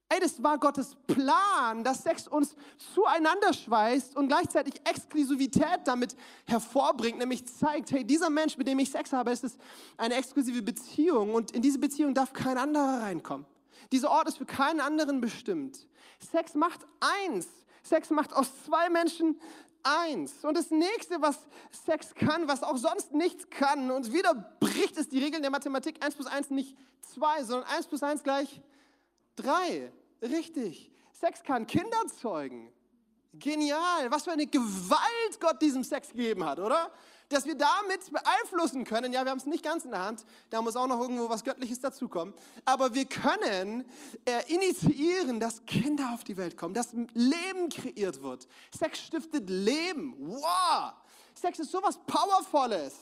Ey, 0.08 0.20
das 0.20 0.42
war 0.42 0.58
Gottes 0.58 0.94
Plan, 1.06 1.82
dass 1.82 2.02
Sex 2.02 2.28
uns 2.28 2.54
zueinander 2.94 3.52
schweißt 3.52 4.16
und 4.16 4.28
gleichzeitig 4.28 4.74
Exklusivität 4.84 5.80
damit 5.86 6.14
hervorbringt, 6.46 7.18
nämlich 7.18 7.46
zeigt, 7.46 7.90
hey, 7.90 8.04
dieser 8.04 8.30
Mensch, 8.30 8.58
mit 8.58 8.68
dem 8.68 8.78
ich 8.78 8.90
Sex 8.90 9.12
habe, 9.12 9.30
ist 9.30 9.44
es 9.44 9.56
eine 9.96 10.14
exklusive 10.14 10.62
Beziehung 10.62 11.34
und 11.34 11.52
in 11.52 11.62
diese 11.62 11.78
Beziehung 11.78 12.14
darf 12.14 12.32
kein 12.32 12.58
anderer 12.58 13.02
reinkommen. 13.02 13.46
Dieser 13.92 14.10
Ort 14.10 14.28
ist 14.28 14.38
für 14.38 14.46
keinen 14.46 14.80
anderen 14.80 15.20
bestimmt. 15.20 15.86
Sex 16.30 16.54
macht 16.54 16.80
eins. 17.00 17.48
Sex 17.82 18.10
macht 18.10 18.32
aus 18.34 18.48
zwei 18.64 18.90
Menschen 18.90 19.40
eins. 19.82 20.44
Und 20.44 20.56
das 20.56 20.70
nächste, 20.70 21.20
was 21.22 21.38
Sex 21.86 22.14
kann, 22.14 22.48
was 22.48 22.62
auch 22.62 22.76
sonst 22.76 23.12
nichts 23.12 23.48
kann, 23.50 23.90
und 23.90 24.12
wieder 24.12 24.34
bricht 24.60 24.96
es 24.96 25.08
die 25.08 25.18
Regeln 25.18 25.42
der 25.42 25.50
Mathematik, 25.50 26.04
eins 26.04 26.14
plus 26.14 26.26
eins 26.26 26.50
nicht 26.50 26.76
zwei, 27.00 27.42
sondern 27.44 27.68
eins 27.68 27.86
plus 27.86 28.02
eins 28.02 28.22
gleich 28.22 28.60
Drei, 29.36 29.92
richtig. 30.22 30.90
Sex 31.12 31.42
kann 31.42 31.66
Kinder 31.66 32.06
zeugen. 32.20 32.72
Genial. 33.38 34.10
Was 34.10 34.24
für 34.24 34.32
eine 34.32 34.46
Gewalt 34.46 35.40
Gott 35.40 35.60
diesem 35.60 35.82
Sex 35.82 36.10
gegeben 36.10 36.44
hat, 36.44 36.58
oder? 36.58 36.90
Dass 37.28 37.46
wir 37.46 37.56
damit 37.56 38.12
beeinflussen 38.12 38.84
können. 38.84 39.12
Ja, 39.12 39.24
wir 39.24 39.30
haben 39.30 39.38
es 39.38 39.46
nicht 39.46 39.64
ganz 39.64 39.84
in 39.84 39.90
der 39.90 40.04
Hand. 40.04 40.24
Da 40.50 40.62
muss 40.62 40.76
auch 40.76 40.86
noch 40.86 41.00
irgendwo 41.00 41.28
was 41.28 41.42
Göttliches 41.42 41.80
dazukommen. 41.80 42.34
Aber 42.64 42.94
wir 42.94 43.06
können 43.06 43.84
äh, 44.24 44.52
initiieren, 44.52 45.40
dass 45.40 45.64
Kinder 45.64 46.12
auf 46.12 46.22
die 46.22 46.36
Welt 46.36 46.56
kommen, 46.56 46.74
dass 46.74 46.92
Leben 47.14 47.70
kreiert 47.70 48.22
wird. 48.22 48.46
Sex 48.76 49.00
stiftet 49.00 49.48
Leben. 49.48 50.14
Wow. 50.18 50.92
Sex 51.34 51.58
ist 51.58 51.72
sowas 51.72 51.98
Powervolles. 52.06 52.94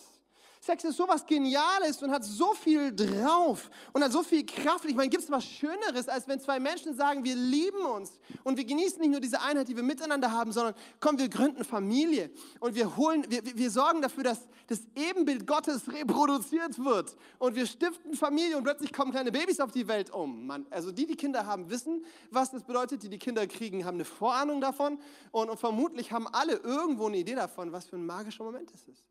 Sex 0.65 0.85
ist 0.85 0.97
sowas 0.97 1.27
Geniales 1.27 2.01
und 2.05 2.13
hat 2.13 2.23
so 2.23 2.55
viel 2.55 2.95
drauf 2.95 3.69
und 3.93 4.05
hat 4.05 4.13
so 4.13 4.23
viel 4.23 4.47
Kraft. 4.47 4.85
Ich 4.85 4.95
meine, 4.95 5.09
gibt 5.09 5.25
es 5.25 5.29
was 5.29 5.45
Schöneres, 5.45 6.09
als 6.09 6.29
wenn 6.29 6.39
zwei 6.39 6.61
Menschen 6.61 6.95
sagen, 6.95 7.25
wir 7.25 7.35
lieben 7.35 7.85
uns 7.85 8.13
und 8.45 8.57
wir 8.57 8.65
genießen 8.65 9.01
nicht 9.01 9.11
nur 9.11 9.19
diese 9.19 9.43
Einheit, 9.43 9.67
die 9.67 9.75
wir 9.75 9.83
miteinander 9.83 10.31
haben, 10.31 10.53
sondern 10.53 10.75
komm, 11.01 11.19
wir 11.19 11.29
gründen 11.29 11.65
Familie 11.65 12.31
und 12.61 12.77
wir 12.77 12.97
holen, 12.97 13.27
wir, 13.29 13.43
wir 13.45 13.71
sorgen 13.73 14.03
dafür, 14.03 14.23
dass 14.23 14.47
das 14.69 14.83
Ebenbild 14.95 15.49
Gottes 15.49 15.93
reproduziert 15.93 16.79
wird 16.79 17.17
und 17.41 17.57
wir 17.57 17.67
stiften 17.67 18.15
Familie 18.15 18.57
und 18.57 18.63
plötzlich 18.63 18.93
kommen 18.93 19.11
kleine 19.11 19.33
Babys 19.33 19.59
auf 19.59 19.73
die 19.73 19.89
Welt 19.89 20.11
um. 20.11 20.47
Man, 20.47 20.65
also 20.71 20.93
die, 20.93 21.09
die 21.09 21.17
Kinder 21.17 21.45
haben, 21.45 21.71
wissen, 21.71 22.05
was 22.31 22.53
das 22.53 22.63
bedeutet. 22.63 23.03
Die, 23.03 23.09
die 23.09 23.19
Kinder 23.19 23.49
kriegen, 23.49 23.85
haben 23.85 23.97
eine 23.97 24.05
Vorahnung 24.05 24.61
davon 24.61 25.01
und, 25.33 25.51
und 25.51 25.59
vermutlich 25.59 26.13
haben 26.13 26.29
alle 26.29 26.53
irgendwo 26.53 27.09
eine 27.09 27.17
Idee 27.17 27.35
davon, 27.35 27.73
was 27.73 27.87
für 27.87 27.97
ein 27.97 28.07
magischer 28.07 28.45
Moment 28.45 28.71
es 28.73 28.87
ist. 28.87 29.03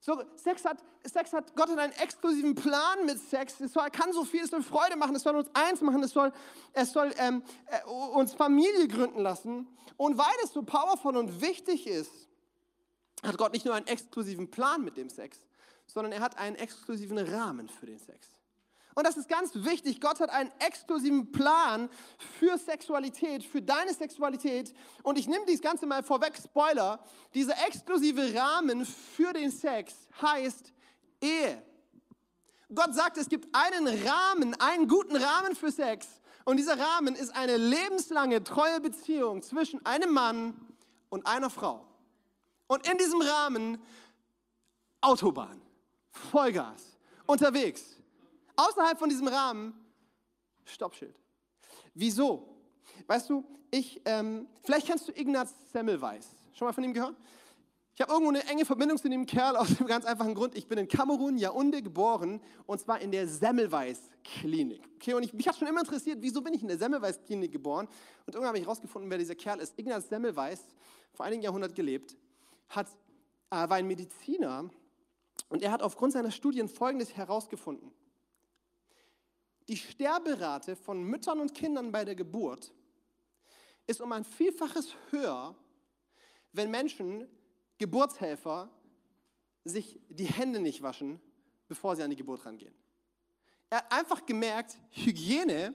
So, 0.00 0.22
Sex 0.36 0.64
hat, 0.64 0.78
Sex 1.04 1.32
hat, 1.32 1.54
Gott 1.56 1.68
hat 1.70 1.78
einen 1.78 1.92
exklusiven 1.94 2.54
Plan 2.54 3.04
mit 3.04 3.18
Sex. 3.18 3.60
Es 3.60 3.72
soll, 3.72 3.90
kann 3.90 4.12
so 4.12 4.24
viel, 4.24 4.44
es 4.44 4.50
soll 4.50 4.62
Freude 4.62 4.96
machen, 4.96 5.16
es 5.16 5.22
soll 5.22 5.34
uns 5.34 5.50
eins 5.54 5.80
machen, 5.80 6.02
es 6.02 6.12
soll, 6.12 6.32
es 6.72 6.92
soll 6.92 7.12
ähm, 7.18 7.42
äh, 7.66 7.84
uns 7.88 8.32
Familie 8.34 8.86
gründen 8.86 9.20
lassen. 9.20 9.66
Und 9.96 10.16
weil 10.16 10.26
es 10.44 10.52
so 10.52 10.62
powerful 10.62 11.16
und 11.16 11.40
wichtig 11.40 11.86
ist, 11.86 12.12
hat 13.24 13.36
Gott 13.36 13.52
nicht 13.52 13.64
nur 13.64 13.74
einen 13.74 13.88
exklusiven 13.88 14.48
Plan 14.50 14.84
mit 14.84 14.96
dem 14.96 15.10
Sex, 15.10 15.38
sondern 15.86 16.12
er 16.12 16.20
hat 16.20 16.38
einen 16.38 16.54
exklusiven 16.54 17.18
Rahmen 17.18 17.68
für 17.68 17.86
den 17.86 17.98
Sex. 17.98 18.37
Und 18.98 19.06
das 19.06 19.16
ist 19.16 19.28
ganz 19.28 19.52
wichtig. 19.54 20.00
Gott 20.00 20.18
hat 20.18 20.28
einen 20.30 20.50
exklusiven 20.58 21.30
Plan 21.30 21.88
für 22.40 22.58
Sexualität, 22.58 23.44
für 23.44 23.62
deine 23.62 23.94
Sexualität. 23.94 24.74
Und 25.04 25.16
ich 25.16 25.28
nehme 25.28 25.46
dies 25.46 25.60
Ganze 25.60 25.86
mal 25.86 26.02
vorweg, 26.02 26.36
Spoiler. 26.36 26.98
Dieser 27.32 27.54
exklusive 27.64 28.34
Rahmen 28.34 28.84
für 28.84 29.32
den 29.32 29.52
Sex 29.52 29.94
heißt 30.20 30.72
Ehe. 31.20 31.62
Gott 32.74 32.92
sagt, 32.92 33.18
es 33.18 33.28
gibt 33.28 33.46
einen 33.54 33.86
Rahmen, 33.86 34.60
einen 34.60 34.88
guten 34.88 35.14
Rahmen 35.14 35.54
für 35.54 35.70
Sex. 35.70 36.08
Und 36.44 36.56
dieser 36.56 36.76
Rahmen 36.76 37.14
ist 37.14 37.36
eine 37.36 37.56
lebenslange, 37.56 38.42
treue 38.42 38.80
Beziehung 38.80 39.42
zwischen 39.42 39.86
einem 39.86 40.12
Mann 40.12 40.56
und 41.08 41.24
einer 41.24 41.50
Frau. 41.50 41.86
Und 42.66 42.84
in 42.90 42.98
diesem 42.98 43.20
Rahmen 43.20 43.80
Autobahn, 45.00 45.62
Vollgas, 46.10 46.98
unterwegs. 47.26 47.97
Außerhalb 48.58 48.98
von 48.98 49.08
diesem 49.08 49.28
Rahmen, 49.28 49.72
Stoppschild. 50.64 51.14
Wieso? 51.94 52.56
Weißt 53.06 53.30
du, 53.30 53.44
ich, 53.70 54.02
ähm, 54.04 54.48
vielleicht 54.64 54.88
kennst 54.88 55.06
du 55.06 55.12
Ignaz 55.12 55.54
Semmelweis. 55.72 56.34
Schon 56.54 56.66
mal 56.66 56.72
von 56.72 56.82
ihm 56.82 56.92
gehört? 56.92 57.14
Ich 57.94 58.00
habe 58.00 58.12
irgendwo 58.12 58.30
eine 58.30 58.44
enge 58.48 58.64
Verbindung 58.64 58.98
zu 58.98 59.08
dem 59.08 59.26
Kerl 59.26 59.56
aus 59.56 59.76
dem 59.76 59.86
ganz 59.86 60.04
einfachen 60.04 60.34
Grund. 60.34 60.56
Ich 60.56 60.66
bin 60.66 60.76
in 60.76 60.88
Kamerun, 60.88 61.38
Yaoundé 61.38 61.82
geboren 61.82 62.40
und 62.66 62.80
zwar 62.80 63.00
in 63.00 63.12
der 63.12 63.28
Semmelweis-Klinik. 63.28 64.88
Okay, 64.96 65.14
und 65.14 65.22
ich, 65.22 65.32
mich 65.32 65.46
hat 65.46 65.56
schon 65.56 65.68
immer 65.68 65.80
interessiert, 65.80 66.18
wieso 66.20 66.40
bin 66.40 66.52
ich 66.52 66.62
in 66.62 66.68
der 66.68 66.78
Semmelweis-Klinik 66.78 67.52
geboren? 67.52 67.86
Und 68.26 68.34
irgendwann 68.34 68.48
habe 68.48 68.58
ich 68.58 68.64
herausgefunden, 68.64 69.08
wer 69.08 69.18
dieser 69.18 69.36
Kerl 69.36 69.60
ist. 69.60 69.78
Ignaz 69.78 70.08
Semmelweis, 70.08 70.64
vor 71.12 71.26
einigen 71.26 71.42
Jahrhunderten 71.42 71.76
gelebt, 71.76 72.16
hat, 72.70 72.88
äh, 73.50 73.68
war 73.68 73.76
ein 73.76 73.86
Mediziner 73.86 74.68
und 75.48 75.62
er 75.62 75.70
hat 75.70 75.80
aufgrund 75.80 76.12
seiner 76.12 76.32
Studien 76.32 76.68
Folgendes 76.68 77.16
herausgefunden. 77.16 77.92
Die 79.68 79.76
Sterberate 79.76 80.76
von 80.76 81.02
Müttern 81.02 81.40
und 81.40 81.54
Kindern 81.54 81.92
bei 81.92 82.04
der 82.04 82.14
Geburt 82.14 82.72
ist 83.86 84.00
um 84.00 84.12
ein 84.12 84.24
Vielfaches 84.24 84.94
höher, 85.10 85.54
wenn 86.52 86.70
Menschen 86.70 87.28
Geburtshelfer 87.76 88.70
sich 89.64 90.00
die 90.08 90.24
Hände 90.24 90.60
nicht 90.60 90.82
waschen, 90.82 91.20
bevor 91.68 91.96
sie 91.96 92.02
an 92.02 92.10
die 92.10 92.16
Geburt 92.16 92.46
rangehen. 92.46 92.74
Er 93.68 93.78
hat 93.78 93.92
einfach 93.92 94.24
gemerkt, 94.24 94.78
Hygiene 94.90 95.74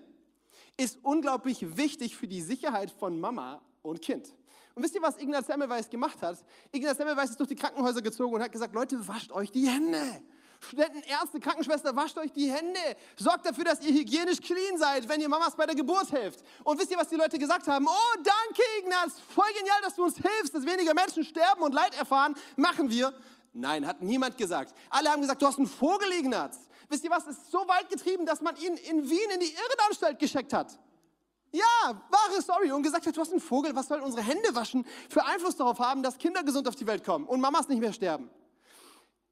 ist 0.75 0.97
unglaublich 1.03 1.77
wichtig 1.77 2.15
für 2.15 2.27
die 2.27 2.41
Sicherheit 2.41 2.89
von 2.89 3.19
Mama 3.19 3.61
und 3.83 4.01
Kind. 4.01 4.33
Und 4.73 4.81
wisst 4.81 4.95
ihr, 4.95 5.03
was 5.03 5.19
Ignaz 5.19 5.45
Semmelweis 5.45 5.87
gemacht 5.87 6.19
hat? 6.23 6.43
Ignaz 6.71 6.97
Semmelweis 6.97 7.29
ist 7.29 7.39
durch 7.39 7.49
die 7.49 7.55
Krankenhäuser 7.55 8.01
gezogen 8.01 8.33
und 8.33 8.41
hat 8.41 8.51
gesagt, 8.51 8.73
Leute, 8.73 9.07
wascht 9.07 9.31
euch 9.31 9.51
die 9.51 9.67
Hände. 9.67 10.23
Studenten, 10.67 11.01
Ärzte, 11.03 11.39
Krankenschwester, 11.39 11.95
wascht 11.95 12.17
euch 12.17 12.31
die 12.31 12.51
Hände. 12.51 12.79
Sorgt 13.17 13.45
dafür, 13.45 13.65
dass 13.65 13.81
ihr 13.81 13.93
hygienisch 13.93 14.39
clean 14.39 14.77
seid, 14.77 15.07
wenn 15.09 15.19
ihr 15.21 15.29
Mamas 15.29 15.55
bei 15.55 15.65
der 15.65 15.75
Geburt 15.75 16.11
helft. 16.11 16.43
Und 16.63 16.79
wisst 16.79 16.91
ihr, 16.91 16.97
was 16.97 17.09
die 17.09 17.15
Leute 17.15 17.37
gesagt 17.37 17.67
haben? 17.67 17.87
Oh, 17.87 18.15
danke, 18.17 18.63
Ignaz. 18.79 19.19
Voll 19.33 19.51
genial, 19.57 19.81
dass 19.81 19.95
du 19.95 20.03
uns 20.03 20.15
hilfst, 20.17 20.53
dass 20.55 20.65
weniger 20.65 20.93
Menschen 20.93 21.23
sterben 21.23 21.61
und 21.61 21.73
Leid 21.73 21.97
erfahren. 21.97 22.35
Machen 22.55 22.89
wir. 22.89 23.13
Nein, 23.53 23.85
hat 23.85 24.01
niemand 24.01 24.37
gesagt. 24.37 24.73
Alle 24.89 25.09
haben 25.09 25.21
gesagt, 25.21 25.41
du 25.41 25.47
hast 25.47 25.57
einen 25.57 25.67
Vogel, 25.67 26.11
Ignaz. 26.13 26.59
Wisst 26.89 27.03
ihr 27.03 27.11
was? 27.11 27.27
Es 27.27 27.37
ist 27.37 27.51
so 27.51 27.59
weit 27.67 27.89
getrieben, 27.89 28.25
dass 28.25 28.41
man 28.41 28.55
ihn 28.57 28.75
in 28.75 29.09
Wien 29.09 29.29
in 29.33 29.39
die 29.39 29.53
Irrenanstalt 29.53 30.19
geschickt 30.19 30.53
hat. 30.53 30.79
Ja, 31.51 32.01
wahre 32.09 32.41
Story. 32.41 32.71
Und 32.71 32.81
gesagt 32.81 33.05
hat, 33.05 33.15
du 33.15 33.21
hast 33.21 33.31
einen 33.31 33.39
Vogel, 33.39 33.75
was 33.75 33.87
soll 33.87 33.99
unsere 33.99 34.23
Hände 34.23 34.55
waschen 34.55 34.85
für 35.07 35.23
Einfluss 35.23 35.55
darauf 35.55 35.79
haben, 35.79 36.01
dass 36.01 36.17
Kinder 36.17 36.43
gesund 36.43 36.67
auf 36.67 36.75
die 36.75 36.87
Welt 36.87 37.03
kommen 37.03 37.27
und 37.27 37.41
Mamas 37.41 37.67
nicht 37.67 37.79
mehr 37.79 37.93
sterben. 37.93 38.29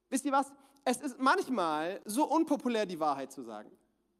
Wisst 0.09 0.25
ihr 0.25 0.31
was? 0.31 0.51
Es 0.83 0.97
ist 0.97 1.19
manchmal 1.19 2.01
so 2.05 2.25
unpopulär, 2.25 2.85
die 2.85 2.99
Wahrheit 2.99 3.31
zu 3.31 3.43
sagen. 3.43 3.71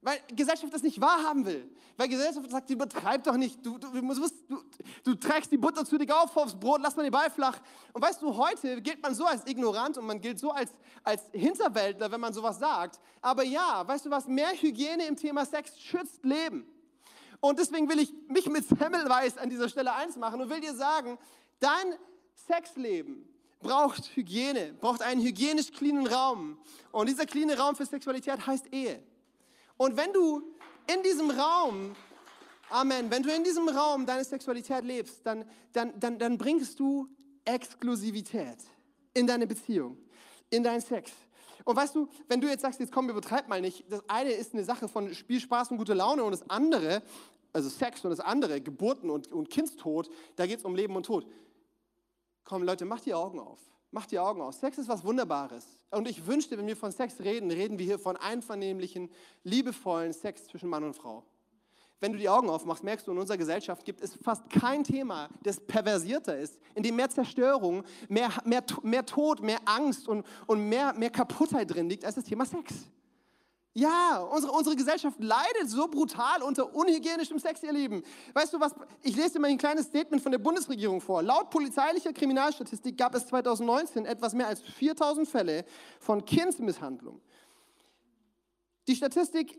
Weil 0.04 0.20
Gesellschaft 0.30 0.74
das 0.74 0.82
nicht 0.82 1.00
wahrhaben 1.00 1.46
will. 1.46 1.70
Weil 1.96 2.08
Gesellschaft 2.08 2.50
sagt, 2.50 2.70
die 2.70 2.74
übertreibt 2.74 3.28
doch 3.28 3.38
nicht. 3.38 3.64
Du, 3.64 3.78
du, 3.78 3.92
du, 3.92 4.64
du, 5.04 5.16
trägst 5.16 5.52
die 5.52 5.58
Butter 5.58 5.86
zu 5.86 6.00
dick 6.00 6.12
auf 6.12 6.36
aufs 6.36 6.56
Brot, 6.56 6.82
lass 6.82 6.96
mal 6.96 7.04
den 7.04 7.12
Ball 7.12 7.30
flach. 7.30 7.60
Und 7.94 8.02
weißt 8.02 8.20
du, 8.20 8.36
heute 8.36 8.82
gilt 8.82 9.02
man 9.04 9.14
so 9.14 9.26
als 9.26 9.46
ignorant 9.46 10.00
und 10.00 10.08
man 10.08 10.20
gilt 10.20 10.40
so 10.40 10.50
als, 10.50 10.72
als 11.04 11.22
Hinterwäldler, 11.32 12.12
wenn 12.12 12.20
man 12.20 12.34
sowas 12.34 12.58
sagt. 12.58 13.00
Aber 13.22 13.44
ja, 13.44 13.88
weißt 13.88 14.08
du 14.08 14.10
was, 14.10 14.26
mehr 14.28 14.52
Hygiene 14.54 15.06
im 15.06 15.16
Thema 15.16 15.46
Sex 15.46 15.80
schützt 15.80 16.24
Leben. 16.26 16.66
Und 17.40 17.60
deswegen 17.60 17.88
will 17.88 18.00
ich 18.00 18.12
mich 18.28 18.48
mit 18.50 18.68
Semmelweis 18.68 19.38
an 19.38 19.52
dieser 19.52 19.70
Stelle 19.70 19.94
eins 19.94 20.16
machen 20.16 20.42
und 20.42 20.50
will 20.50 20.62
dir 20.62 20.74
sagen, 20.74 21.20
dein 21.60 21.96
Sexleben 22.48 23.28
braucht 23.62 24.16
Hygiene, 24.16 24.74
braucht 24.80 25.02
einen 25.02 25.22
hygienisch 25.22 25.72
cleanen 25.72 26.08
Raum. 26.08 26.58
Und 26.92 27.10
dieser 27.10 27.26
cleane 27.26 27.58
Raum 27.58 27.76
für 27.76 27.86
Sexualität 27.86 28.46
heißt 28.46 28.74
Ehe. 28.74 29.02
Und 29.78 29.98
wenn 29.98 30.14
du 30.14 30.44
in 30.94 31.04
diesem 31.04 31.30
Raum, 31.32 31.96
Amen, 32.70 33.12
wenn 33.12 33.22
du 33.22 33.34
in 33.34 33.44
diesem 33.44 33.68
Raum 33.68 34.06
deine 34.06 34.24
Sexualität 34.24 34.86
lebst, 34.86 35.26
dann, 35.26 35.44
dann, 35.74 36.00
dann, 36.00 36.18
dann 36.18 36.38
bringst 36.38 36.80
du 36.80 37.08
Exklusivität 37.44 38.58
in 39.14 39.28
deine 39.28 39.46
Beziehung, 39.46 39.98
in 40.50 40.64
deinen 40.64 40.82
Sex. 40.82 41.12
Und 41.66 41.76
weißt 41.76 41.96
du, 41.96 42.08
wenn 42.28 42.40
du 42.40 42.48
jetzt 42.48 42.62
sagst, 42.62 42.80
jetzt 42.80 42.92
komm, 42.92 43.10
übertreib 43.10 43.48
mal 43.48 43.62
nicht, 43.62 43.84
das 43.90 44.02
eine 44.08 44.32
ist 44.32 44.54
eine 44.54 44.64
Sache 44.64 44.88
von 44.88 45.14
Spielspaß 45.14 45.72
und 45.72 45.78
gute 45.78 45.94
Laune 45.94 46.24
und 46.24 46.32
das 46.32 46.50
andere, 46.50 47.04
also 47.54 47.70
Sex 47.70 48.04
und 48.04 48.12
das 48.12 48.20
andere, 48.20 48.62
Geburten 48.62 49.10
und, 49.10 49.32
und 49.32 49.50
Kindstod, 49.50 50.10
da 50.38 50.46
geht 50.46 50.60
es 50.60 50.66
um 50.66 50.76
Leben 50.76 50.96
und 50.96 51.06
Tod. 51.06 51.28
Komm, 52.44 52.64
Leute, 52.64 52.86
macht 52.86 53.06
die 53.06 53.14
Augen 53.14 53.40
auf. 53.40 53.60
Macht 53.92 54.12
die 54.12 54.20
Augen 54.20 54.42
auf. 54.42 54.56
Sex 54.56 54.78
ist 54.78 54.88
was 54.88 55.04
Wunderbares. 55.04 55.66
Und 55.90 56.08
ich 56.08 56.26
wünschte, 56.26 56.58
wenn 56.58 56.68
wir 56.68 56.78
von 56.78 56.92
Sex 56.92 57.20
reden, 57.20 57.52
reden 57.52 57.78
wir 57.78 57.86
hier 57.86 58.00
von 58.00 58.16
einvernehmlichen, 58.16 59.10
liebevollen 59.44 60.14
Sex 60.14 60.48
zwischen 60.48 60.70
Mann 60.70 60.84
und 60.84 60.94
Frau. 60.94 61.26
Wenn 62.00 62.14
du 62.14 62.18
die 62.18 62.30
Augen 62.30 62.50
aufmachst, 62.50 62.84
merkst 62.84 63.06
du, 63.06 63.12
in 63.12 63.20
unserer 63.20 63.38
Gesellschaft 63.38 63.86
gibt 63.86 64.02
es 64.02 64.16
fast 64.16 64.50
kein 64.50 64.84
Thema, 64.84 65.30
das 65.44 65.60
perversierter 65.60 66.36
ist, 66.36 66.58
in 66.74 66.82
dem 66.82 66.96
mehr 66.96 67.10
Zerstörung, 67.10 67.84
mehr, 68.10 68.32
mehr, 68.44 68.64
mehr 68.82 69.06
Tod, 69.06 69.42
mehr 69.42 69.60
Angst 69.66 70.08
und, 70.08 70.26
und 70.48 70.68
mehr, 70.68 70.94
mehr 70.94 71.12
Kaputtheit 71.12 71.70
drin 71.70 71.88
liegt, 71.88 72.04
als 72.04 72.16
das 72.16 72.24
Thema 72.24 72.46
Sex. 72.46 72.74
Ja, 73.74 74.18
unsere, 74.18 74.52
unsere 74.52 74.76
Gesellschaft 74.76 75.18
leidet 75.20 75.70
so 75.70 75.88
brutal 75.88 76.44
unter 76.44 76.76
unhygienischem 76.76 77.40
Sex, 77.40 77.64
ihr 77.64 77.72
Lieben. 77.72 78.04
Weißt 78.34 78.52
du 78.54 78.60
was? 78.60 78.76
Ich 79.02 79.16
lese 79.16 79.34
dir 79.34 79.40
mal 79.40 79.48
ein 79.48 79.58
kleines 79.58 79.86
Statement 79.86 80.22
von 80.22 80.34
der 80.34 80.40
Bundesregierung 80.40 81.00
vor. 81.00 81.24
Laut 81.24 81.50
polizeilicher 81.50 82.12
Kriminalstatistik 82.12 82.98
gab 82.98 83.16
es 83.16 83.28
2019 83.28 84.06
etwas 84.06 84.34
mehr 84.34 84.48
als 84.48 84.62
4000 84.62 85.28
Fälle 85.28 85.64
von 86.02 86.26
Kindsmisshandlung. 86.26 87.22
Die 88.90 88.96
Statistik 88.96 89.58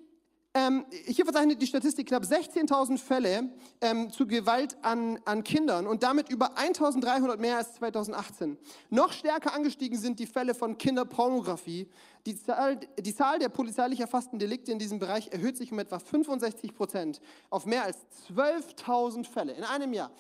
ähm, 0.55 0.85
hier 1.07 1.25
verzeichnet 1.25 1.63
die 1.63 1.67
Statistik 1.67 2.09
knapp 2.09 2.25
16.000 2.25 2.99
Fälle 2.99 3.49
ähm, 3.81 4.11
zu 4.11 4.27
Gewalt 4.27 4.77
an, 4.83 5.19
an 5.25 5.43
Kindern 5.45 5.87
und 5.87 6.03
damit 6.03 6.29
über 6.29 6.59
1.300 6.59 7.39
mehr 7.39 7.57
als 7.57 7.75
2018. 7.77 8.59
Noch 8.91 9.13
stärker 9.13 9.55
angestiegen 9.55 9.99
sind 9.99 10.19
die 10.19 10.27
Fälle 10.27 10.55
von 10.55 10.77
Kinderpornografie. 10.77 11.89
Die 12.27 12.37
Zahl, 12.37 12.79
die 12.99 13.15
Zahl 13.15 13.39
der 13.39 13.49
polizeilich 13.49 14.01
erfassten 14.01 14.39
Delikte 14.39 14.73
in 14.73 14.79
diesem 14.79 14.99
Bereich 14.99 15.29
erhöht 15.33 15.57
sich 15.57 15.73
um 15.73 15.79
etwa 15.79 15.99
65 15.99 16.75
Prozent 16.75 17.21
auf 17.49 17.65
mehr 17.65 17.85
als 17.85 17.97
12.000 18.29 19.25
Fälle 19.25 19.53
in 19.53 19.65
einem 19.65 19.95
Jahr. 19.95 20.11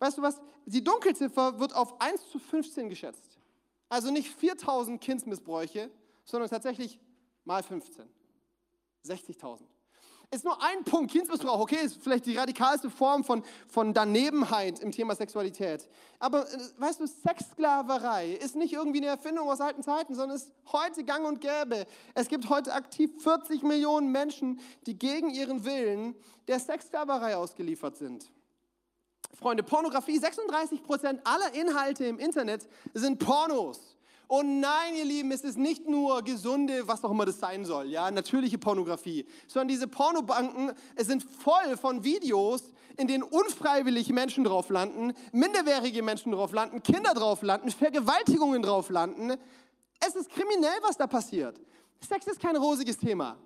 Weißt 0.00 0.18
du 0.18 0.22
was? 0.22 0.40
Die 0.66 0.82
Dunkelziffer 0.82 1.60
wird 1.60 1.76
auf 1.76 2.00
1 2.00 2.28
zu 2.30 2.40
15 2.40 2.88
geschätzt. 2.88 3.38
Also 3.88 4.10
nicht 4.10 4.36
4.000 4.36 4.98
Kindsmissbräuche, 4.98 5.90
sondern 6.24 6.50
tatsächlich 6.50 6.98
mal 7.44 7.62
15. 7.62 8.04
60.000 9.06 9.60
ist 10.30 10.44
nur 10.44 10.60
ein 10.62 10.84
Punkt, 10.84 11.12
Kindsmissbrauch, 11.12 11.60
okay, 11.60 11.78
ist 11.84 12.02
vielleicht 12.02 12.26
die 12.26 12.36
radikalste 12.36 12.90
Form 12.90 13.24
von, 13.24 13.42
von 13.68 13.94
Danebenheit 13.94 14.80
im 14.80 14.90
Thema 14.90 15.14
Sexualität. 15.14 15.88
Aber 16.18 16.50
äh, 16.52 16.58
weißt 16.78 17.00
du, 17.00 17.06
Sexsklaverei 17.06 18.32
ist 18.32 18.56
nicht 18.56 18.72
irgendwie 18.72 18.98
eine 18.98 19.08
Erfindung 19.08 19.48
aus 19.48 19.60
alten 19.60 19.82
Zeiten, 19.82 20.14
sondern 20.14 20.36
ist 20.36 20.50
heute 20.72 21.04
gang 21.04 21.26
und 21.26 21.40
gäbe. 21.40 21.86
Es 22.14 22.28
gibt 22.28 22.48
heute 22.48 22.72
aktiv 22.72 23.10
40 23.22 23.62
Millionen 23.62 24.10
Menschen, 24.10 24.60
die 24.86 24.98
gegen 24.98 25.30
ihren 25.30 25.64
Willen 25.64 26.14
der 26.48 26.58
Sexsklaverei 26.58 27.36
ausgeliefert 27.36 27.96
sind. 27.96 28.30
Freunde, 29.34 29.62
Pornografie, 29.62 30.18
36 30.18 30.82
Prozent 30.82 31.20
aller 31.24 31.52
Inhalte 31.54 32.06
im 32.06 32.18
Internet 32.18 32.66
sind 32.94 33.18
Pornos. 33.18 33.95
Und 34.28 34.60
nein, 34.60 34.96
ihr 34.96 35.04
Lieben, 35.04 35.30
es 35.30 35.42
ist 35.42 35.56
nicht 35.56 35.88
nur 35.88 36.22
gesunde, 36.22 36.88
was 36.88 37.04
auch 37.04 37.12
immer 37.12 37.26
das 37.26 37.38
sein 37.38 37.64
soll, 37.64 37.86
ja, 37.86 38.10
natürliche 38.10 38.58
Pornografie, 38.58 39.24
sondern 39.46 39.68
diese 39.68 39.86
Pornobanken 39.86 40.72
es 40.96 41.06
sind 41.06 41.22
voll 41.22 41.76
von 41.76 42.02
Videos, 42.02 42.72
in 42.96 43.06
denen 43.06 43.22
unfreiwillig 43.22 44.08
Menschen 44.08 44.42
drauf 44.42 44.68
landen, 44.70 45.12
minderjährige 45.32 46.02
Menschen 46.02 46.32
drauf 46.32 46.52
landen, 46.52 46.82
Kinder 46.82 47.14
drauf 47.14 47.42
landen, 47.42 47.70
Vergewaltigungen 47.70 48.62
drauf 48.62 48.90
landen. 48.90 49.34
Es 50.00 50.16
ist 50.16 50.28
kriminell, 50.30 50.78
was 50.82 50.96
da 50.96 51.06
passiert. 51.06 51.60
Sex 52.00 52.26
ist 52.26 52.40
kein 52.40 52.56
rosiges 52.56 52.98
Thema. 52.98 53.36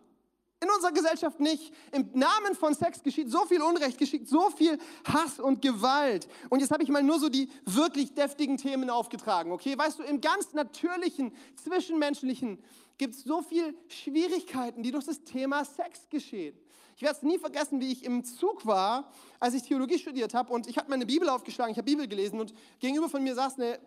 In 0.63 0.69
unserer 0.71 0.93
Gesellschaft 0.93 1.41
nicht. 1.41 1.73
Im 1.91 2.11
Namen 2.13 2.55
von 2.55 2.75
Sex 2.75 3.03
geschieht 3.03 3.31
so 3.31 3.47
viel 3.47 3.63
Unrecht, 3.63 3.97
geschieht 3.97 4.29
so 4.29 4.51
viel 4.51 4.79
Hass 5.05 5.41
und 5.41 5.63
Gewalt. 5.63 6.29
Und 6.51 6.61
jetzt 6.61 6.71
habe 6.71 6.83
ich 6.83 6.91
mal 6.91 7.03
nur 7.03 7.19
so 7.19 7.31
die 7.31 7.49
wirklich 7.65 8.13
deftigen 8.13 8.59
Themen 8.59 8.91
aufgetragen. 8.91 9.53
Okay, 9.53 9.77
weißt 9.77 9.99
du, 9.99 10.03
im 10.03 10.21
ganz 10.21 10.53
natürlichen, 10.53 11.33
zwischenmenschlichen 11.57 12.63
gibt 12.99 13.15
es 13.15 13.25
so 13.25 13.41
viele 13.41 13.73
Schwierigkeiten, 13.89 14.83
die 14.83 14.91
durch 14.91 15.07
das 15.07 15.25
Thema 15.25 15.65
Sex 15.65 16.07
geschehen. 16.11 16.55
Ich 17.01 17.03
werde 17.03 17.17
es 17.17 17.23
nie 17.23 17.39
vergessen, 17.39 17.81
wie 17.81 17.93
ich 17.93 18.05
im 18.05 18.25
Zug 18.25 18.67
war, 18.67 19.11
als 19.39 19.55
ich 19.55 19.63
Theologie 19.63 19.99
studiert 19.99 20.35
habe 20.35 20.53
und 20.53 20.67
ich 20.67 20.77
habe 20.77 20.91
meine 20.91 21.07
Bibel 21.07 21.31
aufgeschlagen, 21.31 21.73
ich 21.73 21.79
habe 21.79 21.87
Bibel 21.87 22.07
gelesen 22.07 22.39
und 22.39 22.53
gegenüber 22.79 23.09
von 23.09 23.23
mir 23.25 23.35
saß 23.35 23.59
eine 23.59 23.79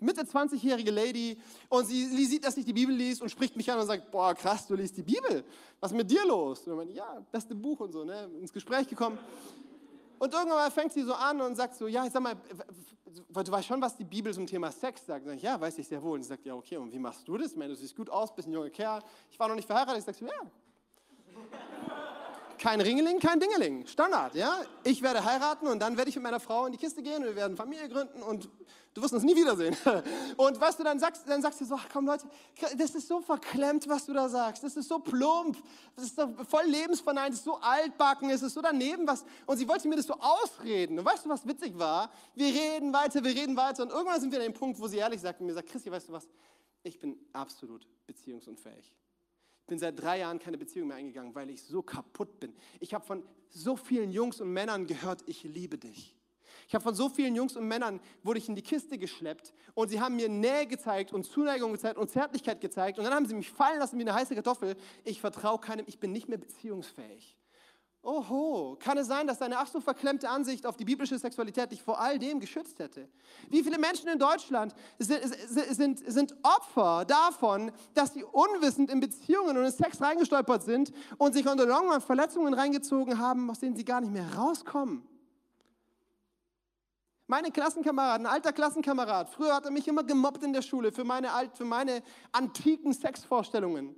Mitte 0.00 0.22
20-jährige 0.22 0.90
Lady 0.90 1.38
und 1.68 1.86
sie, 1.86 2.06
sie, 2.06 2.24
sieht, 2.26 2.44
dass 2.44 2.56
ich 2.56 2.64
die 2.64 2.72
Bibel 2.72 2.94
liest 2.94 3.22
und 3.22 3.28
spricht 3.28 3.56
mich 3.56 3.70
an 3.70 3.78
und 3.78 3.86
sagt, 3.86 4.10
boah, 4.10 4.34
krass, 4.34 4.66
du 4.66 4.74
liest 4.74 4.96
die 4.96 5.02
Bibel. 5.02 5.44
Was 5.80 5.92
ist 5.92 5.96
mit 5.96 6.10
dir 6.10 6.24
los? 6.26 6.66
Und 6.66 6.72
ich 6.72 6.78
meine, 6.78 6.92
ja, 6.92 7.24
beste 7.30 7.54
Buch 7.54 7.80
und 7.80 7.92
so, 7.92 8.04
ne? 8.04 8.28
ins 8.40 8.52
Gespräch 8.52 8.86
gekommen. 8.88 9.18
Und 10.18 10.32
irgendwann 10.32 10.70
fängt 10.72 10.92
sie 10.92 11.02
so 11.02 11.14
an 11.14 11.40
und 11.40 11.54
sagt 11.54 11.76
so, 11.76 11.86
ja, 11.86 12.08
sag 12.10 12.22
mal, 12.22 12.34
du 12.34 13.52
weißt 13.52 13.66
schon, 13.66 13.80
was 13.80 13.96
die 13.96 14.04
Bibel 14.04 14.34
zum 14.34 14.46
Thema 14.46 14.72
Sex 14.72 15.06
sagt. 15.06 15.26
Ich, 15.28 15.42
ja, 15.42 15.60
weiß 15.60 15.78
ich 15.78 15.86
sehr 15.86 16.02
wohl. 16.02 16.14
Und 16.14 16.22
sie 16.22 16.28
sagt, 16.28 16.44
ja, 16.44 16.54
okay, 16.54 16.76
und 16.76 16.92
wie 16.92 16.98
machst 16.98 17.26
du 17.26 17.36
das? 17.36 17.54
Meine, 17.54 17.74
du 17.74 17.76
siehst 17.76 17.94
gut 17.94 18.10
aus, 18.10 18.34
bist 18.34 18.48
ein 18.48 18.52
junger 18.52 18.70
Kerl. 18.70 19.02
Ich 19.30 19.38
war 19.38 19.48
noch 19.48 19.54
nicht 19.54 19.66
verheiratet. 19.66 19.98
Ich 19.98 20.04
sag 20.04 20.14
so, 20.14 20.26
ja. 20.26 20.32
Kein 22.58 22.80
Ringeling, 22.80 23.20
kein 23.20 23.38
Dingeling. 23.38 23.86
Standard, 23.86 24.34
ja? 24.34 24.62
Ich 24.82 25.00
werde 25.00 25.24
heiraten 25.24 25.68
und 25.68 25.78
dann 25.80 25.96
werde 25.96 26.10
ich 26.10 26.16
mit 26.16 26.24
meiner 26.24 26.40
Frau 26.40 26.66
in 26.66 26.72
die 26.72 26.78
Kiste 26.78 27.02
gehen 27.02 27.18
und 27.18 27.24
wir 27.24 27.36
werden 27.36 27.56
Familie 27.56 27.88
gründen 27.88 28.22
und 28.22 28.48
du 28.94 29.02
wirst 29.02 29.14
uns 29.14 29.22
nie 29.22 29.36
wiedersehen. 29.36 29.76
Und 30.36 30.60
weißt 30.60 30.80
du, 30.80 30.82
dann 30.82 30.98
sagst, 30.98 31.22
dann 31.28 31.40
sagst 31.40 31.60
du 31.60 31.64
so, 31.64 31.76
ach 31.76 31.86
komm 31.92 32.06
Leute, 32.06 32.26
das 32.76 32.94
ist 32.96 33.06
so 33.06 33.20
verklemmt, 33.20 33.88
was 33.88 34.06
du 34.06 34.12
da 34.12 34.28
sagst. 34.28 34.64
Das 34.64 34.76
ist 34.76 34.88
so 34.88 34.98
plump. 34.98 35.56
Das 35.94 36.06
ist 36.06 36.16
so 36.16 36.28
voll 36.48 36.64
lebensverneint, 36.64 37.30
das 37.30 37.38
ist 37.40 37.44
so 37.44 37.56
altbacken, 37.56 38.30
es 38.30 38.42
ist 38.42 38.54
so 38.54 38.60
daneben 38.60 39.06
was. 39.06 39.24
Und 39.46 39.56
sie 39.56 39.68
wollte 39.68 39.86
mir 39.86 39.96
das 39.96 40.06
so 40.06 40.14
ausreden. 40.14 40.98
Und 40.98 41.04
weißt 41.04 41.24
du, 41.24 41.28
was 41.28 41.46
witzig 41.46 41.78
war? 41.78 42.10
Wir 42.34 42.48
reden 42.48 42.92
weiter, 42.92 43.22
wir 43.22 43.34
reden 43.34 43.56
weiter 43.56 43.84
und 43.84 43.90
irgendwann 43.90 44.20
sind 44.20 44.32
wir 44.32 44.38
an 44.40 44.46
dem 44.46 44.54
Punkt, 44.54 44.80
wo 44.80 44.88
sie 44.88 44.96
ehrlich 44.96 45.20
sagt 45.20 45.40
und 45.40 45.46
mir 45.46 45.54
sagt, 45.54 45.68
Christi, 45.68 45.90
weißt 45.92 46.08
du 46.08 46.12
was? 46.12 46.28
Ich 46.82 46.98
bin 46.98 47.16
absolut 47.32 47.86
beziehungsunfähig. 48.06 48.92
Ich 49.68 49.70
bin 49.70 49.78
seit 49.78 50.00
drei 50.00 50.20
Jahren 50.20 50.38
keine 50.38 50.56
Beziehung 50.56 50.88
mehr 50.88 50.96
eingegangen, 50.96 51.34
weil 51.34 51.50
ich 51.50 51.62
so 51.62 51.82
kaputt 51.82 52.40
bin. 52.40 52.54
Ich 52.80 52.94
habe 52.94 53.04
von 53.04 53.22
so 53.50 53.76
vielen 53.76 54.10
Jungs 54.12 54.40
und 54.40 54.50
Männern 54.50 54.86
gehört, 54.86 55.22
ich 55.26 55.42
liebe 55.42 55.76
dich. 55.76 56.16
Ich 56.66 56.74
habe 56.74 56.82
von 56.82 56.94
so 56.94 57.10
vielen 57.10 57.34
Jungs 57.36 57.54
und 57.54 57.68
Männern, 57.68 58.00
wurde 58.22 58.38
ich 58.38 58.48
in 58.48 58.54
die 58.54 58.62
Kiste 58.62 58.96
geschleppt 58.96 59.52
und 59.74 59.90
sie 59.90 60.00
haben 60.00 60.16
mir 60.16 60.30
Nähe 60.30 60.66
gezeigt 60.66 61.12
und 61.12 61.24
Zuneigung 61.24 61.72
gezeigt 61.72 61.98
und 61.98 62.08
Zärtlichkeit 62.08 62.62
gezeigt 62.62 62.98
und 62.98 63.04
dann 63.04 63.12
haben 63.12 63.26
sie 63.26 63.34
mich 63.34 63.50
fallen 63.50 63.78
lassen 63.78 63.98
wie 63.98 64.04
eine 64.04 64.14
heiße 64.14 64.34
Kartoffel. 64.34 64.74
Ich 65.04 65.20
vertraue 65.20 65.58
keinem, 65.58 65.84
ich 65.86 65.98
bin 65.98 66.12
nicht 66.12 66.30
mehr 66.30 66.38
beziehungsfähig. 66.38 67.36
Oho, 68.02 68.76
kann 68.80 68.96
es 68.96 69.08
sein, 69.08 69.26
dass 69.26 69.38
deine 69.38 69.58
ach 69.58 69.66
so 69.66 69.80
verklemmte 69.80 70.28
Ansicht 70.28 70.64
auf 70.66 70.76
die 70.76 70.84
biblische 70.84 71.18
Sexualität 71.18 71.72
dich 71.72 71.82
vor 71.82 72.00
all 72.00 72.18
dem 72.18 72.38
geschützt 72.38 72.78
hätte? 72.78 73.08
Wie 73.50 73.62
viele 73.62 73.76
Menschen 73.76 74.08
in 74.08 74.18
Deutschland 74.18 74.72
sind, 74.98 75.20
sind, 75.48 76.12
sind 76.12 76.34
Opfer 76.42 77.04
davon, 77.04 77.72
dass 77.94 78.14
sie 78.14 78.22
unwissend 78.24 78.90
in 78.90 79.00
Beziehungen 79.00 79.56
und 79.56 79.64
in 79.64 79.72
Sex 79.72 80.00
reingestolpert 80.00 80.62
sind 80.62 80.92
und 81.18 81.34
sich 81.34 81.46
unter 81.46 81.66
Longman 81.66 82.00
Verletzungen 82.00 82.54
reingezogen 82.54 83.18
haben, 83.18 83.50
aus 83.50 83.58
denen 83.58 83.76
sie 83.76 83.84
gar 83.84 84.00
nicht 84.00 84.12
mehr 84.12 84.32
rauskommen? 84.32 85.02
Meine 87.26 87.50
Klassenkameraden, 87.50 88.26
ein 88.26 88.32
alter 88.32 88.52
Klassenkamerad, 88.52 89.28
früher 89.28 89.54
hat 89.54 89.66
er 89.66 89.70
mich 89.70 89.86
immer 89.86 90.02
gemobbt 90.02 90.42
in 90.44 90.54
der 90.54 90.62
Schule 90.62 90.92
für 90.92 91.04
meine, 91.04 91.32
alt, 91.32 91.54
für 91.58 91.66
meine 91.66 92.02
antiken 92.32 92.94
Sexvorstellungen. 92.94 93.96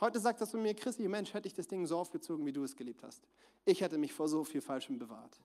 Heute 0.00 0.18
sagt 0.18 0.40
das 0.40 0.50
zu 0.50 0.56
mir, 0.56 0.74
Chrissy, 0.74 1.06
Mensch, 1.08 1.34
hätte 1.34 1.46
ich 1.46 1.54
das 1.54 1.68
Ding 1.68 1.86
so 1.86 1.98
aufgezogen, 1.98 2.46
wie 2.46 2.52
du 2.52 2.64
es 2.64 2.74
geliebt 2.74 3.02
hast. 3.02 3.22
Ich 3.66 3.82
hätte 3.82 3.98
mich 3.98 4.14
vor 4.14 4.28
so 4.28 4.44
viel 4.44 4.62
Falschem 4.62 4.98
bewahrt. 4.98 5.38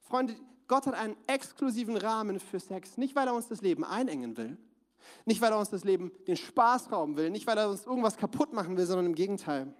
Freunde, 0.00 0.34
Gott 0.66 0.86
hat 0.86 0.94
einen 0.94 1.16
exklusiven 1.26 1.98
Rahmen 1.98 2.40
für 2.40 2.58
Sex. 2.58 2.96
Nicht, 2.96 3.14
weil 3.14 3.26
er 3.26 3.34
uns 3.34 3.48
das 3.48 3.60
Leben 3.60 3.84
einengen 3.84 4.36
will. 4.36 4.56
Nicht, 5.26 5.40
weil 5.40 5.52
er 5.52 5.58
uns 5.58 5.68
das 5.68 5.84
Leben 5.84 6.10
den 6.26 6.36
Spaß 6.36 6.90
rauben 6.90 7.16
will. 7.16 7.30
Nicht, 7.30 7.46
weil 7.46 7.58
er 7.58 7.68
uns 7.68 7.84
irgendwas 7.84 8.16
kaputt 8.16 8.52
machen 8.52 8.76
will, 8.76 8.86
sondern 8.86 9.06
im 9.06 9.14
Gegenteil. 9.14 9.74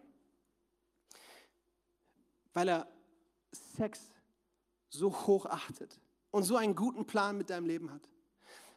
Weil 2.52 2.68
er 2.68 2.88
Sex 3.52 4.00
so 4.90 5.10
hoch 5.26 5.46
achtet 5.46 5.98
und 6.30 6.42
so 6.42 6.56
einen 6.56 6.76
guten 6.76 7.06
Plan 7.06 7.38
mit 7.38 7.48
deinem 7.48 7.66
Leben 7.66 7.90
hat. 7.90 8.08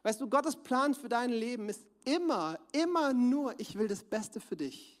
Weißt 0.02 0.20
du, 0.20 0.30
Gottes 0.30 0.56
Plan 0.56 0.94
für 0.94 1.08
dein 1.10 1.30
Leben 1.30 1.68
ist 1.68 1.84
immer, 2.04 2.58
immer 2.72 3.12
nur, 3.12 3.58
ich 3.60 3.76
will 3.76 3.88
das 3.88 4.02
Beste 4.02 4.40
für 4.40 4.56
dich. 4.56 4.95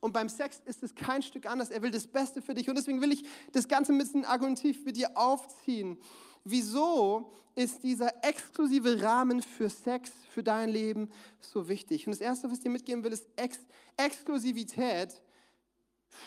Und 0.00 0.12
beim 0.12 0.28
Sex 0.28 0.60
ist 0.64 0.82
es 0.82 0.94
kein 0.94 1.22
Stück 1.22 1.46
anders. 1.46 1.70
Er 1.70 1.82
will 1.82 1.90
das 1.90 2.06
Beste 2.06 2.40
für 2.40 2.54
dich. 2.54 2.68
Und 2.68 2.76
deswegen 2.76 3.00
will 3.00 3.12
ich 3.12 3.24
das 3.52 3.66
Ganze 3.66 3.92
ein 3.92 3.98
bisschen 3.98 4.24
argumentativ 4.24 4.84
mit 4.84 4.96
dir 4.96 5.16
aufziehen. 5.16 5.98
Wieso 6.44 7.32
ist 7.54 7.82
dieser 7.82 8.24
exklusive 8.24 9.02
Rahmen 9.02 9.42
für 9.42 9.68
Sex, 9.68 10.12
für 10.30 10.44
dein 10.44 10.68
Leben 10.68 11.10
so 11.40 11.68
wichtig? 11.68 12.06
Und 12.06 12.12
das 12.12 12.20
Erste, 12.20 12.48
was 12.48 12.58
ich 12.58 12.64
dir 12.64 12.70
mitgeben 12.70 13.02
will, 13.02 13.12
ist, 13.12 13.26
Ex 13.36 13.58
Exklusivität 13.96 15.20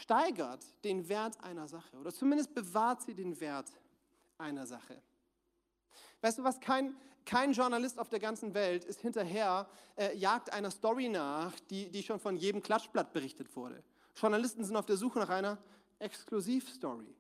steigert 0.02 0.66
den 0.84 1.08
Wert 1.08 1.42
einer 1.42 1.68
Sache. 1.70 1.98
Oder 1.98 2.14
zumindest 2.14 2.54
bewahrt 2.54 3.02
sie 3.02 3.14
den 3.14 3.40
Wert 3.40 3.72
einer 4.38 4.66
Sache. 4.66 5.02
Weißt 6.22 6.38
du 6.38 6.44
was, 6.44 6.60
kein, 6.60 6.96
kein 7.26 7.54
Journalist 7.54 8.00
auf 8.00 8.10
der 8.10 8.20
ganzen 8.20 8.54
Welt 8.54 8.84
ist 8.86 9.02
hinterher, 9.02 9.68
äh, 9.96 10.16
jagt 10.18 10.52
einer 10.54 10.72
Story 10.72 11.10
nach, 11.10 11.54
die, 11.70 11.90
die 11.90 12.04
schon 12.04 12.20
von 12.20 12.36
jedem 12.36 12.62
Klatschblatt 12.62 13.14
berichtet 13.14 13.56
wurde. 13.56 13.84
Journalisten 14.16 14.64
sind 14.64 14.76
auf 14.76 14.86
der 14.86 14.98
Suche 14.98 15.20
nach 15.20 15.30
einer 15.30 15.58
Exklusivstory, 16.00 17.16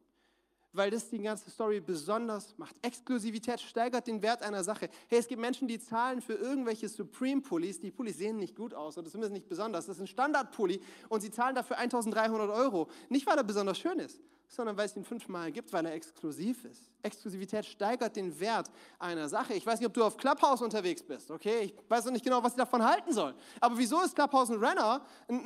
weil 0.74 0.92
das 0.92 1.10
die 1.10 1.20
ganze 1.20 1.50
Story 1.50 1.80
besonders 1.80 2.58
macht. 2.58 2.76
Exklusivität 2.82 3.62
steigert 3.62 4.08
den 4.08 4.22
Wert 4.22 4.42
einer 4.42 4.64
Sache. 4.64 4.90
Hey, 5.08 5.20
es 5.20 5.28
gibt 5.28 5.42
Menschen, 5.42 5.68
die 5.68 5.80
zahlen 5.80 6.22
für 6.22 6.34
irgendwelche 6.34 6.90
Supreme-Pullis. 6.90 7.80
Die 7.80 7.92
Pullis 7.92 8.18
sehen 8.18 8.38
nicht 8.38 8.56
gut 8.56 8.74
aus 8.74 8.98
oder 8.98 9.10
zumindest 9.10 9.34
nicht 9.34 9.48
besonders. 9.48 9.86
Das 9.86 9.98
ist 9.98 10.02
ein 10.02 10.08
Standard-Pulli 10.08 10.82
und 11.10 11.22
sie 11.22 11.32
zahlen 11.32 11.56
dafür 11.56 11.78
1300 11.78 12.50
Euro. 12.50 12.90
Nicht, 13.10 13.28
weil 13.28 13.38
er 13.38 13.44
besonders 13.44 13.78
schön 13.78 14.00
ist, 14.00 14.22
sondern 14.52 14.76
weil 14.76 14.86
es 14.86 14.96
ihn 14.98 15.06
fünfmal 15.06 15.50
gibt, 15.52 15.72
weil 15.72 15.86
er 15.86 15.94
exklusiv 15.94 16.66
ist. 16.66 16.84
Exklusivität 17.02 17.66
steigert 17.66 18.18
den 18.18 18.38
Wert 18.38 18.70
einer 19.00 19.30
Sache. 19.30 19.54
Ich 19.54 19.66
weiß 19.66 19.80
nicht, 19.80 19.88
ob 19.88 19.94
du 19.94 20.04
auf 20.04 20.18
Clubhouse 20.18 20.62
unterwegs 20.62 21.02
bist, 21.02 21.32
okay? 21.32 21.62
Ich 21.62 21.90
weiß 21.90 22.06
noch 22.06 22.12
nicht 22.12 22.26
genau, 22.26 22.44
was 22.44 22.52
ich 22.52 22.58
davon 22.58 22.84
halten 22.84 23.14
soll. 23.14 23.34
Aber 23.62 23.78
wieso 23.78 24.02
ist 24.02 24.14
Clubhouse 24.14 24.52
ein 24.52 24.64
Renner, 24.64 25.02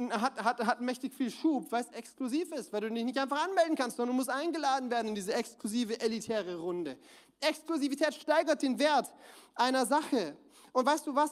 hat, 0.10 0.44
hat, 0.44 0.66
hat 0.66 0.82
mächtig 0.82 1.14
viel 1.14 1.30
Schub, 1.30 1.72
weil 1.72 1.84
es 1.84 1.92
exklusiv 1.92 2.52
ist, 2.52 2.74
weil 2.74 2.82
du 2.82 2.90
dich 2.90 3.06
nicht 3.06 3.20
einfach 3.20 3.46
anmelden 3.46 3.76
kannst, 3.76 3.98
sondern 3.98 4.16
du 4.16 4.18
musst 4.18 4.30
eingeladen 4.30 4.90
werden 4.90 5.10
in 5.10 5.16
diese 5.16 5.34
exklusive, 5.34 6.02
elitäre 6.02 6.58
Runde. 6.58 6.98
Exklusivität 7.42 8.16
steigert 8.16 8.64
den 8.64 8.80
Wert 8.80 9.14
einer 9.54 9.86
Sache. 9.86 10.36
Und 10.74 10.86
weißt 10.86 11.06
du 11.06 11.14
was? 11.14 11.32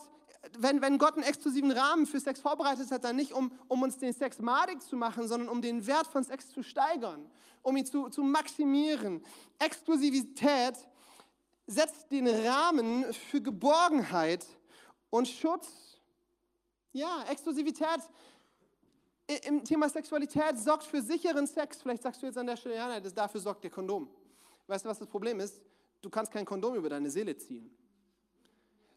Wenn, 0.57 0.81
wenn 0.81 0.97
Gott 0.97 1.15
einen 1.15 1.23
exklusiven 1.23 1.71
Rahmen 1.71 2.05
für 2.05 2.19
Sex 2.19 2.39
vorbereitet 2.39 2.91
hat, 2.91 3.03
dann 3.03 3.15
nicht 3.15 3.31
um, 3.31 3.51
um 3.67 3.81
uns 3.81 3.97
den 3.97 4.13
Sex 4.13 4.39
madig 4.39 4.81
zu 4.81 4.95
machen, 4.95 5.27
sondern 5.27 5.49
um 5.49 5.61
den 5.61 5.85
Wert 5.87 6.07
von 6.07 6.23
Sex 6.23 6.49
zu 6.49 6.63
steigern, 6.63 7.29
um 7.61 7.77
ihn 7.77 7.85
zu, 7.85 8.09
zu 8.09 8.23
maximieren. 8.23 9.23
Exklusivität 9.59 10.75
setzt 11.65 12.11
den 12.11 12.27
Rahmen 12.27 13.13
für 13.13 13.41
Geborgenheit 13.41 14.45
und 15.09 15.27
Schutz. 15.27 15.67
Ja, 16.91 17.23
Exklusivität 17.29 18.01
im 19.45 19.63
Thema 19.63 19.87
Sexualität 19.89 20.57
sorgt 20.57 20.83
für 20.83 21.01
sicheren 21.01 21.47
Sex. 21.47 21.81
Vielleicht 21.81 22.03
sagst 22.03 22.21
du 22.21 22.25
jetzt 22.25 22.37
an 22.37 22.45
der 22.45 22.57
Stelle, 22.57 22.75
ja, 22.75 22.87
nein, 22.87 23.03
dafür 23.15 23.39
sorgt 23.39 23.63
der 23.63 23.71
Kondom. 23.71 24.09
Weißt 24.67 24.83
du, 24.83 24.89
was 24.89 24.99
das 24.99 25.07
Problem 25.07 25.39
ist? 25.39 25.61
Du 26.01 26.09
kannst 26.09 26.31
kein 26.31 26.45
Kondom 26.45 26.75
über 26.75 26.89
deine 26.89 27.09
Seele 27.09 27.35
ziehen. 27.37 27.73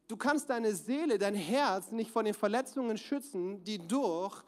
Du 0.09 0.16
kannst 0.16 0.49
deine 0.49 0.75
Seele, 0.75 1.19
dein 1.19 1.35
Herz 1.35 1.90
nicht 1.90 2.11
von 2.11 2.25
den 2.25 2.35
Verletzungen 2.35 2.97
schützen, 2.97 3.64
die 3.64 3.79
durch 3.79 4.42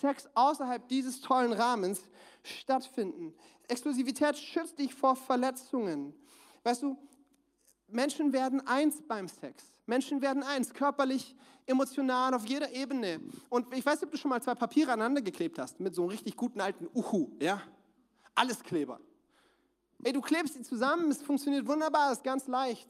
Sex 0.00 0.28
außerhalb 0.34 0.88
dieses 0.88 1.20
tollen 1.20 1.52
Rahmens 1.52 2.00
stattfinden. 2.42 3.34
Exklusivität 3.68 4.38
schützt 4.38 4.78
dich 4.78 4.94
vor 4.94 5.16
Verletzungen. 5.16 6.14
Weißt 6.62 6.82
du, 6.82 6.96
Menschen 7.88 8.32
werden 8.32 8.66
eins 8.66 9.02
beim 9.06 9.28
Sex. 9.28 9.64
Menschen 9.84 10.22
werden 10.22 10.42
eins, 10.42 10.72
körperlich, 10.72 11.34
emotional, 11.66 12.32
auf 12.32 12.46
jeder 12.46 12.72
Ebene. 12.72 13.20
Und 13.48 13.74
ich 13.74 13.84
weiß 13.84 13.96
nicht, 13.96 14.04
ob 14.04 14.12
du 14.12 14.16
schon 14.16 14.30
mal 14.30 14.40
zwei 14.40 14.54
Papiere 14.54 14.92
aneinander 14.92 15.20
geklebt 15.20 15.58
hast, 15.58 15.80
mit 15.80 15.94
so 15.94 16.02
einem 16.02 16.10
richtig 16.10 16.36
guten 16.36 16.60
alten 16.60 16.88
Uhu, 16.94 17.32
ja? 17.40 17.60
Alles 18.34 18.62
Kleber. 18.62 19.00
Ey, 20.02 20.12
du 20.12 20.20
klebst 20.22 20.54
sie 20.54 20.62
zusammen, 20.62 21.10
es 21.10 21.20
funktioniert 21.20 21.66
wunderbar, 21.66 22.12
ist 22.12 22.24
ganz 22.24 22.46
leicht 22.46 22.88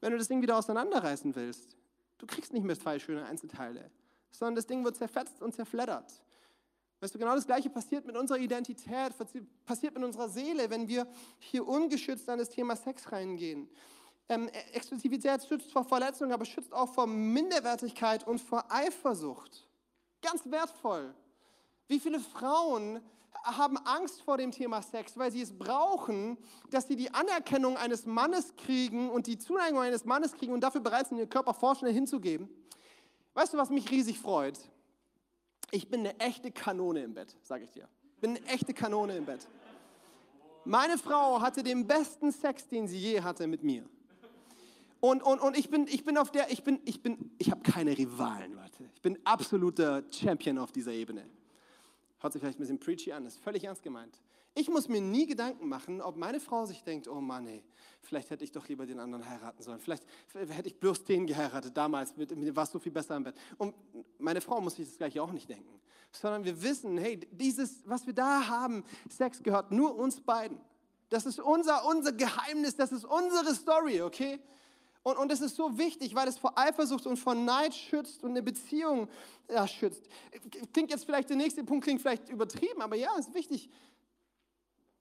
wenn 0.00 0.12
du 0.12 0.18
das 0.18 0.28
Ding 0.28 0.42
wieder 0.42 0.56
auseinanderreißen 0.56 1.34
willst. 1.34 1.76
Du 2.18 2.26
kriegst 2.26 2.52
nicht 2.52 2.64
mehr 2.64 2.78
zwei 2.78 2.98
schöne 2.98 3.24
Einzelteile, 3.24 3.90
sondern 4.30 4.56
das 4.56 4.66
Ding 4.66 4.84
wird 4.84 4.96
zerfetzt 4.96 5.40
und 5.42 5.54
zerfleddert. 5.54 6.22
Weißt 7.00 7.14
du, 7.14 7.18
genau 7.18 7.34
das 7.34 7.46
Gleiche 7.46 7.70
passiert 7.70 8.04
mit 8.04 8.16
unserer 8.16 8.38
Identität, 8.38 9.14
passiert 9.64 9.94
mit 9.94 10.04
unserer 10.04 10.28
Seele, 10.28 10.68
wenn 10.68 10.86
wir 10.86 11.06
hier 11.38 11.66
ungeschützt 11.66 12.28
an 12.28 12.38
das 12.38 12.50
Thema 12.50 12.76
Sex 12.76 13.10
reingehen. 13.10 13.70
Ähm, 14.28 14.48
Exklusivität 14.72 15.42
schützt 15.44 15.72
vor 15.72 15.84
Verletzungen, 15.84 16.32
aber 16.32 16.44
schützt 16.44 16.72
auch 16.74 16.92
vor 16.92 17.06
Minderwertigkeit 17.06 18.26
und 18.26 18.38
vor 18.38 18.64
Eifersucht. 18.68 19.66
Ganz 20.20 20.42
wertvoll. 20.44 21.14
Wie 21.88 21.98
viele 21.98 22.20
Frauen 22.20 23.00
haben 23.44 23.76
Angst 23.78 24.22
vor 24.22 24.36
dem 24.36 24.50
Thema 24.50 24.82
Sex, 24.82 25.16
weil 25.16 25.32
sie 25.32 25.42
es 25.42 25.56
brauchen, 25.56 26.36
dass 26.70 26.88
sie 26.88 26.96
die 26.96 27.12
Anerkennung 27.12 27.76
eines 27.76 28.06
Mannes 28.06 28.54
kriegen 28.56 29.10
und 29.10 29.26
die 29.26 29.38
Zuneigung 29.38 29.80
eines 29.80 30.04
Mannes 30.04 30.34
kriegen 30.34 30.52
und 30.52 30.60
dafür 30.60 30.80
bereit 30.80 31.08
sind, 31.08 31.18
ihren 31.18 31.28
Körper 31.30 31.54
vorschnell 31.54 31.92
hinzugeben. 31.92 32.48
Weißt 33.34 33.54
du, 33.54 33.58
was 33.58 33.70
mich 33.70 33.90
riesig 33.90 34.18
freut? 34.18 34.58
Ich 35.70 35.88
bin 35.88 36.00
eine 36.00 36.18
echte 36.18 36.50
Kanone 36.50 37.02
im 37.02 37.14
Bett, 37.14 37.36
sage 37.42 37.64
ich 37.64 37.70
dir. 37.70 37.88
Ich 38.14 38.20
bin 38.20 38.36
eine 38.36 38.46
echte 38.46 38.74
Kanone 38.74 39.16
im 39.16 39.24
Bett. 39.24 39.46
Meine 40.64 40.98
Frau 40.98 41.40
hatte 41.40 41.62
den 41.62 41.86
besten 41.86 42.32
Sex, 42.32 42.68
den 42.68 42.86
sie 42.86 42.98
je 42.98 43.22
hatte 43.22 43.46
mit 43.46 43.62
mir. 43.62 43.84
Und, 45.00 45.22
und, 45.22 45.40
und 45.40 45.56
ich 45.56 45.70
bin, 45.70 45.86
ich 45.88 46.04
bin 46.04 46.18
auf 46.18 46.30
der, 46.30 46.50
ich 46.50 46.62
bin, 46.62 46.80
ich 46.84 47.02
bin, 47.02 47.30
ich 47.38 47.50
habe 47.50 47.62
keine 47.62 47.96
Rivalen, 47.96 48.52
Leute. 48.52 48.90
Ich 48.94 49.00
bin 49.00 49.18
absoluter 49.24 50.02
Champion 50.10 50.58
auf 50.58 50.72
dieser 50.72 50.92
Ebene. 50.92 51.24
Hört 52.20 52.32
sich 52.32 52.40
vielleicht 52.40 52.58
ein 52.58 52.62
bisschen 52.62 52.78
preachy 52.78 53.12
an, 53.12 53.26
ist 53.26 53.38
völlig 53.38 53.64
ernst 53.64 53.82
gemeint. 53.82 54.20
Ich 54.54 54.68
muss 54.68 54.88
mir 54.88 55.00
nie 55.00 55.26
Gedanken 55.26 55.68
machen, 55.68 56.00
ob 56.02 56.16
meine 56.16 56.40
Frau 56.40 56.66
sich 56.66 56.82
denkt, 56.82 57.08
oh 57.08 57.20
Mann, 57.20 57.46
ey, 57.46 57.62
vielleicht 58.02 58.30
hätte 58.30 58.44
ich 58.44 58.52
doch 58.52 58.68
lieber 58.68 58.84
den 58.84 58.98
anderen 58.98 59.28
heiraten 59.28 59.62
sollen. 59.62 59.78
Vielleicht 59.78 60.04
hätte 60.34 60.68
ich 60.68 60.78
bloß 60.78 61.04
den 61.04 61.26
geheiratet 61.26 61.76
damals, 61.76 62.16
mit, 62.16 62.36
mit 62.36 62.48
dem 62.48 62.56
war 62.56 62.64
es 62.64 62.72
so 62.72 62.78
viel 62.78 62.92
besser 62.92 63.16
im 63.16 63.24
Bett. 63.24 63.36
Und 63.58 63.74
meine 64.18 64.40
Frau 64.40 64.60
muss 64.60 64.74
sich 64.74 64.86
das 64.86 64.98
gleiche 64.98 65.22
auch 65.22 65.32
nicht 65.32 65.48
denken. 65.48 65.80
Sondern 66.12 66.44
wir 66.44 66.60
wissen, 66.62 66.98
hey, 66.98 67.20
dieses, 67.30 67.88
was 67.88 68.06
wir 68.06 68.12
da 68.12 68.48
haben, 68.48 68.84
Sex 69.08 69.42
gehört 69.42 69.70
nur 69.70 69.94
uns 69.94 70.20
beiden. 70.20 70.60
Das 71.10 71.26
ist 71.26 71.40
unser, 71.40 71.86
unser 71.86 72.12
Geheimnis, 72.12 72.76
das 72.76 72.92
ist 72.92 73.04
unsere 73.04 73.54
Story, 73.54 74.02
okay? 74.02 74.40
Und, 75.02 75.16
und 75.16 75.32
es 75.32 75.40
ist 75.40 75.56
so 75.56 75.78
wichtig, 75.78 76.14
weil 76.14 76.28
es 76.28 76.38
vor 76.38 76.58
Eifersucht 76.58 77.06
und 77.06 77.16
vor 77.16 77.34
Neid 77.34 77.74
schützt 77.74 78.22
und 78.22 78.30
eine 78.30 78.42
Beziehung 78.42 79.08
ja, 79.48 79.66
schützt. 79.66 80.04
Klingt 80.72 80.90
jetzt 80.90 81.04
vielleicht, 81.06 81.30
der 81.30 81.36
nächste 81.36 81.64
Punkt 81.64 81.84
klingt 81.84 82.02
vielleicht 82.02 82.28
übertrieben, 82.28 82.82
aber 82.82 82.96
ja, 82.96 83.10
ist 83.18 83.32
wichtig. 83.34 83.70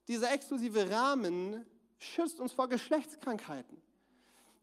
Dieser 0.07 0.31
exklusive 0.31 0.89
Rahmen 0.89 1.65
schützt 1.97 2.39
uns 2.39 2.53
vor 2.53 2.69
Geschlechtskrankheiten. 2.69 3.81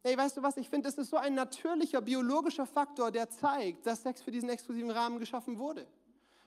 Ey, 0.03 0.17
weißt 0.17 0.37
du 0.37 0.43
was, 0.43 0.57
ich 0.57 0.71
finde, 0.71 0.89
das 0.89 0.97
ist 0.99 1.11
so 1.11 1.17
ein 1.17 1.35
natürlicher 1.35 2.01
biologischer 2.01 2.65
Faktor, 2.65 3.11
der 3.11 3.29
zeigt, 3.29 3.87
dass 3.87 4.03
Sex 4.03 4.23
für 4.23 4.31
diesen 4.31 4.49
exklusiven 4.49 4.91
Rahmen 4.91 5.19
geschaffen 5.19 5.59
wurde. 5.59 5.87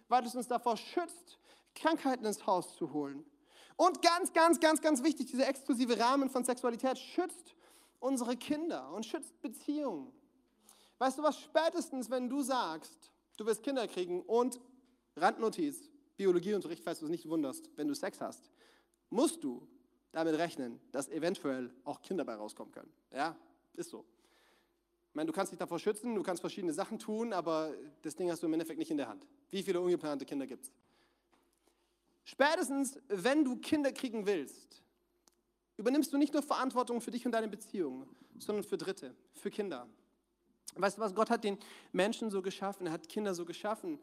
Weil 0.07 0.25
es 0.25 0.33
uns 0.33 0.47
davor 0.47 0.77
schützt, 0.77 1.37
Krankheiten 1.75 2.25
ins 2.25 2.45
Haus 2.47 2.75
zu 2.75 2.91
holen. 2.91 3.23
Und 3.75 4.01
ganz, 4.01 4.33
ganz, 4.33 4.59
ganz, 4.59 4.81
ganz 4.81 5.03
wichtig, 5.03 5.27
dieser 5.27 5.47
exklusive 5.47 5.99
Rahmen 5.99 6.29
von 6.29 6.43
Sexualität 6.43 6.97
schützt 6.97 7.53
unsere 7.99 8.37
Kinder 8.37 8.91
und 8.91 9.05
schützt 9.05 9.41
Beziehungen. 9.41 10.11
Weißt 10.97 11.17
du 11.17 11.23
was, 11.23 11.39
spätestens 11.39 12.09
wenn 12.09 12.29
du 12.29 12.41
sagst, 12.41 13.11
du 13.37 13.45
wirst 13.45 13.63
Kinder 13.63 13.87
kriegen 13.87 14.21
und 14.23 14.59
Randnotiz, 15.15 15.89
Biologieunterricht, 16.17 16.83
falls 16.83 16.99
du 16.99 17.05
es 17.05 17.11
nicht 17.11 17.29
wunderst, 17.29 17.69
wenn 17.75 17.87
du 17.87 17.93
Sex 17.93 18.19
hast, 18.19 18.49
musst 19.09 19.43
du 19.43 19.67
damit 20.11 20.37
rechnen, 20.37 20.79
dass 20.91 21.07
eventuell 21.09 21.73
auch 21.83 22.01
Kinder 22.01 22.25
bei 22.25 22.35
rauskommen 22.35 22.73
können. 22.73 22.91
Ja, 23.11 23.35
ist 23.73 23.89
so. 23.89 24.05
Ich 25.09 25.15
meine, 25.15 25.27
du 25.27 25.33
kannst 25.33 25.51
dich 25.51 25.59
davor 25.59 25.79
schützen, 25.79 26.13
du 26.13 26.21
kannst 26.21 26.41
verschiedene 26.41 26.73
Sachen 26.73 26.99
tun, 26.99 27.33
aber 27.33 27.73
das 28.01 28.15
Ding 28.15 28.29
hast 28.29 28.43
du 28.43 28.47
im 28.47 28.53
Endeffekt 28.53 28.79
nicht 28.79 28.91
in 28.91 28.97
der 28.97 29.07
Hand. 29.07 29.25
Wie 29.49 29.63
viele 29.63 29.79
ungeplante 29.81 30.25
Kinder 30.25 30.45
gibt 30.45 30.65
es? 30.65 30.71
Spätestens, 32.23 32.99
wenn 33.07 33.43
du 33.43 33.55
Kinder 33.55 33.91
kriegen 33.91 34.25
willst, 34.27 34.83
übernimmst 35.79 36.11
du 36.11 36.17
nicht 36.17 36.33
nur 36.33 36.43
Verantwortung 36.43 36.99
für 36.99 37.09
dich 37.09 37.25
und 37.25 37.31
deine 37.31 37.47
Beziehungen, 37.47 38.05
sondern 38.37 38.65
für 38.65 38.77
Dritte, 38.77 39.15
für 39.33 39.49
Kinder. 39.49 39.87
Weißt 40.75 40.97
du 40.97 41.01
was, 41.01 41.15
Gott 41.15 41.29
hat 41.29 41.45
den 41.45 41.57
Menschen 41.93 42.29
so 42.29 42.41
geschaffen, 42.41 42.87
er 42.87 42.93
hat 42.93 43.07
Kinder 43.07 43.33
so 43.33 43.45
geschaffen, 43.45 43.97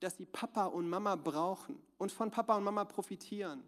dass 0.00 0.16
sie 0.16 0.24
Papa 0.24 0.66
und 0.66 0.88
Mama 0.88 1.16
brauchen 1.16 1.82
und 1.98 2.12
von 2.12 2.30
Papa 2.30 2.56
und 2.56 2.62
Mama 2.62 2.84
profitieren. 2.84 3.64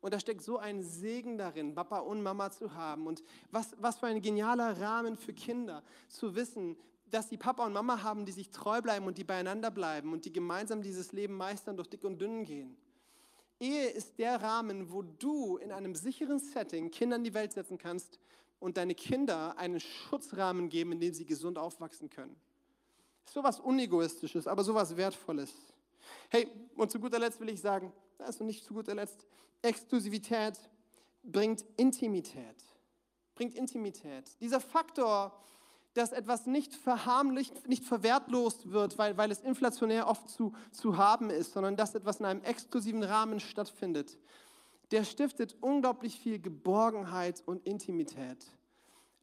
Und 0.00 0.14
da 0.14 0.18
steckt 0.18 0.42
so 0.42 0.58
ein 0.58 0.82
Segen 0.82 1.36
darin, 1.36 1.74
Papa 1.74 1.98
und 1.98 2.22
Mama 2.22 2.50
zu 2.50 2.74
haben. 2.74 3.06
Und 3.06 3.22
was, 3.50 3.76
was 3.78 3.98
für 3.98 4.06
ein 4.06 4.22
genialer 4.22 4.80
Rahmen 4.80 5.16
für 5.16 5.32
Kinder, 5.32 5.82
zu 6.08 6.34
wissen, 6.34 6.76
dass 7.10 7.28
sie 7.28 7.36
Papa 7.36 7.64
und 7.66 7.74
Mama 7.74 8.02
haben, 8.02 8.24
die 8.24 8.32
sich 8.32 8.50
treu 8.50 8.80
bleiben 8.80 9.06
und 9.06 9.18
die 9.18 9.24
beieinander 9.24 9.70
bleiben 9.70 10.12
und 10.12 10.24
die 10.24 10.32
gemeinsam 10.32 10.82
dieses 10.82 11.12
Leben 11.12 11.36
meistern, 11.36 11.76
durch 11.76 11.88
dick 11.88 12.04
und 12.04 12.18
dünn 12.18 12.44
gehen. 12.44 12.76
Ehe 13.62 13.90
ist 13.90 14.18
der 14.18 14.42
Rahmen, 14.42 14.90
wo 14.90 15.02
du 15.02 15.56
in 15.56 15.70
einem 15.70 15.94
sicheren 15.94 16.40
Setting 16.40 16.90
Kinder 16.90 17.14
in 17.14 17.22
die 17.22 17.32
Welt 17.32 17.52
setzen 17.52 17.78
kannst 17.78 18.18
und 18.58 18.76
deine 18.76 18.96
Kinder 18.96 19.56
einen 19.56 19.78
Schutzrahmen 19.78 20.68
geben, 20.68 20.90
in 20.90 21.00
dem 21.00 21.14
sie 21.14 21.24
gesund 21.24 21.58
aufwachsen 21.58 22.10
können. 22.10 22.34
So 23.24 23.44
was 23.44 23.60
Unegoistisches, 23.60 24.48
aber 24.48 24.64
so 24.64 24.74
was 24.74 24.96
Wertvolles. 24.96 25.52
Hey, 26.28 26.48
und 26.74 26.90
zu 26.90 26.98
guter 26.98 27.20
Letzt 27.20 27.38
will 27.38 27.50
ich 27.50 27.60
sagen, 27.60 27.92
also 28.18 28.42
nicht 28.42 28.64
zu 28.64 28.74
guter 28.74 28.96
Letzt, 28.96 29.24
Exklusivität 29.62 30.58
bringt 31.22 31.64
Intimität. 31.76 32.64
Bringt 33.36 33.54
Intimität. 33.54 34.28
Dieser 34.40 34.60
Faktor, 34.60 35.40
dass 35.94 36.12
etwas 36.12 36.46
nicht 36.46 36.74
verharmlicht, 36.74 37.68
nicht 37.68 37.84
verwertlost 37.84 38.70
wird, 38.70 38.96
weil, 38.98 39.16
weil 39.16 39.30
es 39.30 39.40
inflationär 39.40 40.08
oft 40.08 40.28
zu, 40.30 40.52
zu 40.70 40.96
haben 40.96 41.30
ist, 41.30 41.52
sondern 41.52 41.76
dass 41.76 41.94
etwas 41.94 42.20
in 42.20 42.26
einem 42.26 42.42
exklusiven 42.42 43.02
Rahmen 43.02 43.40
stattfindet, 43.40 44.18
der 44.90 45.04
stiftet 45.04 45.56
unglaublich 45.60 46.18
viel 46.18 46.38
Geborgenheit 46.38 47.42
und 47.46 47.66
Intimität. 47.66 48.46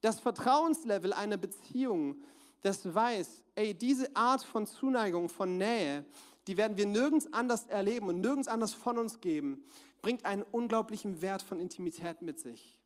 Das 0.01 0.19
Vertrauenslevel 0.19 1.13
einer 1.13 1.37
Beziehung, 1.37 2.21
das 2.61 2.93
weiß, 2.93 3.43
ey, 3.55 3.73
diese 3.73 4.15
Art 4.15 4.43
von 4.43 4.65
Zuneigung, 4.65 5.29
von 5.29 5.57
Nähe, 5.57 6.05
die 6.47 6.57
werden 6.57 6.77
wir 6.77 6.85
nirgends 6.85 7.31
anders 7.33 7.67
erleben 7.67 8.07
und 8.09 8.21
nirgends 8.21 8.47
anders 8.47 8.73
von 8.73 8.97
uns 8.97 9.21
geben, 9.21 9.63
bringt 10.01 10.25
einen 10.25 10.43
unglaublichen 10.43 11.21
Wert 11.21 11.41
von 11.41 11.59
Intimität 11.59 12.21
mit 12.21 12.39
sich. 12.39 12.78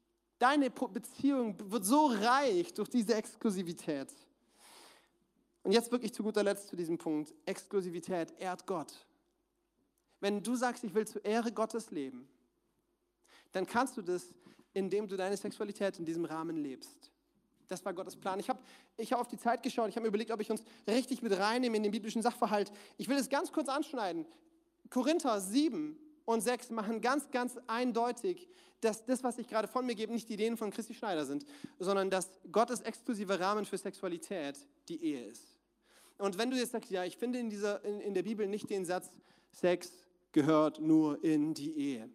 Deine 0.44 0.70
Beziehung 0.70 1.56
wird 1.72 1.86
so 1.86 2.08
reich 2.08 2.74
durch 2.74 2.90
diese 2.90 3.16
Exklusivität. 3.16 4.10
Und 5.64 5.72
jetzt 5.72 5.90
wirklich 5.90 6.14
zu 6.14 6.22
guter 6.22 6.44
Letzt 6.44 6.68
zu 6.68 6.76
diesem 6.76 6.98
Punkt. 6.98 7.34
Exklusivität 7.46 8.34
ehrt 8.38 8.68
Gott. 8.68 8.94
Wenn 10.20 10.44
du 10.44 10.58
sagst, 10.58 10.84
ich 10.84 10.94
will 10.94 11.08
zur 11.08 11.24
Ehre 11.24 11.50
Gottes 11.50 11.92
leben, 11.92 12.28
dann 13.54 13.66
kannst 13.66 13.96
du 13.96 14.02
das, 14.02 14.34
indem 14.74 15.08
du 15.08 15.16
deine 15.16 15.38
Sexualität 15.38 15.98
in 15.98 16.04
diesem 16.04 16.26
Rahmen 16.26 16.58
lebst. 16.58 17.10
Das 17.70 17.86
war 17.86 17.94
Gottes 17.94 18.18
Plan. 18.18 18.38
Ich 18.38 18.50
habe 18.50 18.60
ich 18.98 19.14
hab 19.14 19.22
auf 19.22 19.30
die 19.30 19.38
Zeit 19.38 19.64
geschaut, 19.64 19.88
ich 19.88 19.96
habe 19.96 20.04
mir 20.04 20.10
überlegt, 20.10 20.32
ob 20.32 20.42
ich 20.42 20.52
uns 20.52 20.62
richtig 20.86 21.22
mit 21.22 21.32
reinnehme 21.40 21.78
in 21.78 21.84
den 21.84 21.94
biblischen 21.94 22.22
Sachverhalt. 22.22 22.70
Ich 22.98 23.08
will 23.08 23.16
es 23.16 23.30
ganz 23.30 23.54
kurz 23.54 23.70
anschneiden. 23.70 24.26
Korinther 24.90 25.40
7 25.40 25.98
und 26.26 26.42
6 26.42 26.72
machen 26.72 27.02
ganz, 27.02 27.30
ganz 27.32 27.58
eindeutig, 27.68 28.48
dass 28.82 29.06
das, 29.06 29.24
was 29.24 29.38
ich 29.38 29.48
gerade 29.48 29.68
von 29.68 29.86
mir 29.86 29.96
gebe, 29.96 30.12
nicht 30.12 30.30
die 30.30 30.34
Ideen 30.34 30.58
von 30.58 30.72
Christi 30.72 30.94
Schneider 30.94 31.26
sind, 31.26 31.46
sondern 31.80 32.10
dass 32.10 32.30
Gottes 32.52 32.82
exklusiver 32.82 33.40
Rahmen 33.40 33.66
für 33.66 33.78
Sexualität 33.78 34.58
die 34.90 35.04
Ehe 35.04 35.26
ist. 35.26 35.58
Und 36.18 36.38
wenn 36.38 36.52
du 36.52 36.58
jetzt 36.58 36.72
sagst, 36.72 36.92
ja, 36.92 37.04
ich 37.04 37.18
finde 37.18 37.40
in, 37.40 37.50
dieser, 37.50 37.84
in, 37.84 38.00
in 38.02 38.14
der 38.14 38.24
Bibel 38.24 38.48
nicht 38.48 38.70
den 38.70 38.86
Satz, 38.86 39.12
Sex 39.52 39.92
gehört 40.32 40.80
nur 40.80 41.24
in 41.24 41.54
die 41.54 41.76
Ehe. 41.78 42.10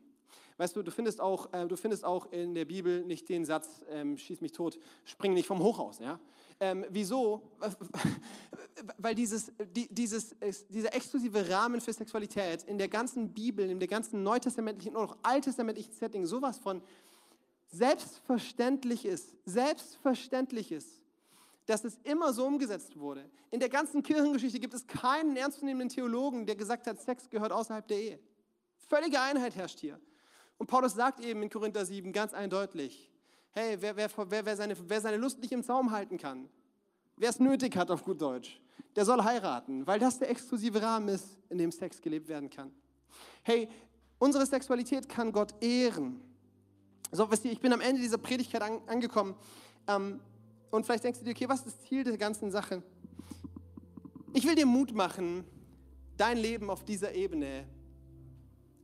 Weißt 0.58 0.74
du, 0.74 0.82
du 0.82 0.90
findest 0.90 1.20
auch, 1.20 1.52
äh, 1.52 1.66
du 1.66 1.76
findest 1.76 2.04
auch 2.04 2.30
in 2.32 2.52
der 2.54 2.64
Bibel 2.64 3.04
nicht 3.04 3.28
den 3.28 3.44
Satz, 3.44 3.80
ähm, 3.90 4.18
schieß 4.18 4.40
mich 4.40 4.50
tot, 4.50 4.78
spring 5.04 5.32
nicht 5.32 5.46
vom 5.46 5.62
Hochhaus. 5.62 6.00
Ja? 6.00 6.18
Ähm, 6.58 6.84
wieso? 6.90 7.42
Weil 8.98 9.14
dieses, 9.14 9.52
die, 9.74 9.86
dieses, 9.88 10.34
dieser 10.68 10.92
exklusive 10.92 11.48
Rahmen 11.48 11.80
für 11.80 11.92
Sexualität 11.92 12.64
in 12.64 12.76
der 12.76 12.88
ganzen 12.88 13.32
Bibel, 13.32 13.70
in 13.70 13.78
der 13.78 13.86
ganzen 13.86 14.24
neutestamentlichen 14.24 14.96
und 14.96 15.10
auch 15.10 15.16
alttestamentlichen 15.22 15.92
Setting 15.92 16.26
sowas 16.26 16.58
von 16.58 16.82
selbstverständlich 17.68 19.04
ist, 19.04 19.36
selbstverständlich 19.44 20.72
ist, 20.72 21.02
dass 21.66 21.84
es 21.84 21.98
immer 22.02 22.32
so 22.32 22.44
umgesetzt 22.44 22.98
wurde. 22.98 23.30
In 23.52 23.60
der 23.60 23.68
ganzen 23.68 24.02
Kirchengeschichte 24.02 24.58
gibt 24.58 24.74
es 24.74 24.86
keinen 24.88 25.36
ernstzunehmenden 25.36 25.90
Theologen, 25.90 26.46
der 26.46 26.56
gesagt 26.56 26.88
hat, 26.88 27.00
Sex 27.00 27.30
gehört 27.30 27.52
außerhalb 27.52 27.86
der 27.86 27.98
Ehe. 27.98 28.18
Völlige 28.88 29.20
Einheit 29.20 29.54
herrscht 29.54 29.78
hier. 29.78 30.00
Und 30.58 30.66
Paulus 30.66 30.94
sagt 30.94 31.20
eben 31.20 31.42
in 31.42 31.50
Korinther 31.50 31.86
7 31.86 32.12
ganz 32.12 32.34
eindeutig, 32.34 33.10
hey, 33.52 33.76
wer, 33.80 33.96
wer, 33.96 34.10
wer, 34.28 34.56
seine, 34.56 34.76
wer 34.88 35.00
seine 35.00 35.16
Lust 35.16 35.38
nicht 35.38 35.52
im 35.52 35.62
Zaum 35.62 35.92
halten 35.92 36.18
kann, 36.18 36.48
wer 37.16 37.30
es 37.30 37.38
nötig 37.38 37.76
hat 37.76 37.90
auf 37.90 38.04
gut 38.04 38.20
Deutsch, 38.20 38.60
der 38.96 39.04
soll 39.04 39.22
heiraten, 39.22 39.86
weil 39.86 39.98
das 39.98 40.18
der 40.18 40.30
exklusive 40.30 40.82
Rahmen 40.82 41.08
ist, 41.08 41.38
in 41.48 41.58
dem 41.58 41.70
Sex 41.70 42.00
gelebt 42.00 42.28
werden 42.28 42.50
kann. 42.50 42.72
Hey, 43.42 43.68
unsere 44.18 44.44
Sexualität 44.44 45.08
kann 45.08 45.32
Gott 45.32 45.54
ehren. 45.62 46.20
So, 47.12 47.30
wisst 47.30 47.44
ihr, 47.44 47.52
ich 47.52 47.60
bin 47.60 47.72
am 47.72 47.80
Ende 47.80 48.00
dieser 48.00 48.18
Predigkeit 48.18 48.60
an, 48.60 48.80
angekommen 48.86 49.34
ähm, 49.86 50.20
und 50.70 50.84
vielleicht 50.84 51.04
denkst 51.04 51.20
du 51.20 51.24
dir, 51.24 51.30
okay, 51.30 51.48
was 51.48 51.60
ist 51.60 51.78
das 51.78 51.84
Ziel 51.86 52.04
der 52.04 52.18
ganzen 52.18 52.50
Sache? 52.50 52.82
Ich 54.34 54.46
will 54.46 54.54
dir 54.54 54.66
Mut 54.66 54.92
machen, 54.94 55.44
dein 56.16 56.36
Leben 56.36 56.68
auf 56.68 56.84
dieser 56.84 57.14
Ebene 57.14 57.64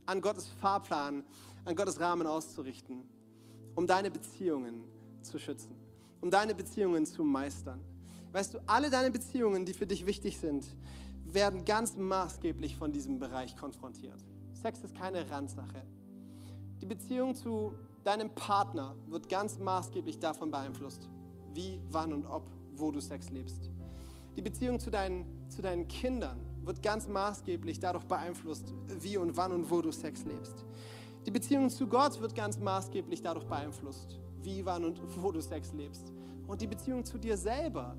an 0.05 0.21
Gottes 0.21 0.47
Fahrplan, 0.61 1.23
an 1.65 1.75
Gottes 1.75 1.99
Rahmen 1.99 2.25
auszurichten 2.25 3.03
um 3.75 3.85
deine 3.85 4.09
Beziehungen 4.09 4.83
zu 5.21 5.37
schützen, 5.37 5.75
um 6.21 6.31
deine 6.31 6.55
Beziehungen 6.55 7.05
zu 7.05 7.23
meistern. 7.23 7.81
Weißt 8.31 8.53
du, 8.53 8.59
alle 8.65 8.89
deine 8.89 9.11
Beziehungen, 9.11 9.65
die 9.65 9.73
für 9.73 9.85
dich 9.85 10.05
wichtig 10.05 10.39
sind, 10.39 10.65
werden 11.25 11.65
ganz 11.65 11.95
maßgeblich 11.95 12.75
von 12.77 12.91
diesem 12.91 13.19
Bereich 13.19 13.55
konfrontiert. 13.55 14.19
Sex 14.53 14.83
ist 14.83 14.95
keine 14.95 15.29
Randsache. 15.29 15.83
Die 16.81 16.85
Beziehung 16.85 17.35
zu 17.35 17.73
deinem 18.03 18.29
Partner 18.29 18.95
wird 19.07 19.29
ganz 19.29 19.57
maßgeblich 19.57 20.19
davon 20.19 20.51
beeinflusst, 20.51 21.09
wie, 21.53 21.79
wann 21.89 22.13
und 22.13 22.25
ob, 22.25 22.49
wo 22.75 22.91
du 22.91 22.99
Sex 22.99 23.29
lebst. 23.29 23.69
Die 24.35 24.41
Beziehung 24.41 24.79
zu 24.79 24.91
deinen, 24.91 25.49
zu 25.49 25.61
deinen 25.61 25.87
Kindern 25.87 26.37
wird 26.63 26.83
ganz 26.83 27.07
maßgeblich 27.07 27.79
dadurch 27.79 28.03
beeinflusst, 28.05 28.73
wie 28.99 29.17
und 29.17 29.37
wann 29.37 29.51
und 29.53 29.69
wo 29.69 29.81
du 29.81 29.91
Sex 29.91 30.25
lebst. 30.25 30.65
Die 31.25 31.31
Beziehung 31.31 31.69
zu 31.69 31.87
Gott 31.87 32.21
wird 32.21 32.35
ganz 32.35 32.59
maßgeblich 32.59 33.21
dadurch 33.21 33.45
beeinflusst, 33.45 34.19
wie, 34.43 34.63
wann 34.63 34.85
und 34.85 34.99
wo 35.21 35.31
du 35.31 35.41
Sex 35.41 35.73
lebst. 35.73 36.13
Und 36.47 36.61
die 36.61 36.67
Beziehung 36.67 37.03
zu 37.03 37.17
dir 37.17 37.35
selber 37.35 37.95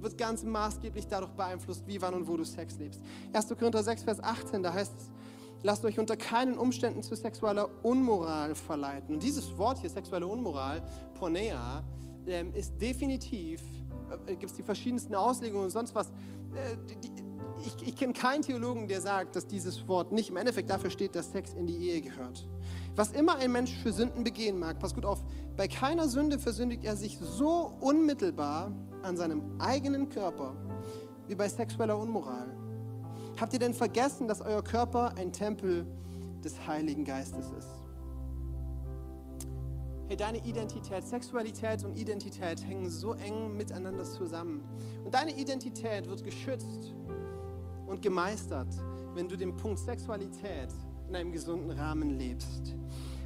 wird 0.00 0.18
ganz 0.18 0.42
maßgeblich 0.42 1.06
dadurch 1.06 1.30
beeinflusst, 1.32 1.86
wie, 1.86 2.02
wann 2.02 2.14
und 2.14 2.26
wo 2.26 2.36
du 2.36 2.44
Sex 2.44 2.76
lebst. 2.78 3.00
1. 3.32 3.48
Korinther 3.48 3.82
6, 3.82 4.02
Vers 4.02 4.22
18, 4.22 4.62
da 4.64 4.74
heißt 4.74 4.92
es, 4.96 5.10
lasst 5.62 5.84
euch 5.84 5.98
unter 5.98 6.16
keinen 6.16 6.58
Umständen 6.58 7.02
zu 7.02 7.14
sexueller 7.14 7.68
Unmoral 7.84 8.54
verleiten. 8.56 9.14
Und 9.14 9.22
dieses 9.22 9.56
Wort 9.56 9.78
hier, 9.78 9.88
sexuelle 9.88 10.26
Unmoral, 10.26 10.82
Pornea, 11.14 11.84
ähm, 12.26 12.52
ist 12.52 12.80
definitiv, 12.80 13.62
äh, 14.26 14.34
gibt 14.34 14.50
es 14.50 14.56
die 14.56 14.62
verschiedensten 14.62 15.14
Auslegungen 15.14 15.64
und 15.64 15.70
sonst 15.70 15.94
was. 15.94 16.08
Äh, 16.08 16.76
die, 17.02 17.13
ich, 17.66 17.88
ich 17.88 17.96
kenne 17.96 18.12
keinen 18.12 18.42
Theologen, 18.42 18.88
der 18.88 19.00
sagt, 19.00 19.36
dass 19.36 19.46
dieses 19.46 19.86
Wort 19.88 20.12
nicht 20.12 20.30
im 20.30 20.36
Endeffekt 20.36 20.70
dafür 20.70 20.90
steht, 20.90 21.14
dass 21.14 21.32
Sex 21.32 21.54
in 21.54 21.66
die 21.66 21.76
Ehe 21.76 22.00
gehört. 22.00 22.46
Was 22.96 23.12
immer 23.12 23.36
ein 23.36 23.52
Mensch 23.52 23.72
für 23.82 23.92
Sünden 23.92 24.24
begehen 24.24 24.58
mag, 24.58 24.78
pass 24.78 24.94
gut 24.94 25.04
auf, 25.04 25.24
bei 25.56 25.68
keiner 25.68 26.08
Sünde 26.08 26.38
versündigt 26.38 26.84
er 26.84 26.96
sich 26.96 27.18
so 27.18 27.76
unmittelbar 27.80 28.72
an 29.02 29.16
seinem 29.16 29.42
eigenen 29.58 30.08
Körper 30.08 30.56
wie 31.26 31.34
bei 31.34 31.48
sexueller 31.48 31.98
Unmoral. 31.98 32.54
Habt 33.40 33.52
ihr 33.52 33.58
denn 33.58 33.74
vergessen, 33.74 34.28
dass 34.28 34.40
euer 34.40 34.62
Körper 34.62 35.14
ein 35.16 35.32
Tempel 35.32 35.86
des 36.44 36.66
Heiligen 36.66 37.04
Geistes 37.04 37.50
ist? 37.58 37.68
Hey, 40.06 40.16
deine 40.16 40.38
Identität, 40.44 41.02
Sexualität 41.04 41.82
und 41.82 41.96
Identität 41.96 42.62
hängen 42.64 42.90
so 42.90 43.14
eng 43.14 43.56
miteinander 43.56 44.04
zusammen. 44.04 44.62
Und 45.02 45.14
deine 45.14 45.34
Identität 45.34 46.06
wird 46.08 46.22
geschützt 46.22 46.94
und 47.86 48.02
gemeistert, 48.02 48.68
wenn 49.14 49.28
du 49.28 49.36
den 49.36 49.56
Punkt 49.56 49.78
Sexualität 49.78 50.68
in 51.08 51.16
einem 51.16 51.32
gesunden 51.32 51.70
Rahmen 51.70 52.18
lebst. 52.18 52.74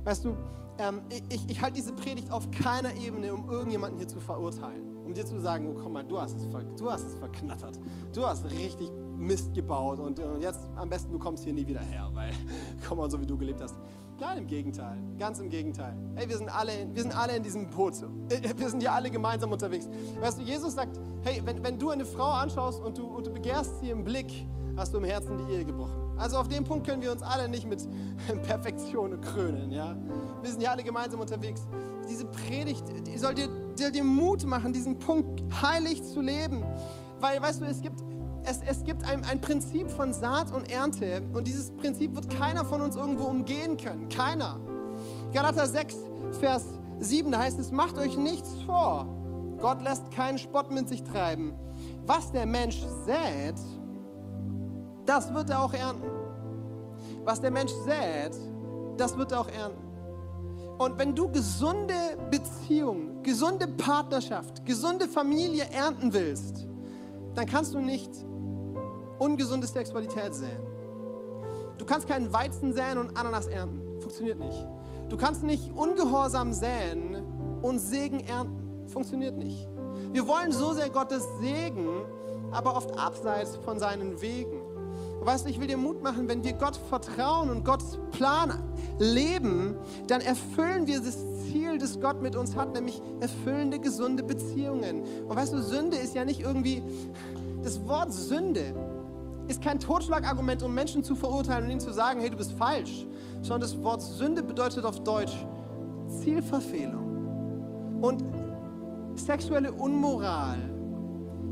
Weißt 0.05 0.25
du, 0.25 0.37
ähm, 0.79 1.01
ich, 1.29 1.51
ich 1.51 1.61
halte 1.61 1.77
diese 1.77 1.93
Predigt 1.93 2.31
auf 2.31 2.51
keiner 2.51 2.95
Ebene, 2.95 3.35
um 3.35 3.51
irgendjemanden 3.51 3.99
hier 3.99 4.09
zu 4.09 4.21
verurteilen. 4.21 4.97
Um 5.05 5.15
dir 5.15 5.25
zu 5.25 5.41
sagen, 5.41 5.67
oh 5.69 5.81
komm 5.81 5.95
mal, 5.95 6.05
du 6.05 6.21
hast 6.21 6.37
es, 6.37 6.47
du 6.77 6.91
hast 6.91 7.05
es 7.05 7.15
verknattert. 7.15 7.79
Du 8.13 8.27
hast 8.27 8.45
richtig 8.51 8.91
Mist 9.17 9.55
gebaut 9.55 9.99
und, 9.99 10.21
und 10.21 10.41
jetzt 10.41 10.61
am 10.77 10.89
besten 10.89 11.13
du 11.13 11.19
kommst 11.19 11.45
hier 11.45 11.53
nie 11.53 11.67
wieder 11.67 11.81
her, 11.81 12.09
weil 12.13 12.33
komm 12.89 12.99
mal 12.99 13.11
so 13.11 13.21
wie 13.21 13.27
du 13.27 13.37
gelebt 13.37 13.61
hast. 13.61 13.77
Nein, 14.21 14.39
im 14.39 14.47
Gegenteil, 14.49 14.99
ganz 15.17 15.39
im 15.39 15.49
Gegenteil. 15.49 15.95
Hey, 16.17 16.29
wir 16.29 16.37
sind 16.37 16.49
alle, 16.49 16.73
wir 16.93 17.03
sind 17.03 17.17
alle 17.17 17.37
in 17.37 17.43
diesem 17.43 17.71
Boot. 17.71 17.95
Wir 18.57 18.69
sind 18.69 18.83
ja 18.83 18.93
alle 18.93 19.11
gemeinsam 19.11 19.53
unterwegs. 19.53 19.89
Weißt 20.21 20.39
du, 20.39 20.43
Jesus 20.43 20.75
sagt, 20.75 20.99
hey, 21.23 21.41
wenn, 21.45 21.63
wenn 21.63 21.79
du 21.79 21.91
eine 21.91 22.05
Frau 22.05 22.31
anschaust 22.31 22.81
und 22.83 22.99
du, 22.99 23.07
und 23.07 23.27
du 23.27 23.33
begehrst 23.33 23.79
sie 23.81 23.91
im 23.91 24.03
Blick, 24.03 24.27
hast 24.77 24.93
du 24.93 24.99
im 24.99 25.05
Herzen 25.05 25.39
die 25.39 25.55
Ehe 25.55 25.65
gebrochen. 25.65 25.95
Also 26.17 26.37
auf 26.37 26.49
dem 26.49 26.65
Punkt 26.65 26.85
können 26.87 27.01
wir 27.01 27.13
uns 27.13 27.23
alle 27.23 27.49
nicht 27.49 27.69
mit 27.69 27.87
Perfektion 28.43 29.21
krönen. 29.21 29.71
Ja? 29.71 29.97
Wir 30.43 30.51
sind 30.51 30.63
ja 30.63 30.73
alle 30.73 30.83
gemeinsam 30.83 31.21
unterwegs. 31.21 31.69
Diese 32.09 32.25
Predigt, 32.25 32.85
die 33.07 33.19
soll 33.19 33.35
dir, 33.35 33.49
soll 33.77 33.93
dir 33.93 34.03
Mut 34.03 34.45
machen, 34.45 34.73
diesen 34.73 34.99
Punkt 34.99 35.43
heilig 35.63 36.03
zu 36.03 36.21
leben. 36.21 36.65
Weil, 37.21 37.41
weißt 37.41 37.61
du, 37.61 37.67
es 37.67 37.81
gibt, 37.81 38.01
es, 38.49 38.61
es 38.67 38.85
gibt 38.85 39.05
ein, 39.05 39.25
ein 39.25 39.41
Prinzip 39.41 39.91
von 39.91 40.13
Saat 40.13 40.53
und 40.53 40.71
Ernte 40.71 41.23
und 41.35 41.47
dieses 41.47 41.71
Prinzip 41.71 42.15
wird 42.15 42.31
keiner 42.31 42.65
von 42.65 42.81
uns 42.81 42.97
irgendwo 42.97 43.25
umgehen 43.25 43.77
können. 43.77 44.09
Keiner. 44.09 44.59
Galater 45.33 45.67
6, 45.67 45.95
Vers 46.41 46.65
7, 47.01 47.31
da 47.31 47.41
heißt 47.41 47.59
es, 47.59 47.71
macht 47.71 47.99
euch 47.99 48.17
nichts 48.17 48.49
vor. 48.65 49.07
Gott 49.61 49.83
lässt 49.83 50.11
keinen 50.13 50.39
Spott 50.39 50.71
mit 50.71 50.89
sich 50.89 51.03
treiben. 51.03 51.53
Was 52.07 52.33
der 52.33 52.47
Mensch 52.47 52.81
sät, 53.05 53.57
das 55.05 55.33
wird 55.35 55.51
er 55.51 55.63
auch 55.63 55.75
ernten. 55.75 56.09
Was 57.25 57.41
der 57.41 57.51
Mensch 57.51 57.73
sät, 57.85 58.35
das 58.97 59.17
wird 59.19 59.33
er 59.33 59.41
auch 59.41 59.49
ernten. 59.49 59.87
Und 60.79 60.97
wenn 60.99 61.15
du 61.15 61.29
gesunde 61.31 61.95
Beziehung, 62.31 63.23
gesunde 63.23 63.67
Partnerschaft, 63.67 64.65
gesunde 64.65 65.09
Familie 65.09 65.65
ernten 65.73 66.13
willst, 66.13 66.67
dann 67.35 67.47
kannst 67.47 67.75
du 67.75 67.81
nicht 67.81 68.11
ungesunde 69.19 69.67
Sexualität 69.67 70.35
säen. 70.35 70.63
Du 71.79 71.85
kannst 71.85 72.09
keinen 72.09 72.33
Weizen 72.33 72.73
säen 72.73 72.99
und 72.99 73.17
Ananas 73.17 73.47
ernten. 73.47 74.01
Funktioniert 74.01 74.39
nicht. 74.39 74.67
Du 75.09 75.17
kannst 75.17 75.43
nicht 75.43 75.73
ungehorsam 75.75 76.53
säen 76.53 77.23
und 77.63 77.79
Segen 77.79 78.21
ernten. 78.21 78.89
Funktioniert 78.89 79.37
nicht. 79.37 79.69
Wir 80.13 80.27
wollen 80.27 80.53
so 80.53 80.73
sehr 80.73 80.91
Gottes 80.91 81.25
Segen, 81.41 81.89
aber 82.51 82.77
oft 82.77 82.99
abseits 82.99 83.57
von 83.57 83.79
seinen 83.79 84.21
Wegen. 84.21 84.61
Weißt 85.21 85.45
du, 85.45 85.51
ich 85.51 85.61
will 85.61 85.67
dir 85.67 85.77
Mut 85.77 86.03
machen, 86.03 86.29
wenn 86.29 86.45
wir 86.45 86.53
Gott 86.53 86.77
vertrauen 86.77 87.51
und 87.51 87.65
Gottes 87.65 87.99
Plan 88.13 88.63
leben, 88.99 89.77
dann 90.07 90.21
erfüllen 90.21 90.87
wir 90.87 91.01
das 91.01 91.19
Ziel, 91.45 91.79
das 91.79 92.01
Gott 92.01 92.23
mit 92.23 92.37
uns 92.37 92.57
hat, 92.57 92.73
nämlich 92.73 93.03
erfüllende, 93.21 93.79
gesunde 93.79 94.23
Beziehungen. 94.23 95.03
Und 95.29 95.37
weißt 95.37 95.53
du, 95.53 95.63
Sünde 95.63 95.97
ist 95.97 96.15
ja 96.15 96.25
nicht 96.25 96.41
irgendwie, 96.41 96.83
das 97.63 97.87
Wort 97.87 98.13
Sünde 98.13 98.75
ist 99.49 99.63
kein 99.63 99.81
Totschlagargument, 99.81 100.63
um 100.63 100.75
Menschen 100.75 101.03
zu 101.03 101.15
verurteilen 101.15 101.65
und 101.65 101.71
ihnen 101.71 101.81
zu 101.81 101.93
sagen, 101.93 102.21
hey, 102.21 102.31
du 102.31 102.37
bist 102.37 102.53
falsch, 102.53 103.07
sondern 103.41 103.63
das 103.63 103.83
Wort 103.83 104.03
Sünde 104.03 104.43
bedeutet 104.43 104.85
auf 104.85 105.03
Deutsch 105.03 105.47
Zielverfehlung. 106.09 107.99
Und 108.01 108.23
sexuelle 109.17 109.73
Unmoral 109.73 110.59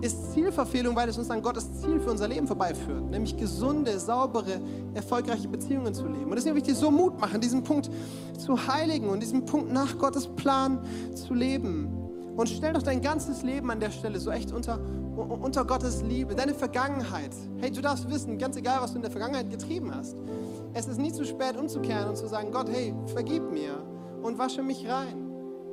ist 0.03 0.32
Zielverfehlung, 0.32 0.94
weil 0.94 1.09
es 1.09 1.16
uns 1.16 1.30
an 1.30 1.40
Gottes 1.40 1.80
Ziel 1.80 1.99
für 2.01 2.11
unser 2.11 2.28
Leben 2.28 2.47
vorbeiführt, 2.47 3.11
nämlich 3.11 3.36
gesunde, 3.36 3.99
saubere, 3.99 4.61
erfolgreiche 4.94 5.49
Beziehungen 5.49 5.94
zu 5.94 6.07
leben. 6.07 6.24
Und 6.24 6.36
deswegen 6.36 6.55
will 6.55 6.62
ich 6.62 6.68
dir 6.68 6.74
so 6.74 6.90
Mut 6.90 7.18
machen, 7.18 7.40
diesen 7.40 7.62
Punkt 7.62 7.90
zu 8.38 8.66
heiligen 8.66 9.09
und 9.09 9.20
diesen 9.20 9.47
Punkt 9.47 9.72
nach 9.72 9.97
Gottes 9.97 10.26
Plan 10.28 10.80
zu 11.14 11.32
leben. 11.32 11.88
Und 12.36 12.49
stell 12.51 12.74
doch 12.74 12.82
dein 12.82 13.01
ganzes 13.01 13.42
Leben 13.42 13.70
an 13.70 13.80
der 13.80 13.90
Stelle 13.90 14.20
so 14.20 14.30
echt 14.30 14.53
unter, 14.53 14.78
unter 15.17 15.64
Gottes 15.64 16.03
Liebe, 16.03 16.35
deine 16.35 16.55
Vergangenheit. 16.55 17.35
Hey, 17.59 17.71
du 17.71 17.81
darfst 17.81 18.09
wissen, 18.11 18.39
ganz 18.39 18.57
egal, 18.57 18.81
was 18.81 18.93
du 18.93 18.97
in 18.97 19.03
der 19.03 19.11
Vergangenheit 19.11 19.51
getrieben 19.51 19.95
hast, 19.95 20.17
es 20.75 20.87
ist 20.89 20.99
nie 20.99 21.12
zu 21.12 21.25
spät 21.25 21.57
umzukehren 21.57 22.09
und 22.09 22.17
zu 22.17 22.27
sagen, 22.29 22.53
Gott, 22.53 22.69
hey, 22.71 22.95
vergib 23.07 23.51
mir 23.51 23.83
und 24.23 24.39
wasche 24.39 24.62
mich 24.62 24.87
rein. 24.89 25.23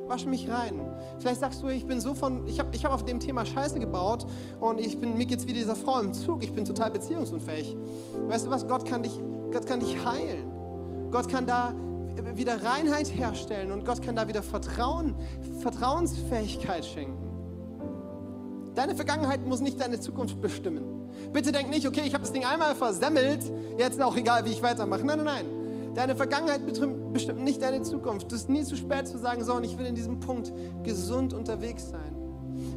Wasch 0.07 0.25
mich 0.25 0.49
rein. 0.49 0.81
Vielleicht 1.19 1.39
sagst 1.39 1.63
du, 1.63 1.69
ich 1.69 1.85
bin 1.85 2.01
so 2.01 2.13
von, 2.13 2.45
ich 2.45 2.59
habe 2.59 2.69
ich 2.73 2.83
hab 2.83 2.91
auf 2.91 3.05
dem 3.05 3.19
Thema 3.19 3.45
Scheiße 3.45 3.79
gebaut 3.79 4.25
und 4.59 4.79
ich 4.79 4.99
bin, 4.99 5.17
mir 5.17 5.25
geht's 5.25 5.47
wie 5.47 5.53
dieser 5.53 5.75
Frau 5.75 5.99
im 5.99 6.13
Zug, 6.13 6.43
ich 6.43 6.53
bin 6.53 6.65
total 6.65 6.91
beziehungsunfähig. 6.91 7.77
Weißt 8.27 8.45
du 8.45 8.49
was, 8.49 8.67
Gott 8.67 8.85
kann 8.85 9.03
dich, 9.03 9.17
Gott 9.51 9.65
kann 9.65 9.79
dich 9.79 10.05
heilen. 10.05 10.51
Gott 11.09 11.29
kann 11.29 11.45
da 11.45 11.73
wieder 12.35 12.63
Reinheit 12.63 13.13
herstellen 13.15 13.71
und 13.71 13.85
Gott 13.85 14.01
kann 14.01 14.15
da 14.15 14.27
wieder 14.27 14.43
Vertrauen, 14.43 15.15
Vertrauensfähigkeit 15.61 16.85
schenken. 16.85 17.32
Deine 18.75 18.95
Vergangenheit 18.95 19.45
muss 19.45 19.61
nicht 19.61 19.79
deine 19.79 19.99
Zukunft 19.99 20.41
bestimmen. 20.41 21.09
Bitte 21.31 21.51
denk 21.51 21.69
nicht, 21.69 21.87
okay, 21.87 22.01
ich 22.05 22.13
habe 22.13 22.23
das 22.23 22.33
Ding 22.33 22.43
einmal 22.43 22.75
versemmelt, 22.75 23.43
jetzt 23.77 24.01
auch 24.01 24.15
egal, 24.17 24.45
wie 24.45 24.51
ich 24.51 24.63
weitermache. 24.63 25.05
Nein, 25.05 25.23
nein, 25.23 25.25
nein. 25.25 25.93
Deine 25.93 26.15
Vergangenheit 26.15 26.61
bestimmt 26.65 27.43
nicht 27.43 27.61
deine 27.61 27.83
Zukunft. 27.83 28.31
Es 28.31 28.41
ist 28.41 28.49
nie 28.49 28.63
zu 28.63 28.75
spät 28.75 29.07
zu 29.07 29.19
sagen, 29.19 29.43
so, 29.43 29.53
und 29.53 29.63
ich 29.63 29.77
will 29.77 29.85
in 29.85 29.93
diesem 29.93 30.19
Punkt 30.19 30.51
gesund 30.83 31.33
unterwegs 31.33 31.89
sein. 31.89 32.15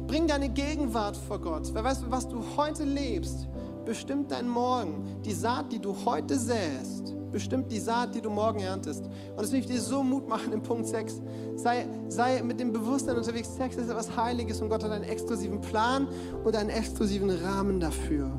Bring 0.05 0.27
deine 0.27 0.49
Gegenwart 0.49 1.17
vor 1.17 1.39
Gott. 1.39 1.73
Weil 1.73 1.83
weißt 1.83 2.03
du, 2.03 2.11
was 2.11 2.27
du 2.27 2.43
heute 2.55 2.83
lebst, 2.83 3.47
bestimmt 3.85 4.31
dein 4.31 4.47
Morgen. 4.47 5.03
Die 5.25 5.33
Saat, 5.33 5.71
die 5.71 5.79
du 5.79 5.95
heute 6.05 6.37
säst, 6.37 7.16
bestimmt 7.37 7.71
die 7.71 7.79
Saat, 7.79 8.15
die 8.15 8.21
du 8.21 8.31
morgen 8.31 8.61
erntest. 8.61 9.05
Und 9.05 9.39
das 9.39 9.51
will 9.51 9.59
ich 9.59 9.67
dir 9.67 9.79
so 9.79 10.01
Mut 10.01 10.27
machen 10.27 10.51
im 10.53 10.63
Punkt 10.63 10.87
6. 10.87 11.21
Sei, 11.55 11.87
sei 12.07 12.41
mit 12.41 12.59
dem 12.59 12.73
Bewusstsein 12.73 13.15
unterwegs, 13.15 13.55
Sex 13.55 13.75
ist 13.75 13.89
etwas 13.89 14.17
Heiliges 14.17 14.59
und 14.59 14.69
Gott 14.69 14.83
hat 14.83 14.89
einen 14.89 15.03
exklusiven 15.03 15.61
Plan 15.61 16.07
und 16.43 16.55
einen 16.55 16.71
exklusiven 16.71 17.29
Rahmen 17.29 17.79
dafür. 17.79 18.31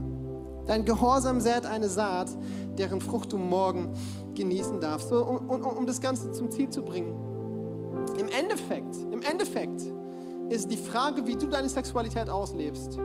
Dein 0.67 0.85
Gehorsam 0.85 1.41
sät 1.41 1.65
eine 1.65 1.89
Saat, 1.89 2.29
deren 2.77 3.01
Frucht 3.01 3.33
du 3.33 3.39
morgen 3.39 3.93
genießen 4.35 4.81
darfst. 4.81 5.11
So, 5.11 5.25
um, 5.25 5.49
um, 5.49 5.63
um 5.63 5.87
das 5.87 6.01
Ganze 6.01 6.33
zum 6.33 6.51
Ziel 6.51 6.69
zu 6.69 6.83
bringen. 6.83 7.15
Im 8.19 8.27
Endeffekt, 8.29 8.97
im 9.13 9.23
Endeffekt 9.23 9.81
ist 10.49 10.73
die 10.73 10.77
Frage, 10.77 11.25
wie 11.25 11.37
du 11.37 11.47
deine 11.47 11.69
Sexualität 11.69 12.29
auslebst, 12.29 12.99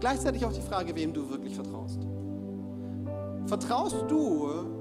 gleichzeitig 0.00 0.44
auch 0.44 0.52
die 0.52 0.62
Frage, 0.62 0.96
wem 0.96 1.12
du 1.12 1.30
wirklich 1.30 1.54
vertraust. 1.54 2.00
Vertraust 3.46 4.04
du 4.08 4.79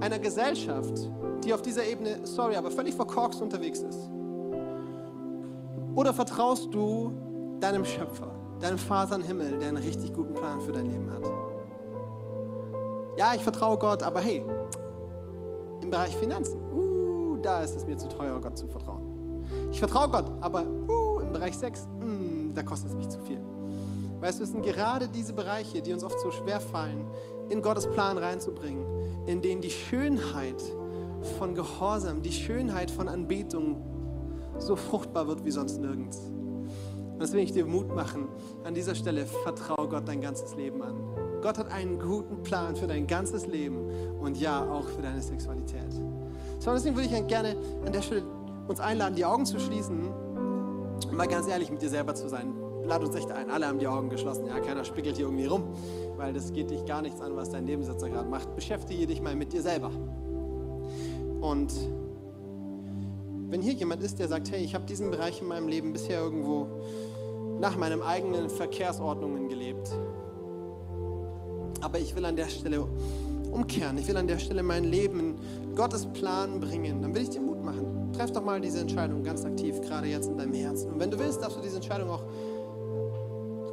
einer 0.00 0.18
Gesellschaft, 0.18 1.10
die 1.44 1.52
auf 1.52 1.62
dieser 1.62 1.84
Ebene, 1.84 2.20
sorry, 2.24 2.56
aber 2.56 2.70
völlig 2.70 2.94
verkorkst 2.94 3.40
unterwegs 3.42 3.80
ist? 3.80 4.10
Oder 5.94 6.14
vertraust 6.14 6.72
du 6.72 7.12
deinem 7.60 7.84
Schöpfer, 7.84 8.30
deinem 8.60 8.78
Vater 8.78 9.16
im 9.16 9.22
Himmel, 9.22 9.58
der 9.58 9.68
einen 9.68 9.78
richtig 9.78 10.12
guten 10.14 10.34
Plan 10.34 10.60
für 10.60 10.72
dein 10.72 10.86
Leben 10.86 11.10
hat? 11.10 11.22
Ja, 13.16 13.34
ich 13.34 13.42
vertraue 13.42 13.76
Gott, 13.78 14.02
aber 14.02 14.20
hey, 14.20 14.44
im 15.82 15.90
Bereich 15.90 16.16
Finanzen, 16.16 16.60
uh, 16.72 17.36
da 17.42 17.62
ist 17.62 17.74
es 17.74 17.86
mir 17.86 17.96
zu 17.96 18.08
teuer, 18.08 18.40
Gott 18.40 18.56
zu 18.56 18.68
vertrauen. 18.68 19.44
Ich 19.72 19.78
vertraue 19.78 20.08
Gott, 20.08 20.30
aber 20.40 20.64
uh, 20.88 21.20
im 21.20 21.32
Bereich 21.32 21.56
Sex, 21.56 21.88
mm, 22.00 22.54
da 22.54 22.62
kostet 22.62 22.90
es 22.90 22.96
mich 22.96 23.08
zu 23.08 23.18
viel. 23.20 23.40
Weißt 24.20 24.38
du, 24.38 24.44
es 24.44 24.50
sind 24.50 24.62
gerade 24.62 25.08
diese 25.08 25.32
Bereiche, 25.32 25.80
die 25.82 25.92
uns 25.92 26.04
oft 26.04 26.20
so 26.20 26.30
schwer 26.30 26.60
fallen, 26.60 27.04
in 27.48 27.62
Gottes 27.62 27.86
Plan 27.86 28.18
reinzubringen, 28.18 28.84
in 29.28 29.42
denen 29.42 29.60
die 29.60 29.70
Schönheit 29.70 30.62
von 31.38 31.54
Gehorsam, 31.54 32.22
die 32.22 32.32
Schönheit 32.32 32.90
von 32.90 33.08
Anbetung 33.08 33.76
so 34.58 34.74
fruchtbar 34.74 35.28
wird 35.28 35.44
wie 35.44 35.50
sonst 35.50 35.78
nirgends. 35.78 36.18
Und 36.18 37.18
das 37.20 37.32
will 37.32 37.40
ich 37.40 37.52
dir 37.52 37.66
Mut 37.66 37.94
machen. 37.94 38.28
An 38.64 38.72
dieser 38.72 38.94
Stelle 38.94 39.26
vertraue 39.26 39.86
Gott 39.86 40.08
dein 40.08 40.22
ganzes 40.22 40.56
Leben 40.56 40.82
an. 40.82 40.96
Gott 41.42 41.58
hat 41.58 41.70
einen 41.70 41.98
guten 41.98 42.42
Plan 42.42 42.74
für 42.74 42.86
dein 42.86 43.06
ganzes 43.06 43.46
Leben 43.46 43.90
und 44.18 44.40
ja, 44.40 44.66
auch 44.66 44.88
für 44.88 45.02
deine 45.02 45.20
Sexualität. 45.20 45.92
So, 46.58 46.72
deswegen 46.72 46.96
würde 46.96 47.14
ich 47.14 47.26
gerne 47.26 47.54
an 47.84 47.92
der 47.92 48.02
Stelle 48.02 48.24
uns 48.66 48.80
einladen, 48.80 49.14
die 49.14 49.26
Augen 49.26 49.44
zu 49.44 49.60
schließen 49.60 50.08
und 51.06 51.12
mal 51.12 51.28
ganz 51.28 51.48
ehrlich 51.48 51.70
mit 51.70 51.82
dir 51.82 51.90
selber 51.90 52.14
zu 52.14 52.28
sein. 52.28 52.54
Lad 52.88 53.04
uns 53.04 53.14
echt 53.14 53.30
ein. 53.30 53.50
Alle 53.50 53.66
haben 53.66 53.78
die 53.78 53.86
Augen 53.86 54.08
geschlossen. 54.08 54.46
Ja, 54.46 54.60
keiner 54.60 54.82
spiegelt 54.84 55.16
hier 55.16 55.26
irgendwie 55.26 55.44
rum, 55.44 55.64
weil 56.16 56.32
das 56.32 56.52
geht 56.52 56.70
dich 56.70 56.86
gar 56.86 57.02
nichts 57.02 57.20
an, 57.20 57.36
was 57.36 57.50
dein 57.50 57.64
Nebensitzer 57.64 58.08
gerade 58.08 58.28
macht. 58.28 58.54
Beschäftige 58.54 59.06
dich 59.06 59.20
mal 59.20 59.36
mit 59.36 59.52
dir 59.52 59.60
selber. 59.60 59.90
Und 61.40 61.72
wenn 63.50 63.60
hier 63.60 63.74
jemand 63.74 64.02
ist, 64.02 64.18
der 64.18 64.28
sagt, 64.28 64.50
hey, 64.50 64.64
ich 64.64 64.74
habe 64.74 64.86
diesen 64.86 65.10
Bereich 65.10 65.40
in 65.42 65.48
meinem 65.48 65.68
Leben 65.68 65.92
bisher 65.92 66.20
irgendwo 66.20 66.66
nach 67.60 67.76
meinen 67.76 68.02
eigenen 68.02 68.48
Verkehrsordnungen 68.48 69.48
gelebt, 69.48 69.90
aber 71.80 71.98
ich 71.98 72.14
will 72.16 72.24
an 72.24 72.36
der 72.36 72.48
Stelle 72.48 72.86
umkehren, 73.50 73.98
ich 73.98 74.08
will 74.08 74.16
an 74.16 74.26
der 74.26 74.38
Stelle 74.38 74.62
mein 74.62 74.84
Leben 74.84 75.20
in 75.20 75.74
Gottes 75.74 76.06
Plan 76.06 76.60
bringen, 76.60 77.02
dann 77.02 77.14
will 77.14 77.22
ich 77.22 77.30
dir 77.30 77.40
Mut 77.40 77.62
machen. 77.64 78.12
Treff 78.12 78.32
doch 78.32 78.44
mal 78.44 78.60
diese 78.60 78.80
Entscheidung 78.80 79.22
ganz 79.22 79.44
aktiv, 79.44 79.80
gerade 79.80 80.06
jetzt 80.08 80.28
in 80.28 80.36
deinem 80.36 80.54
Herzen. 80.54 80.92
Und 80.92 81.00
wenn 81.00 81.10
du 81.10 81.18
willst, 81.18 81.42
darfst 81.42 81.56
du 81.56 81.62
diese 81.62 81.76
Entscheidung 81.76 82.10
auch 82.10 82.24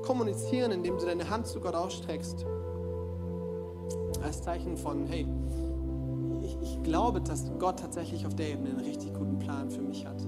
kommunizieren, 0.06 0.72
indem 0.72 0.98
du 0.98 1.06
deine 1.06 1.30
Hand 1.30 1.48
zu 1.48 1.60
Gott 1.60 1.76
ausstreckst. 1.76 2.46
Als 4.24 4.42
Zeichen 4.42 4.78
von, 4.78 5.06
hey, 5.06 5.28
ich, 6.42 6.58
ich 6.62 6.84
glaube, 6.84 7.22
dass 7.22 7.52
Gott 7.60 7.80
tatsächlich 7.80 8.26
auf 8.26 8.36
der 8.36 8.50
Ebene 8.50 8.70
einen 8.70 8.80
richtig 8.80 9.14
guten 9.14 9.40
Plan 9.40 9.70
für 9.70 9.82
mich 9.82 10.06
hat. 10.06 10.22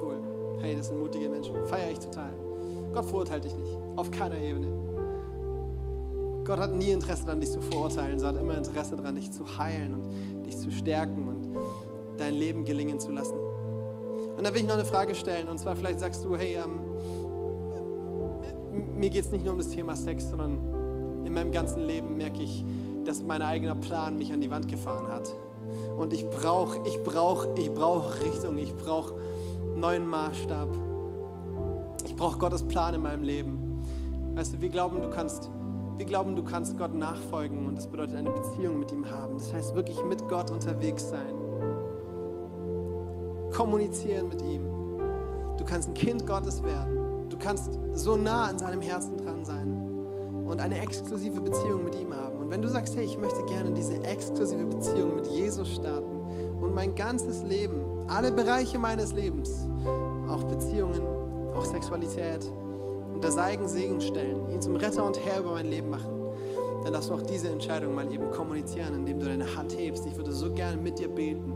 Cool. 0.00 0.20
Hey, 0.60 0.76
das 0.76 0.88
sind 0.88 0.98
mutige 0.98 1.28
Menschen. 1.28 1.54
Feiere 1.66 1.90
ich 1.92 1.98
total. 1.98 2.32
Gott 2.92 3.04
verurteilt 3.06 3.44
dich 3.44 3.56
nicht. 3.56 3.76
Auf 3.96 4.10
keiner 4.10 4.38
Ebene. 4.38 4.66
Gott 6.44 6.58
hat 6.58 6.74
nie 6.74 6.90
Interesse 6.90 7.24
daran, 7.24 7.40
dich 7.40 7.50
zu 7.50 7.60
verurteilen, 7.60 8.18
sondern 8.18 8.44
immer 8.44 8.56
Interesse 8.56 8.96
daran, 8.96 9.16
dich 9.16 9.32
zu 9.32 9.58
heilen 9.58 9.94
und 9.94 10.46
dich 10.46 10.56
zu 10.56 10.70
stärken 10.70 11.26
und 11.26 11.56
dein 12.18 12.34
Leben 12.34 12.64
gelingen 12.64 13.00
zu 13.00 13.10
lassen. 13.10 13.36
Und 14.36 14.44
da 14.46 14.52
will 14.54 14.60
ich 14.60 14.66
noch 14.66 14.74
eine 14.74 14.84
Frage 14.84 15.14
stellen. 15.14 15.48
Und 15.48 15.58
zwar 15.58 15.74
vielleicht 15.74 15.98
sagst 16.00 16.24
du, 16.24 16.36
hey, 16.36 16.56
ähm, 16.56 16.85
mir 18.96 19.10
geht 19.10 19.24
es 19.24 19.32
nicht 19.32 19.44
nur 19.44 19.52
um 19.52 19.58
das 19.58 19.68
Thema 19.68 19.94
Sex, 19.94 20.30
sondern 20.30 20.58
in 21.24 21.32
meinem 21.32 21.52
ganzen 21.52 21.86
Leben 21.86 22.16
merke 22.16 22.42
ich, 22.42 22.64
dass 23.04 23.22
mein 23.22 23.42
eigener 23.42 23.74
Plan 23.74 24.16
mich 24.16 24.32
an 24.32 24.40
die 24.40 24.50
Wand 24.50 24.68
gefahren 24.68 25.08
hat. 25.08 25.32
Und 25.96 26.12
ich 26.12 26.28
brauche, 26.28 26.78
ich 26.86 27.02
brauche, 27.02 27.48
ich 27.56 27.72
brauche 27.72 28.24
Richtung, 28.24 28.58
ich 28.58 28.74
brauche 28.74 29.14
neuen 29.76 30.06
Maßstab. 30.06 30.68
Ich 32.04 32.14
brauche 32.16 32.38
Gottes 32.38 32.62
Plan 32.62 32.94
in 32.94 33.02
meinem 33.02 33.22
Leben. 33.22 33.82
Weißt 34.34 34.54
du, 34.54 34.60
wir 34.60 34.68
glauben, 34.68 35.00
du 35.02 35.10
kannst, 35.10 35.50
wir 35.96 36.06
glauben, 36.06 36.36
du 36.36 36.44
kannst 36.44 36.78
Gott 36.78 36.94
nachfolgen 36.94 37.66
und 37.66 37.76
das 37.76 37.86
bedeutet 37.86 38.16
eine 38.16 38.30
Beziehung 38.30 38.78
mit 38.78 38.92
ihm 38.92 39.10
haben. 39.10 39.34
Das 39.38 39.52
heißt 39.52 39.74
wirklich 39.74 40.02
mit 40.04 40.28
Gott 40.28 40.50
unterwegs 40.50 41.08
sein. 41.08 41.34
Kommunizieren 43.52 44.28
mit 44.28 44.42
ihm. 44.42 44.62
Du 45.58 45.64
kannst 45.64 45.88
ein 45.88 45.94
Kind 45.94 46.26
Gottes 46.26 46.62
werden. 46.62 46.95
Du 47.38 47.44
kannst 47.44 47.78
so 47.92 48.16
nah 48.16 48.46
an 48.46 48.58
seinem 48.58 48.80
Herzen 48.80 49.18
dran 49.18 49.44
sein 49.44 49.68
und 50.46 50.58
eine 50.58 50.80
exklusive 50.80 51.38
Beziehung 51.42 51.84
mit 51.84 51.94
ihm 52.00 52.14
haben. 52.14 52.38
Und 52.38 52.50
wenn 52.50 52.62
du 52.62 52.68
sagst, 52.68 52.96
hey, 52.96 53.04
ich 53.04 53.18
möchte 53.18 53.44
gerne 53.44 53.72
diese 53.72 54.02
exklusive 54.04 54.64
Beziehung 54.64 55.16
mit 55.16 55.26
Jesus 55.26 55.74
starten 55.74 56.18
und 56.62 56.74
mein 56.74 56.94
ganzes 56.94 57.42
Leben, 57.42 57.82
alle 58.08 58.32
Bereiche 58.32 58.78
meines 58.78 59.12
Lebens, 59.12 59.68
auch 60.28 60.44
Beziehungen, 60.44 61.02
auch 61.54 61.66
Sexualität, 61.66 62.50
unter 63.12 63.30
Seigen 63.30 63.68
Segen 63.68 64.00
stellen, 64.00 64.48
ihn 64.50 64.62
zum 64.62 64.76
Retter 64.76 65.04
und 65.04 65.22
Herr 65.26 65.40
über 65.40 65.52
mein 65.52 65.66
Leben 65.66 65.90
machen, 65.90 66.14
dann 66.84 66.94
darfst 66.94 67.10
du 67.10 67.14
auch 67.14 67.22
diese 67.22 67.50
Entscheidung 67.50 67.94
mal 67.94 68.10
eben 68.10 68.30
kommunizieren, 68.30 68.94
indem 68.94 69.20
du 69.20 69.26
deine 69.26 69.56
Hand 69.56 69.76
hebst. 69.76 70.06
Ich 70.06 70.16
würde 70.16 70.32
so 70.32 70.50
gerne 70.54 70.80
mit 70.80 70.98
dir 70.98 71.08
beten. 71.08 71.52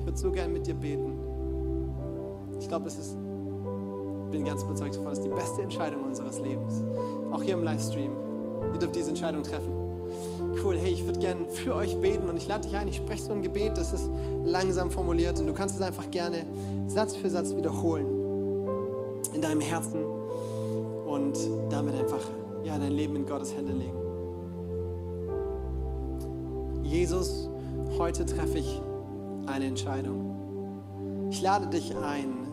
Ich 0.00 0.04
würde 0.04 0.18
so 0.18 0.30
gerne 0.30 0.52
mit 0.52 0.66
dir 0.66 0.74
beten. 0.74 1.18
Ich 2.60 2.68
glaube, 2.68 2.88
es 2.88 2.98
ist 2.98 3.16
bin 4.34 4.44
ganz 4.44 4.64
überzeugt 4.64 4.96
davon, 4.96 5.10
das 5.10 5.18
ist 5.18 5.24
die 5.24 5.30
beste 5.30 5.62
Entscheidung 5.62 6.02
unseres 6.02 6.40
Lebens. 6.40 6.82
Auch 7.30 7.40
hier 7.40 7.54
im 7.54 7.62
Livestream. 7.62 8.10
Ihr 8.72 8.78
dürft 8.80 8.96
diese 8.96 9.10
Entscheidung 9.10 9.44
treffen. 9.44 9.72
Cool, 10.62 10.76
hey, 10.76 10.92
ich 10.92 11.04
würde 11.06 11.20
gerne 11.20 11.48
für 11.48 11.74
euch 11.74 11.96
beten 12.00 12.28
und 12.28 12.36
ich 12.36 12.48
lade 12.48 12.66
dich 12.66 12.76
ein, 12.76 12.88
ich 12.88 12.96
spreche 12.96 13.22
so 13.22 13.32
ein 13.32 13.42
Gebet, 13.42 13.76
das 13.76 13.92
ist 13.92 14.10
langsam 14.44 14.90
formuliert 14.90 15.38
und 15.38 15.46
du 15.46 15.52
kannst 15.52 15.76
es 15.76 15.82
einfach 15.82 16.10
gerne 16.10 16.44
Satz 16.88 17.14
für 17.14 17.30
Satz 17.30 17.54
wiederholen 17.54 18.06
in 19.34 19.40
deinem 19.40 19.60
Herzen 19.60 20.04
und 21.06 21.36
damit 21.70 21.94
einfach 21.94 22.20
ja, 22.64 22.76
dein 22.76 22.92
Leben 22.92 23.14
in 23.16 23.26
Gottes 23.26 23.54
Hände 23.56 23.72
legen. 23.72 23.96
Jesus, 26.82 27.48
heute 27.98 28.26
treffe 28.26 28.58
ich 28.58 28.80
eine 29.46 29.66
Entscheidung. 29.66 31.28
Ich 31.30 31.40
lade 31.40 31.68
dich 31.68 31.96
ein, 31.96 32.43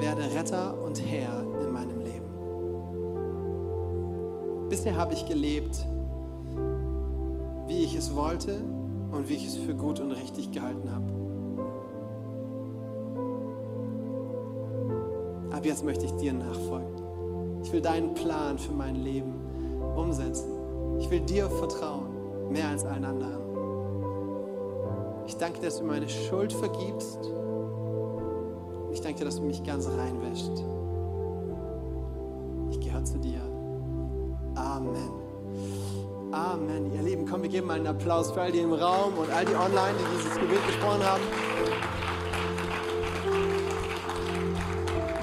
werde 0.00 0.22
Retter 0.34 0.74
und 0.82 1.00
Herr 1.00 1.44
in 1.62 1.72
meinem 1.72 2.00
Leben. 2.00 2.24
Bisher 4.68 4.96
habe 4.96 5.14
ich 5.14 5.26
gelebt, 5.26 5.86
wie 7.66 7.84
ich 7.84 7.94
es 7.94 8.14
wollte 8.14 8.60
und 9.12 9.28
wie 9.28 9.34
ich 9.34 9.46
es 9.46 9.56
für 9.56 9.74
gut 9.74 10.00
und 10.00 10.12
richtig 10.12 10.50
gehalten 10.52 10.90
habe. 10.90 11.04
Ab 15.54 15.64
jetzt 15.64 15.84
möchte 15.84 16.04
ich 16.06 16.12
dir 16.16 16.32
nachfolgen. 16.32 17.62
Ich 17.62 17.72
will 17.72 17.80
deinen 17.80 18.14
Plan 18.14 18.58
für 18.58 18.72
mein 18.72 18.96
Leben 18.96 19.34
umsetzen. 19.96 20.50
Ich 20.98 21.08
will 21.10 21.20
dir 21.20 21.48
vertrauen, 21.48 22.50
mehr 22.50 22.68
als 22.68 22.84
allen 22.84 23.04
anderen. 23.04 23.44
Ich 25.26 25.36
danke, 25.36 25.60
dass 25.60 25.78
du 25.78 25.84
meine 25.84 26.08
Schuld 26.08 26.52
vergibst 26.52 27.18
ich 28.94 29.00
danke 29.00 29.18
dir, 29.18 29.24
dass 29.24 29.36
du 29.36 29.42
mich 29.42 29.62
ganz 29.64 29.88
reinwäscht. 29.88 30.52
Ich 32.70 32.80
gehöre 32.80 33.04
zu 33.04 33.18
dir. 33.18 33.40
Amen. 34.54 35.10
Amen. 36.32 36.94
Ihr 36.94 37.02
Lieben, 37.02 37.26
komm, 37.26 37.42
wir 37.42 37.48
geben 37.48 37.66
mal 37.66 37.74
einen 37.74 37.88
Applaus 37.88 38.30
für 38.30 38.40
all 38.40 38.52
die 38.52 38.60
im 38.60 38.72
Raum 38.72 39.14
und 39.18 39.30
all 39.30 39.44
die 39.44 39.54
online, 39.54 39.94
die 39.98 40.16
dieses 40.16 40.34
Gebet 40.38 40.64
gesprochen 40.66 41.04
haben. 41.04 41.22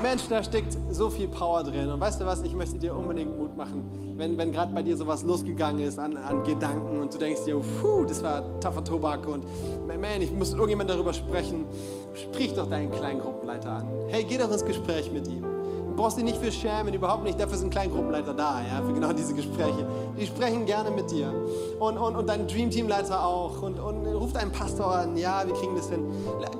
Mensch, 0.01 0.27
da 0.27 0.43
steckt 0.43 0.77
so 0.89 1.09
viel 1.09 1.27
Power 1.27 1.63
drin. 1.63 1.89
Und 1.89 1.99
weißt 1.99 2.19
du 2.19 2.25
was, 2.25 2.41
ich 2.43 2.53
möchte 2.53 2.77
dir 2.77 2.95
unbedingt 2.95 3.37
Mut 3.37 3.55
machen, 3.55 4.13
wenn, 4.17 4.37
wenn 4.37 4.51
gerade 4.51 4.73
bei 4.73 4.83
dir 4.83 4.97
sowas 4.97 5.23
losgegangen 5.23 5.81
ist 5.81 5.99
an, 5.99 6.17
an 6.17 6.43
Gedanken 6.43 6.99
und 6.99 7.13
du 7.13 7.17
denkst 7.17 7.45
dir, 7.45 7.61
puh, 7.81 8.03
das 8.05 8.21
war 8.21 8.59
taffer 8.59 8.83
Tobak 8.83 9.27
und 9.27 9.45
man, 9.87 10.21
ich 10.21 10.31
muss 10.31 10.51
irgendjemand 10.51 10.89
darüber 10.89 11.13
sprechen, 11.13 11.65
sprich 12.13 12.53
doch 12.53 12.69
deinen 12.69 12.91
Kleingruppenleiter 12.91 13.69
an. 13.71 13.87
Hey, 14.07 14.23
geh 14.23 14.37
doch 14.37 14.51
ins 14.51 14.65
Gespräch 14.65 15.11
mit 15.11 15.27
ihm. 15.27 15.43
Du 15.43 15.97
brauchst 15.97 16.17
dich 16.17 16.23
nicht 16.23 16.37
für 16.37 16.51
schämen, 16.51 16.93
überhaupt 16.93 17.25
nicht. 17.25 17.37
Dafür 17.37 17.57
sind 17.57 17.69
Kleingruppenleiter 17.69 18.33
da, 18.33 18.61
ja, 18.61 18.81
für 18.81 18.93
genau 18.93 19.11
diese 19.11 19.33
Gespräche. 19.33 19.85
Die 20.17 20.25
sprechen 20.25 20.65
gerne 20.65 20.89
mit 20.89 21.11
dir. 21.11 21.33
Und, 21.79 21.97
und, 21.97 22.15
und 22.15 22.27
dein 22.27 22.47
Dreamteamleiter 22.47 23.25
auch. 23.25 23.61
Und, 23.61 23.77
und 23.77 24.07
ruf 24.07 24.31
deinen 24.31 24.51
Pastor 24.51 24.95
an. 24.95 25.17
Ja, 25.17 25.43
wir 25.45 25.53
kriegen 25.53 25.75
das 25.75 25.89
hin. 25.89 26.05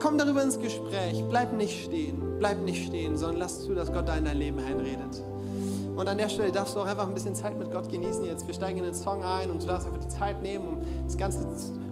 Komm 0.01 0.17
darüber 0.17 0.43
ins 0.43 0.59
Gespräch. 0.59 1.23
Bleib 1.29 1.53
nicht 1.53 1.85
stehen. 1.85 2.21
Bleib 2.39 2.61
nicht 2.61 2.87
stehen, 2.87 3.17
sondern 3.17 3.37
lass 3.37 3.61
zu, 3.63 3.73
dass 3.73 3.93
Gott 3.93 4.09
da 4.09 4.17
in 4.17 4.25
dein 4.25 4.37
Leben 4.37 4.59
einredet. 4.59 5.23
Und 5.95 6.07
an 6.07 6.17
der 6.17 6.29
Stelle 6.29 6.51
darfst 6.51 6.75
du 6.75 6.79
auch 6.79 6.87
einfach 6.87 7.07
ein 7.07 7.13
bisschen 7.13 7.35
Zeit 7.35 7.57
mit 7.57 7.71
Gott 7.71 7.89
genießen 7.89 8.25
jetzt. 8.25 8.47
Wir 8.47 8.53
steigen 8.53 8.79
in 8.79 8.85
den 8.85 8.93
Song 8.93 9.23
ein 9.23 9.51
und 9.51 9.61
du 9.61 9.67
darfst 9.67 9.87
einfach 9.87 10.01
die 10.01 10.09
Zeit 10.09 10.41
nehmen, 10.41 10.67
um 10.67 10.77
das 11.05 11.17
Ganze 11.17 11.45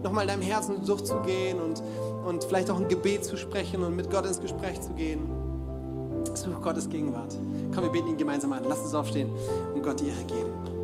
nochmal 0.03 0.23
in 0.23 0.29
deinem 0.29 0.41
Herzen 0.41 0.83
durchzugehen 0.85 1.59
und, 1.59 1.83
und 2.25 2.43
vielleicht 2.43 2.69
auch 2.69 2.79
ein 2.79 2.87
Gebet 2.87 3.25
zu 3.25 3.37
sprechen 3.37 3.83
und 3.83 3.95
mit 3.95 4.09
Gott 4.09 4.25
ins 4.25 4.39
Gespräch 4.39 4.81
zu 4.81 4.93
gehen. 4.93 5.29
Such 6.33 6.61
Gottes 6.61 6.89
Gegenwart. 6.89 7.35
Komm, 7.73 7.83
wir 7.83 7.91
beten 7.91 8.09
ihn 8.09 8.17
gemeinsam 8.17 8.53
an. 8.53 8.63
Lass 8.67 8.81
uns 8.81 8.93
aufstehen 8.93 9.29
und 9.73 9.83
Gott 9.83 9.99
die 9.99 10.07
Ehre 10.07 10.23
geben. 10.25 10.78